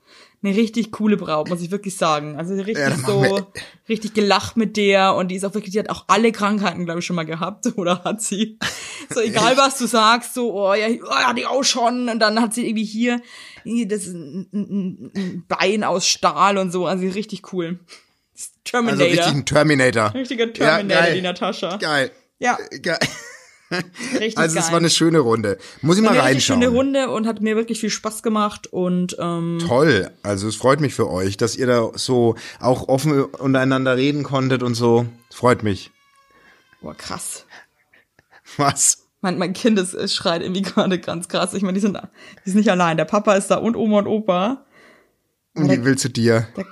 Eine 0.47 0.57
richtig 0.57 0.93
coole 0.93 1.17
Braut, 1.17 1.49
muss 1.49 1.61
ich 1.61 1.73
wirklich 1.73 1.97
sagen. 1.97 2.37
Also 2.37 2.55
richtig 2.55 2.77
Ja, 2.77 2.97
so, 2.97 3.49
richtig 3.89 4.15
gelacht 4.15 4.57
mit 4.57 4.77
der 4.77 5.17
und 5.17 5.29
die 5.29 5.35
ist 5.35 5.45
auch 5.45 5.55
wirklich, 5.55 5.73
die 5.73 5.81
hat 5.81 5.91
auch 5.91 6.05
alle 6.07 6.31
Krankheiten, 6.31 6.85
glaube 6.85 7.01
ich, 7.01 7.07
schon 7.07 7.17
mal 7.17 7.27
gehabt, 7.27 7.67
oder 7.77 8.05
hat 8.05 8.23
sie? 8.23 8.57
So, 9.13 9.21
egal 9.21 9.57
was 9.57 9.77
du 9.77 9.87
sagst, 9.87 10.35
so, 10.35 10.55
oh 10.55 10.73
ja, 10.75 10.87
oh, 10.87 11.21
ja, 11.21 11.33
die 11.33 11.47
auch 11.47 11.65
schon. 11.65 12.09
Und 12.09 12.21
dann 12.21 12.41
hat 12.41 12.55
sie 12.55 12.65
irgendwie 12.65 12.85
hier, 12.85 13.21
das 13.65 14.07
ist 14.07 14.15
ein, 14.15 14.49
ein, 14.53 15.13
ein 15.17 15.45
Bein 15.49 15.83
aus 15.83 16.07
Stahl 16.07 16.59
und 16.59 16.71
so, 16.71 16.87
also 16.87 17.05
richtig 17.09 17.53
cool. 17.53 17.81
Also 18.33 18.49
Terminator. 18.63 19.05
richtig 19.05 19.27
ein 19.27 19.47
Terminator. 19.47 20.15
Richtiger 20.15 20.53
Terminator, 20.53 21.03
geil. 21.03 21.15
die 21.15 21.23
Natascha. 21.23 21.77
Geil. 21.79 22.13
Ja, 22.39 22.57
Geil. 22.83 22.99
Richtig 23.71 24.39
Also 24.39 24.59
es 24.59 24.71
war 24.71 24.79
eine 24.79 24.91
schöne 24.91 25.19
Runde. 25.19 25.59
Muss 25.83 25.97
ich 25.97 26.03
mal 26.03 26.11
eine 26.11 26.23
reinschauen. 26.23 26.63
schöne 26.63 26.75
Runde 26.75 27.11
und 27.11 27.27
hat 27.27 27.41
mir 27.41 27.57
wirklich 27.57 27.81
viel 27.81 27.91
Spaß 27.91 28.23
gemacht 28.23 28.67
und 28.67 29.17
ähm, 29.19 29.59
Toll. 29.67 30.11
Also 30.23 30.49
es 30.49 30.57
freut 30.57 30.81
mich 30.81 30.95
für 30.95 31.11
euch, 31.11 31.37
dass 31.37 31.57
ihr 31.57 31.67
da 31.67 31.91
so 31.95 32.37
auch 32.61 32.89
offen 32.89 33.25
untereinander 33.25 33.97
reden 33.97 34.23
konntet 34.23 34.63
und 34.63 34.75
so. 34.75 35.07
Freut 35.33 35.63
mich. 35.63 35.91
boah, 36.81 36.95
krass. 36.95 37.45
Was? 38.57 39.07
Mein, 39.21 39.39
mein 39.39 39.53
Kind 39.55 39.79
ist, 39.79 39.93
es 39.95 40.15
schreit 40.15 40.43
irgendwie 40.43 40.63
gerade 40.63 40.99
ganz 41.01 41.29
krass. 41.29 41.53
Ich 41.55 41.63
meine, 41.63 41.75
die 41.75 41.81
sind, 41.81 41.99
die 42.45 42.51
sind 42.51 42.59
nicht 42.59 42.71
allein. 42.71 42.97
Der 42.97 43.05
Papa 43.07 43.35
ist 43.35 43.49
da 43.49 43.57
und 43.57 43.75
Oma 43.77 43.99
und 43.99 44.07
Opa. 44.07 44.65
Und 45.55 45.71
wie 45.71 45.85
will 45.85 45.97
zu 45.99 46.09
dir? 46.11 46.47
Der, 46.57 46.67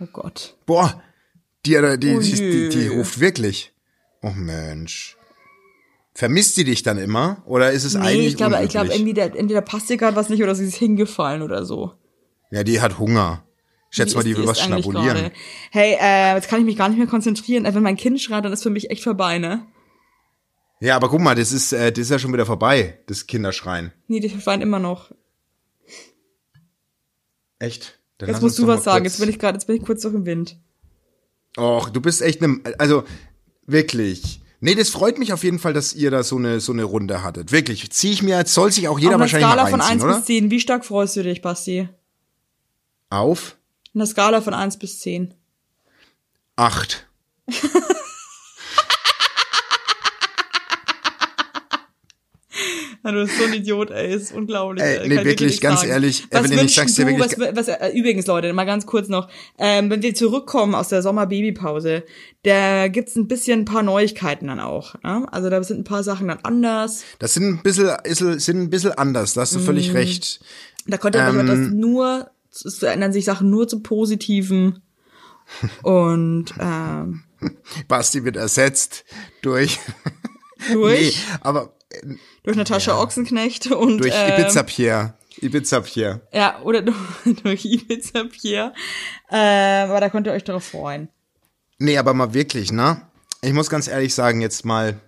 oh 0.00 0.06
Gott. 0.12 0.56
Boah, 0.66 1.02
die, 1.66 1.72
die, 1.74 1.98
die, 1.98 2.16
Oh 2.16 2.20
die, 2.20 2.32
die, 2.32 2.68
die 2.70 2.88
ruft 2.88 3.20
wirklich. 3.20 3.72
Oh 4.22 4.30
Mensch. 4.30 5.16
Vermisst 6.16 6.54
sie 6.54 6.64
dich 6.64 6.82
dann 6.82 6.96
immer? 6.96 7.42
Oder 7.44 7.72
ist 7.72 7.84
es 7.84 7.92
Nee, 7.92 8.00
eigentlich 8.00 8.26
ich 8.28 8.36
glaube, 8.38 8.58
ich 8.64 8.70
glaube, 8.70 8.90
entweder, 8.90 9.36
entweder 9.36 9.60
passt 9.60 9.90
ihr 9.90 9.98
gerade 9.98 10.16
was 10.16 10.30
nicht 10.30 10.42
oder 10.42 10.54
sie 10.54 10.64
ist 10.64 10.76
hingefallen 10.76 11.42
oder 11.42 11.66
so. 11.66 11.92
Ja, 12.50 12.64
die 12.64 12.80
hat 12.80 12.98
Hunger. 12.98 13.44
Schätz 13.90 14.14
mal, 14.14 14.24
die 14.24 14.34
will 14.34 14.46
was 14.46 14.62
schnabulieren. 14.62 15.14
gerade. 15.14 15.32
Hey, 15.70 15.98
äh, 16.00 16.34
jetzt 16.34 16.48
kann 16.48 16.58
ich 16.60 16.64
mich 16.64 16.78
gar 16.78 16.88
nicht 16.88 16.96
mehr 16.96 17.06
konzentrieren. 17.06 17.66
Äh, 17.66 17.74
Wenn 17.74 17.82
mein 17.82 17.98
Kind 17.98 18.18
schreit, 18.18 18.46
dann 18.46 18.52
ist 18.54 18.62
für 18.62 18.70
mich 18.70 18.88
echt 18.88 19.02
vorbei, 19.04 19.38
ne? 19.38 19.66
Ja, 20.80 20.96
aber 20.96 21.10
guck 21.10 21.20
mal, 21.20 21.34
das 21.34 21.52
ist, 21.52 21.74
äh, 21.74 21.92
das 21.92 22.00
ist 22.00 22.10
ja 22.10 22.18
schon 22.18 22.32
wieder 22.32 22.46
vorbei, 22.46 22.98
das 23.08 23.26
Kinderschreien. 23.26 23.92
Nee, 24.08 24.20
die 24.20 24.30
schreien 24.30 24.62
immer 24.62 24.78
noch. 24.78 25.12
Echt? 27.58 27.98
Dann 28.16 28.30
Jetzt 28.30 28.40
musst 28.40 28.58
du 28.58 28.66
was 28.66 28.84
sagen. 28.84 29.04
Jetzt 29.04 29.20
bin 29.20 29.28
ich 29.28 29.38
gerade, 29.38 29.56
jetzt 29.56 29.66
bin 29.66 29.76
ich 29.76 29.82
kurz 29.84 30.00
durch 30.00 30.14
im 30.14 30.24
Wind. 30.24 30.58
Och, 31.58 31.90
du 31.90 32.00
bist 32.00 32.22
echt 32.22 32.40
ne, 32.40 32.58
also 32.78 33.04
wirklich. 33.66 34.40
Nee, 34.60 34.74
das 34.74 34.88
freut 34.88 35.18
mich 35.18 35.32
auf 35.32 35.44
jeden 35.44 35.58
Fall, 35.58 35.72
dass 35.72 35.92
ihr 35.92 36.10
da 36.10 36.22
so 36.22 36.36
eine, 36.36 36.60
so 36.60 36.72
eine 36.72 36.84
Runde 36.84 37.22
hattet. 37.22 37.52
Wirklich, 37.52 37.90
ziehe 37.90 38.12
ich 38.12 38.22
mir, 38.22 38.44
soll 38.46 38.72
sich 38.72 38.88
auch 38.88 38.98
jeder 38.98 39.16
auf 39.16 39.20
wahrscheinlich 39.20 39.48
Skala 39.48 39.62
mal 39.64 39.70
reinziehen, 39.70 39.80
von 39.80 39.90
1 39.90 40.04
oder? 40.04 40.16
bis 40.16 40.24
10, 40.24 40.50
wie 40.50 40.60
stark 40.60 40.84
freust 40.84 41.16
du 41.16 41.22
dich, 41.22 41.42
Basti? 41.42 41.88
Auf? 43.10 43.56
Eine 43.94 44.06
Skala 44.06 44.40
von 44.40 44.54
1 44.54 44.78
bis 44.78 45.00
10. 45.00 45.34
8. 46.56 47.06
Du 53.12 53.24
bist 53.24 53.38
so 53.38 53.44
ein 53.44 53.52
Idiot, 53.52 53.90
ey, 53.90 54.14
ist 54.14 54.32
unglaublich. 54.32 54.82
Ey, 54.82 55.08
nee, 55.08 55.24
wirklich, 55.24 55.60
ganz 55.60 55.80
fragen. 55.80 55.92
ehrlich, 55.92 56.26
was 56.30 56.46
Evelyn, 56.46 56.66
ich 56.66 56.74
sag's 56.74 56.94
dir 56.94 57.06
wirklich. 57.06 57.38
Was, 57.38 57.56
was, 57.56 57.68
äh, 57.68 57.90
übrigens, 57.90 58.26
Leute, 58.26 58.52
mal 58.52 58.64
ganz 58.64 58.86
kurz 58.86 59.08
noch, 59.08 59.28
ähm, 59.58 59.90
wenn 59.90 60.02
wir 60.02 60.14
zurückkommen 60.14 60.74
aus 60.74 60.88
der 60.88 61.02
Sommerbabypause, 61.02 62.04
da 62.42 62.88
gibt's 62.88 63.16
ein 63.16 63.28
bisschen 63.28 63.60
ein 63.60 63.64
paar 63.64 63.82
Neuigkeiten 63.82 64.48
dann 64.48 64.60
auch. 64.60 64.94
Ne? 65.02 65.26
Also 65.30 65.50
da 65.50 65.62
sind 65.62 65.80
ein 65.80 65.84
paar 65.84 66.02
Sachen 66.02 66.28
dann 66.28 66.38
anders. 66.42 67.04
Das 67.18 67.34
sind 67.34 67.48
ein 67.48 67.62
bisschen, 67.62 67.90
ist, 68.04 68.18
sind 68.18 68.60
ein 68.60 68.70
bisschen 68.70 68.92
anders, 68.92 69.34
da 69.34 69.42
hast 69.42 69.54
du 69.54 69.58
mm. 69.58 69.62
völlig 69.62 69.94
recht. 69.94 70.40
Da 70.86 70.98
konnte 70.98 71.18
ähm, 71.18 71.36
man 71.36 71.46
das 71.46 71.58
nur, 71.58 72.30
es 72.52 72.78
verändern 72.78 73.12
sich 73.12 73.24
Sachen 73.24 73.50
nur 73.50 73.66
zu 73.68 73.80
Positiven. 73.80 74.82
Und 75.82 76.54
ähm, 76.58 77.22
Basti 77.88 78.24
wird 78.24 78.36
ersetzt 78.36 79.04
durch. 79.42 79.78
Durch? 80.72 81.00
nee, 81.00 81.12
aber 81.40 81.76
äh, 81.90 82.14
durch 82.46 82.56
Natascha 82.56 82.96
Ochsenknecht 82.96 83.66
und 83.72 83.98
durch 83.98 84.14
ähm, 84.16 84.40
Ibiza 84.40 84.62
Pierre. 84.62 85.14
Ibiza 85.40 85.80
Pierre. 85.80 86.20
Ja, 86.32 86.60
oder 86.62 86.82
durch 87.42 87.64
Ibiza 87.64 88.24
Pierre. 88.24 88.72
Äh, 89.28 89.82
aber 89.82 90.00
da 90.00 90.08
könnt 90.08 90.28
ihr 90.28 90.32
euch 90.32 90.44
darauf 90.44 90.64
freuen. 90.64 91.08
Nee, 91.78 91.98
aber 91.98 92.14
mal 92.14 92.32
wirklich, 92.32 92.70
ne? 92.70 93.02
Ich 93.42 93.52
muss 93.52 93.68
ganz 93.68 93.88
ehrlich 93.88 94.14
sagen, 94.14 94.40
jetzt 94.40 94.64
mal 94.64 95.00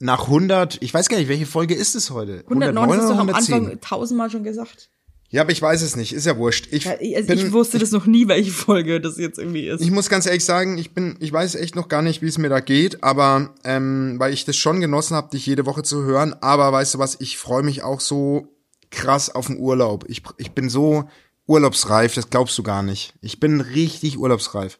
nach 0.00 0.22
100, 0.22 0.78
ich 0.80 0.92
weiß 0.92 1.08
gar 1.08 1.18
nicht, 1.18 1.28
welche 1.28 1.46
Folge 1.46 1.74
ist 1.74 1.94
es 1.94 2.10
heute? 2.10 2.44
109 2.44 2.90
ist 2.90 2.96
oder 2.96 3.08
doch 3.08 3.20
am 3.20 3.28
110? 3.28 3.54
Anfang 3.54 3.80
tausendmal 3.80 4.30
schon 4.30 4.42
gesagt. 4.42 4.90
Ja, 5.30 5.42
aber 5.42 5.52
ich 5.52 5.60
weiß 5.60 5.82
es 5.82 5.94
nicht, 5.94 6.14
ist 6.14 6.24
ja 6.24 6.38
wurscht. 6.38 6.68
Ich, 6.70 6.84
Ja, 6.84 6.92
Also 7.16 7.26
bin, 7.28 7.38
ich 7.38 7.52
wusste 7.52 7.78
das 7.78 7.90
noch 7.90 8.06
nie, 8.06 8.28
welche 8.28 8.50
Folge 8.50 8.98
das 9.00 9.18
jetzt 9.18 9.38
irgendwie 9.38 9.68
ist. 9.68 9.82
ich 9.82 9.90
muss 9.90 10.08
ganz 10.08 10.24
ehrlich 10.24 10.44
sagen, 10.44 10.78
ich 10.78 10.94
bin, 10.94 11.16
ich 11.20 11.30
weiß 11.30 11.54
echt 11.56 11.76
noch 11.76 11.88
gar 11.88 12.00
nicht, 12.00 12.22
wie 12.22 12.28
es 12.28 12.38
mir 12.38 12.48
da 12.48 12.60
geht, 12.60 13.02
aber 13.04 13.54
ähm, 13.64 14.14
weil 14.18 14.32
ich 14.32 14.46
das 14.46 14.56
schon 14.56 14.80
genossen 14.80 15.14
habe, 15.16 15.28
dich 15.30 15.44
jede 15.44 15.66
Woche 15.66 15.82
zu 15.82 16.02
hören. 16.02 16.34
Aber 16.40 16.72
weißt 16.72 16.94
du 16.94 16.98
was, 16.98 17.16
ich 17.20 17.36
freue 17.36 17.62
mich 17.62 17.82
auch 17.82 18.00
so 18.00 18.48
krass 18.90 19.28
auf 19.28 19.48
den 19.48 19.58
Urlaub. 19.58 20.06
Ich, 20.08 20.22
ich 20.38 20.52
bin 20.52 20.70
so 20.70 21.04
urlaubsreif, 21.46 22.14
das 22.14 22.30
glaubst 22.30 22.56
du 22.56 22.62
gar 22.62 22.82
nicht. 22.82 23.12
Ich 23.20 23.38
bin 23.38 23.60
richtig 23.60 24.18
urlaubsreif. 24.18 24.78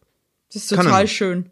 Das 0.53 0.63
ist 0.63 0.69
total 0.69 1.07
schön. 1.09 1.51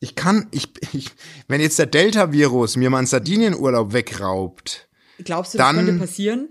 Ich 0.00 0.16
kann, 0.16 0.48
ich, 0.50 0.70
ich, 0.92 1.10
wenn 1.46 1.60
jetzt 1.60 1.78
der 1.78 1.86
Delta-Virus 1.86 2.76
mir 2.76 2.90
mal 2.90 2.98
einen 2.98 3.06
Sardinienurlaub 3.06 3.92
wegraubt, 3.92 4.88
Glaubst 5.22 5.54
du, 5.54 5.58
das 5.58 5.66
Dann- 5.66 5.76
könnte 5.76 5.92
passieren? 6.00 6.48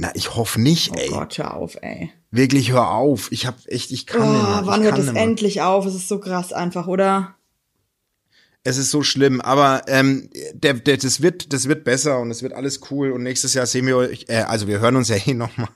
Na, 0.00 0.10
ich 0.14 0.34
hoffe 0.34 0.60
nicht, 0.60 0.92
Oh 0.92 0.98
ey. 0.98 1.08
Gott, 1.08 1.36
hör 1.38 1.54
auf, 1.54 1.76
ey. 1.82 2.10
Wirklich, 2.30 2.72
hör 2.72 2.90
auf. 2.92 3.30
Ich 3.32 3.46
hab 3.46 3.56
echt, 3.66 3.90
ich 3.90 4.06
kann 4.06 4.22
Oh, 4.22 4.24
nimmer. 4.32 4.62
wann 4.64 4.82
hört 4.82 4.96
nimmer. 4.96 5.18
endlich 5.20 5.60
auf? 5.62 5.84
Es 5.84 5.94
ist 5.94 6.08
so 6.08 6.18
krass 6.18 6.52
einfach, 6.52 6.86
oder? 6.86 7.34
Es 8.62 8.76
ist 8.78 8.90
so 8.90 9.02
schlimm, 9.02 9.40
aber 9.40 9.82
ähm, 9.88 10.28
der, 10.52 10.74
der, 10.74 10.96
das 10.98 11.22
wird, 11.22 11.52
das 11.52 11.66
wird 11.68 11.82
besser 11.84 12.18
und 12.20 12.30
es 12.30 12.42
wird 12.42 12.52
alles 12.52 12.80
cool 12.90 13.10
und 13.12 13.22
nächstes 13.22 13.54
Jahr 13.54 13.66
sehen 13.66 13.86
wir 13.86 13.96
euch, 13.96 14.26
äh, 14.28 14.36
also 14.42 14.68
wir 14.68 14.80
hören 14.80 14.96
uns 14.96 15.08
ja 15.08 15.16
eh 15.26 15.34
noch 15.34 15.56
mal. 15.56 15.68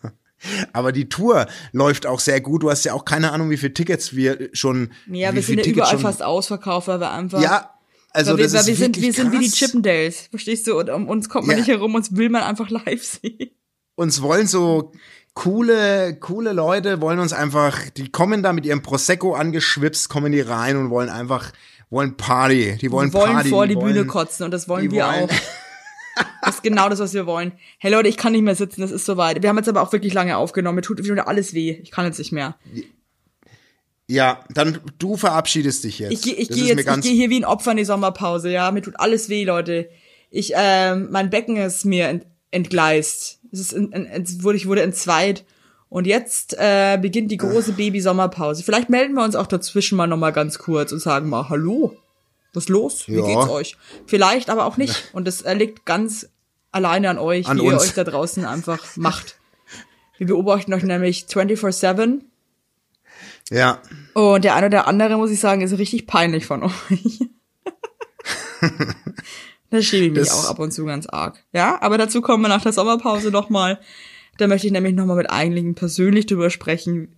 Aber 0.74 0.92
die 0.92 1.08
Tour 1.08 1.46
läuft 1.72 2.06
auch 2.06 2.20
sehr 2.20 2.40
gut. 2.42 2.62
Du 2.62 2.70
hast 2.70 2.84
ja 2.84 2.92
auch 2.92 3.04
keine 3.06 3.32
Ahnung, 3.32 3.48
wie 3.50 3.56
viele 3.56 3.72
Tickets 3.74 4.14
wir 4.14 4.50
schon. 4.52 4.90
Ja, 5.10 5.34
wir 5.34 5.42
sind 5.42 5.64
ja 5.64 5.72
überall 5.72 5.90
schon, 5.92 6.00
fast 6.00 6.22
ausverkauft, 6.22 6.88
weil 6.88 7.00
wir 7.00 7.10
einfach. 7.12 7.40
Ja, 7.40 7.70
also 8.10 8.32
weil 8.32 8.38
wir, 8.38 8.44
das 8.44 8.52
weil 8.54 8.60
ist 8.60 8.66
wir 8.66 8.76
sind, 8.76 9.00
wir 9.00 9.12
sind 9.14 9.32
wie 9.32 9.38
die. 9.38 9.50
Chippendales. 9.50 10.26
Verstehst 10.28 10.66
du? 10.66 10.78
Und 10.78 10.90
um 10.90 11.08
uns 11.08 11.30
kommt 11.30 11.46
man 11.46 11.56
Ja. 11.56 11.60
nicht 11.60 11.68
herum, 11.70 11.94
uns 11.94 12.14
will 12.14 12.28
man 12.28 12.42
einfach 12.42 12.68
live 12.68 13.02
sehen. 13.22 13.50
Uns 13.96 14.22
wollen 14.22 14.46
so 14.46 14.92
coole, 15.34 16.16
coole 16.20 16.52
Leute, 16.52 17.00
wollen 17.00 17.18
uns 17.18 17.32
einfach, 17.32 17.90
die 17.90 18.10
kommen 18.10 18.42
da 18.42 18.52
mit 18.52 18.66
ihrem 18.66 18.82
Prosecco 18.82 19.34
angeschwipst, 19.34 20.08
kommen 20.08 20.32
die 20.32 20.40
rein 20.40 20.76
und 20.76 20.90
wollen 20.90 21.08
einfach, 21.08 21.52
wollen 21.90 22.16
Party. 22.16 22.76
Die 22.80 22.90
wollen, 22.90 23.12
Wir 23.12 23.20
wollen 23.20 23.32
Party. 23.34 23.48
vor 23.50 23.66
die, 23.66 23.74
wollen, 23.76 23.94
Bühne 23.94 24.06
kotzen 24.06 24.44
und 24.44 24.50
das 24.52 24.68
wollen 24.68 24.88
die 24.88 24.96
wir 24.96 25.04
wollen- 25.04 25.24
auch. 25.24 25.28
Das 26.42 26.56
ist 26.56 26.62
genau 26.62 26.88
das, 26.88 27.00
was 27.00 27.12
wir 27.12 27.26
wollen. 27.26 27.52
Hey 27.78 27.90
Leute, 27.90 28.08
ich 28.08 28.16
kann 28.16 28.30
nicht 28.32 28.42
mehr 28.44 28.54
sitzen, 28.54 28.82
das 28.82 28.92
ist 28.92 29.04
soweit. 29.04 29.42
Wir 29.42 29.48
haben 29.48 29.56
jetzt 29.56 29.68
aber 29.68 29.82
auch 29.82 29.90
wirklich 29.92 30.14
lange 30.14 30.36
aufgenommen. 30.36 30.76
Mir 30.76 30.82
tut 30.82 31.02
wieder 31.02 31.26
alles 31.26 31.54
weh. 31.54 31.80
Ich 31.82 31.90
kann 31.90 32.04
jetzt 32.04 32.18
nicht 32.18 32.30
mehr. 32.30 32.54
Ja, 34.06 34.44
dann 34.50 34.78
du 34.98 35.16
verabschiedest 35.16 35.82
dich 35.82 35.98
jetzt. 35.98 36.12
Ich 36.12 36.22
gehe 36.22 36.34
ich 36.34 36.46
Das 36.48 36.56
geh 36.56 36.62
ist 36.64 36.68
jetzt, 36.78 36.88
ich 36.98 37.02
gehe 37.02 37.12
hier 37.14 37.30
wie 37.30 37.40
ein 37.40 37.44
Opfer 37.44 37.72
in 37.72 37.78
die 37.78 37.84
Sommerpause, 37.84 38.48
ja. 38.50 38.70
Mir 38.70 38.82
tut 38.82 39.00
alles 39.00 39.28
weh, 39.28 39.44
Leute. 39.44 39.88
Ich, 40.30 40.52
ähm, 40.54 41.08
mein 41.10 41.30
Becken 41.30 41.56
ist 41.56 41.84
mir 41.84 42.06
ent, 42.08 42.26
entgleist. 42.52 43.40
Es 43.54 43.60
ist, 43.60 43.72
in, 43.72 43.92
in, 43.92 44.06
es 44.06 44.42
wurde, 44.42 44.56
ich 44.56 44.66
wurde 44.66 44.82
entzweit. 44.82 45.44
Und 45.88 46.06
jetzt 46.08 46.54
äh, 46.58 46.98
beginnt 47.00 47.30
die 47.30 47.36
große 47.36 47.72
Baby-Sommerpause. 47.72 48.64
Vielleicht 48.64 48.90
melden 48.90 49.14
wir 49.14 49.22
uns 49.22 49.36
auch 49.36 49.46
dazwischen 49.46 49.96
mal 49.96 50.08
nochmal 50.08 50.32
ganz 50.32 50.58
kurz 50.58 50.90
und 50.90 50.98
sagen 50.98 51.28
mal, 51.28 51.48
hallo, 51.48 51.96
was 52.52 52.64
ist 52.64 52.68
los? 52.68 53.06
Wie 53.08 53.14
Ja. 53.16 53.22
geht's 53.24 53.48
euch? 53.48 53.76
Vielleicht 54.06 54.50
aber 54.50 54.64
auch 54.66 54.76
nicht. 54.76 55.08
Und 55.12 55.26
das 55.28 55.42
äh, 55.42 55.54
liegt 55.54 55.84
ganz 55.86 56.28
alleine 56.72 57.10
an 57.10 57.18
euch, 57.18 57.46
An 57.46 57.58
wie 57.58 57.64
ihr 57.66 57.72
uns. 57.74 57.84
euch 57.84 57.94
da 57.94 58.02
draußen 58.02 58.44
einfach 58.44 58.96
macht. 58.96 59.36
Wir 60.18 60.26
beobachten 60.26 60.74
euch 60.74 60.82
nämlich 60.82 61.26
24-7 61.28 62.20
Ja. 63.50 63.80
Und 64.14 64.44
der 64.44 64.56
eine 64.56 64.66
oder 64.66 64.88
andere, 64.88 65.16
muss 65.16 65.30
ich 65.30 65.38
sagen, 65.40 65.60
ist 65.62 65.78
richtig 65.78 66.06
peinlich 66.08 66.46
von 66.46 66.64
euch. 66.64 67.20
da 69.74 69.82
schäme 69.82 70.06
ich 70.06 70.12
mich 70.12 70.20
Das- 70.28 70.32
auch 70.44 70.50
ab 70.50 70.58
und 70.58 70.72
zu 70.72 70.84
ganz 70.86 71.06
arg. 71.06 71.42
Ja, 71.52 71.80
aber 71.82 71.98
dazu 71.98 72.20
kommen 72.22 72.42
wir 72.42 72.48
nach 72.48 72.62
der 72.62 72.72
Sommerpause 72.72 73.30
noch 73.30 73.50
mal. 73.50 73.78
Da 74.38 74.46
möchte 74.46 74.66
ich 74.66 74.72
nämlich 74.72 74.94
noch 74.94 75.06
mal 75.06 75.16
mit 75.16 75.30
Eigenlingen 75.30 75.74
persönlich 75.74 76.26
drüber 76.26 76.50
sprechen, 76.50 77.14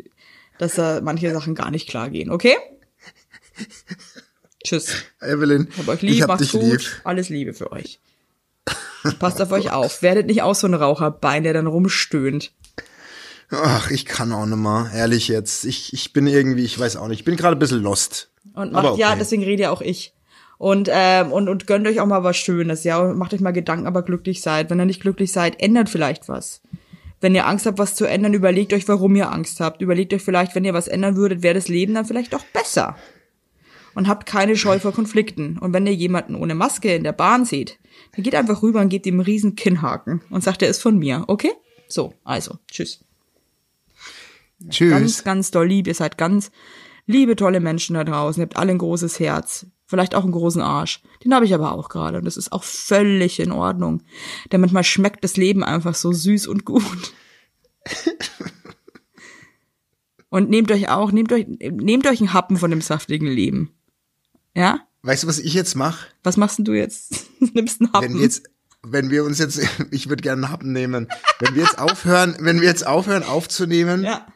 dass 0.58 0.74
da 0.74 1.00
manche 1.02 1.32
Sachen 1.32 1.54
gar 1.54 1.70
nicht 1.70 1.88
klar 1.88 2.10
gehen, 2.10 2.30
okay? 2.30 2.54
Tschüss. 4.64 5.04
Evelyn, 5.20 5.68
Hab 5.78 5.88
euch 5.88 6.02
ich 6.02 6.10
lieb, 6.10 6.22
hab 6.22 6.28
macht's 6.28 6.50
gut. 6.52 6.62
lieb. 6.62 6.80
Alles 7.04 7.28
Liebe 7.28 7.54
für 7.54 7.70
euch. 7.72 8.00
Passt 9.20 9.40
auf 9.40 9.52
euch 9.52 9.70
auf. 9.70 10.02
Werdet 10.02 10.26
nicht 10.26 10.42
auch 10.42 10.54
so 10.56 10.66
ein 10.66 10.74
Raucherbein, 10.74 11.44
der 11.44 11.52
dann 11.52 11.68
rumstöhnt. 11.68 12.52
Ach, 13.50 13.90
ich 13.92 14.04
kann 14.06 14.32
auch 14.32 14.44
nicht 14.44 14.56
mal, 14.56 14.90
ehrlich 14.92 15.28
jetzt. 15.28 15.64
Ich, 15.64 15.92
ich 15.92 16.12
bin 16.12 16.26
irgendwie, 16.26 16.64
ich 16.64 16.76
weiß 16.76 16.96
auch 16.96 17.06
nicht, 17.06 17.20
ich 17.20 17.24
bin 17.24 17.36
gerade 17.36 17.54
ein 17.56 17.60
bisschen 17.60 17.80
lost. 17.80 18.30
Und 18.54 18.72
macht, 18.72 18.98
ja, 18.98 19.10
okay. 19.10 19.18
deswegen 19.20 19.44
rede 19.44 19.62
ja 19.64 19.70
auch 19.70 19.80
ich. 19.82 20.12
Und, 20.58 20.88
ähm, 20.90 21.32
und, 21.32 21.48
und 21.48 21.66
gönnt 21.66 21.86
euch 21.86 22.00
auch 22.00 22.06
mal 22.06 22.24
was 22.24 22.36
Schönes, 22.36 22.84
ja. 22.84 22.98
Und 22.98 23.18
macht 23.18 23.34
euch 23.34 23.40
mal 23.40 23.52
Gedanken, 23.52 23.86
aber 23.86 24.02
glücklich 24.02 24.40
seid. 24.40 24.70
Wenn 24.70 24.80
ihr 24.80 24.86
nicht 24.86 25.02
glücklich 25.02 25.32
seid, 25.32 25.60
ändert 25.60 25.88
vielleicht 25.88 26.28
was. 26.28 26.62
Wenn 27.20 27.34
ihr 27.34 27.46
Angst 27.46 27.66
habt, 27.66 27.78
was 27.78 27.94
zu 27.94 28.04
ändern, 28.04 28.34
überlegt 28.34 28.72
euch, 28.72 28.88
warum 28.88 29.16
ihr 29.16 29.32
Angst 29.32 29.60
habt. 29.60 29.82
Überlegt 29.82 30.12
euch 30.14 30.22
vielleicht, 30.22 30.54
wenn 30.54 30.64
ihr 30.64 30.74
was 30.74 30.88
ändern 30.88 31.16
würdet, 31.16 31.42
wäre 31.42 31.54
das 31.54 31.68
Leben 31.68 31.94
dann 31.94 32.04
vielleicht 32.04 32.32
doch 32.32 32.44
besser. 32.46 32.96
Und 33.94 34.08
habt 34.08 34.26
keine 34.26 34.56
Scheu 34.56 34.78
vor 34.78 34.92
Konflikten. 34.92 35.58
Und 35.58 35.72
wenn 35.72 35.86
ihr 35.86 35.94
jemanden 35.94 36.34
ohne 36.34 36.54
Maske 36.54 36.94
in 36.94 37.04
der 37.04 37.12
Bahn 37.12 37.46
seht, 37.46 37.78
dann 38.14 38.22
geht 38.22 38.34
einfach 38.34 38.62
rüber 38.62 38.80
und 38.80 38.90
gebt 38.90 39.06
ihm 39.06 39.14
einen 39.14 39.20
riesen 39.20 39.56
Kinnhaken 39.56 40.20
und 40.30 40.44
sagt, 40.44 40.62
er 40.62 40.68
ist 40.68 40.82
von 40.82 40.98
mir, 40.98 41.24
okay? 41.28 41.52
So, 41.88 42.12
also, 42.24 42.58
tschüss. 42.70 43.04
Tschüss. 44.68 44.90
Ganz, 44.90 45.24
ganz 45.24 45.50
doll 45.50 45.68
lieb. 45.68 45.86
Ihr 45.86 45.94
seid 45.94 46.18
ganz 46.18 46.50
liebe, 47.06 47.36
tolle 47.36 47.60
Menschen 47.60 47.94
da 47.94 48.04
draußen. 48.04 48.40
Ihr 48.40 48.46
habt 48.46 48.56
alle 48.56 48.72
ein 48.72 48.78
großes 48.78 49.20
Herz. 49.20 49.66
Vielleicht 49.86 50.14
auch 50.14 50.24
einen 50.24 50.32
großen 50.32 50.62
Arsch. 50.62 51.00
Den 51.24 51.32
habe 51.32 51.44
ich 51.44 51.54
aber 51.54 51.72
auch 51.72 51.88
gerade. 51.88 52.18
Und 52.18 52.24
das 52.24 52.36
ist 52.36 52.52
auch 52.52 52.64
völlig 52.64 53.38
in 53.40 53.52
Ordnung. 53.52 54.02
Denn 54.50 54.60
manchmal 54.60 54.84
schmeckt 54.84 55.22
das 55.22 55.36
Leben 55.36 55.62
einfach 55.62 55.94
so 55.94 56.12
süß 56.12 56.48
und 56.48 56.64
gut. 56.64 56.82
Und 60.28 60.50
nehmt 60.50 60.70
euch 60.70 60.88
auch, 60.90 61.12
nehmt 61.12 61.32
euch, 61.32 61.46
nehmt 61.46 62.06
euch 62.06 62.20
einen 62.20 62.34
Happen 62.34 62.56
von 62.56 62.70
dem 62.70 62.82
saftigen 62.82 63.26
Leben. 63.26 63.70
Ja? 64.54 64.80
Weißt 65.02 65.22
du, 65.22 65.28
was 65.28 65.38
ich 65.38 65.54
jetzt 65.54 65.76
mache? 65.76 66.08
Was 66.24 66.36
machst 66.36 66.58
denn 66.58 66.64
du 66.64 66.74
jetzt? 66.74 67.26
Nimmst 67.54 67.80
einen 67.80 67.92
Happen. 67.92 68.08
Wenn 68.08 68.14
wir 68.16 68.22
jetzt, 68.22 68.50
wenn 68.82 69.10
wir 69.10 69.24
uns 69.24 69.38
jetzt, 69.38 69.60
ich 69.90 70.08
würde 70.08 70.22
gerne 70.22 70.42
einen 70.42 70.52
Happen 70.52 70.72
nehmen. 70.72 71.08
Wenn 71.38 71.54
wir 71.54 71.62
jetzt 71.62 71.78
aufhören, 71.78 72.36
wenn 72.40 72.60
wir 72.60 72.68
jetzt 72.68 72.86
aufhören 72.86 73.22
aufzunehmen, 73.22 74.04
ja. 74.04 74.26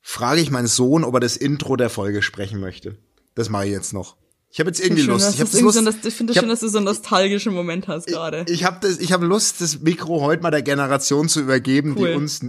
frage 0.00 0.40
ich 0.40 0.50
meinen 0.50 0.68
Sohn, 0.68 1.04
ob 1.04 1.14
er 1.14 1.20
das 1.20 1.36
Intro 1.36 1.76
der 1.76 1.90
Folge 1.90 2.22
sprechen 2.22 2.60
möchte. 2.60 2.96
Das 3.34 3.48
mache 3.48 3.66
ich 3.66 3.72
jetzt 3.72 3.92
noch. 3.92 4.16
Ich 4.54 4.60
habe 4.60 4.68
jetzt 4.68 4.80
irgendwie 4.80 5.00
Schön, 5.02 5.12
Lust. 5.14 5.34
Ich, 5.34 5.40
hab 5.40 5.50
das 5.50 5.60
Lust. 5.62 5.78
so, 5.78 6.08
ich 6.08 6.14
finde 6.14 6.32
es 6.32 6.36
hab- 6.36 6.42
schön, 6.42 6.48
dass 6.50 6.60
du 6.60 6.68
so 6.68 6.76
einen 6.76 6.84
nostalgischen 6.84 7.54
Moment 7.54 7.88
hast 7.88 8.06
gerade. 8.06 8.44
Ich 8.48 8.66
ich 9.00 9.12
habe 9.12 9.24
Lust, 9.26 9.62
das 9.62 9.80
Mikro 9.80 10.20
heute 10.20 10.42
mal 10.42 10.50
der 10.50 10.60
Generation 10.60 11.30
zu 11.30 11.40
übergeben, 11.40 11.96
Cool. 11.98 12.08
die 12.10 12.14
uns 12.16 12.40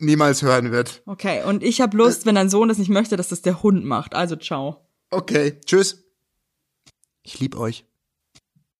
niemals 0.00 0.40
hören 0.40 0.72
wird. 0.72 1.02
Okay, 1.04 1.42
und 1.44 1.62
ich 1.62 1.82
habe 1.82 1.94
Lust, 1.98 2.24
wenn 2.24 2.36
dein 2.36 2.48
Sohn 2.48 2.68
das 2.68 2.78
nicht 2.78 2.88
möchte, 2.88 3.18
dass 3.18 3.28
das 3.28 3.42
der 3.42 3.62
Hund 3.62 3.84
macht. 3.84 4.14
Also 4.14 4.36
ciao. 4.36 4.88
Okay, 5.10 5.60
tschüss. 5.66 6.02
Ich 7.22 7.38
lieb 7.38 7.54
euch. 7.58 7.84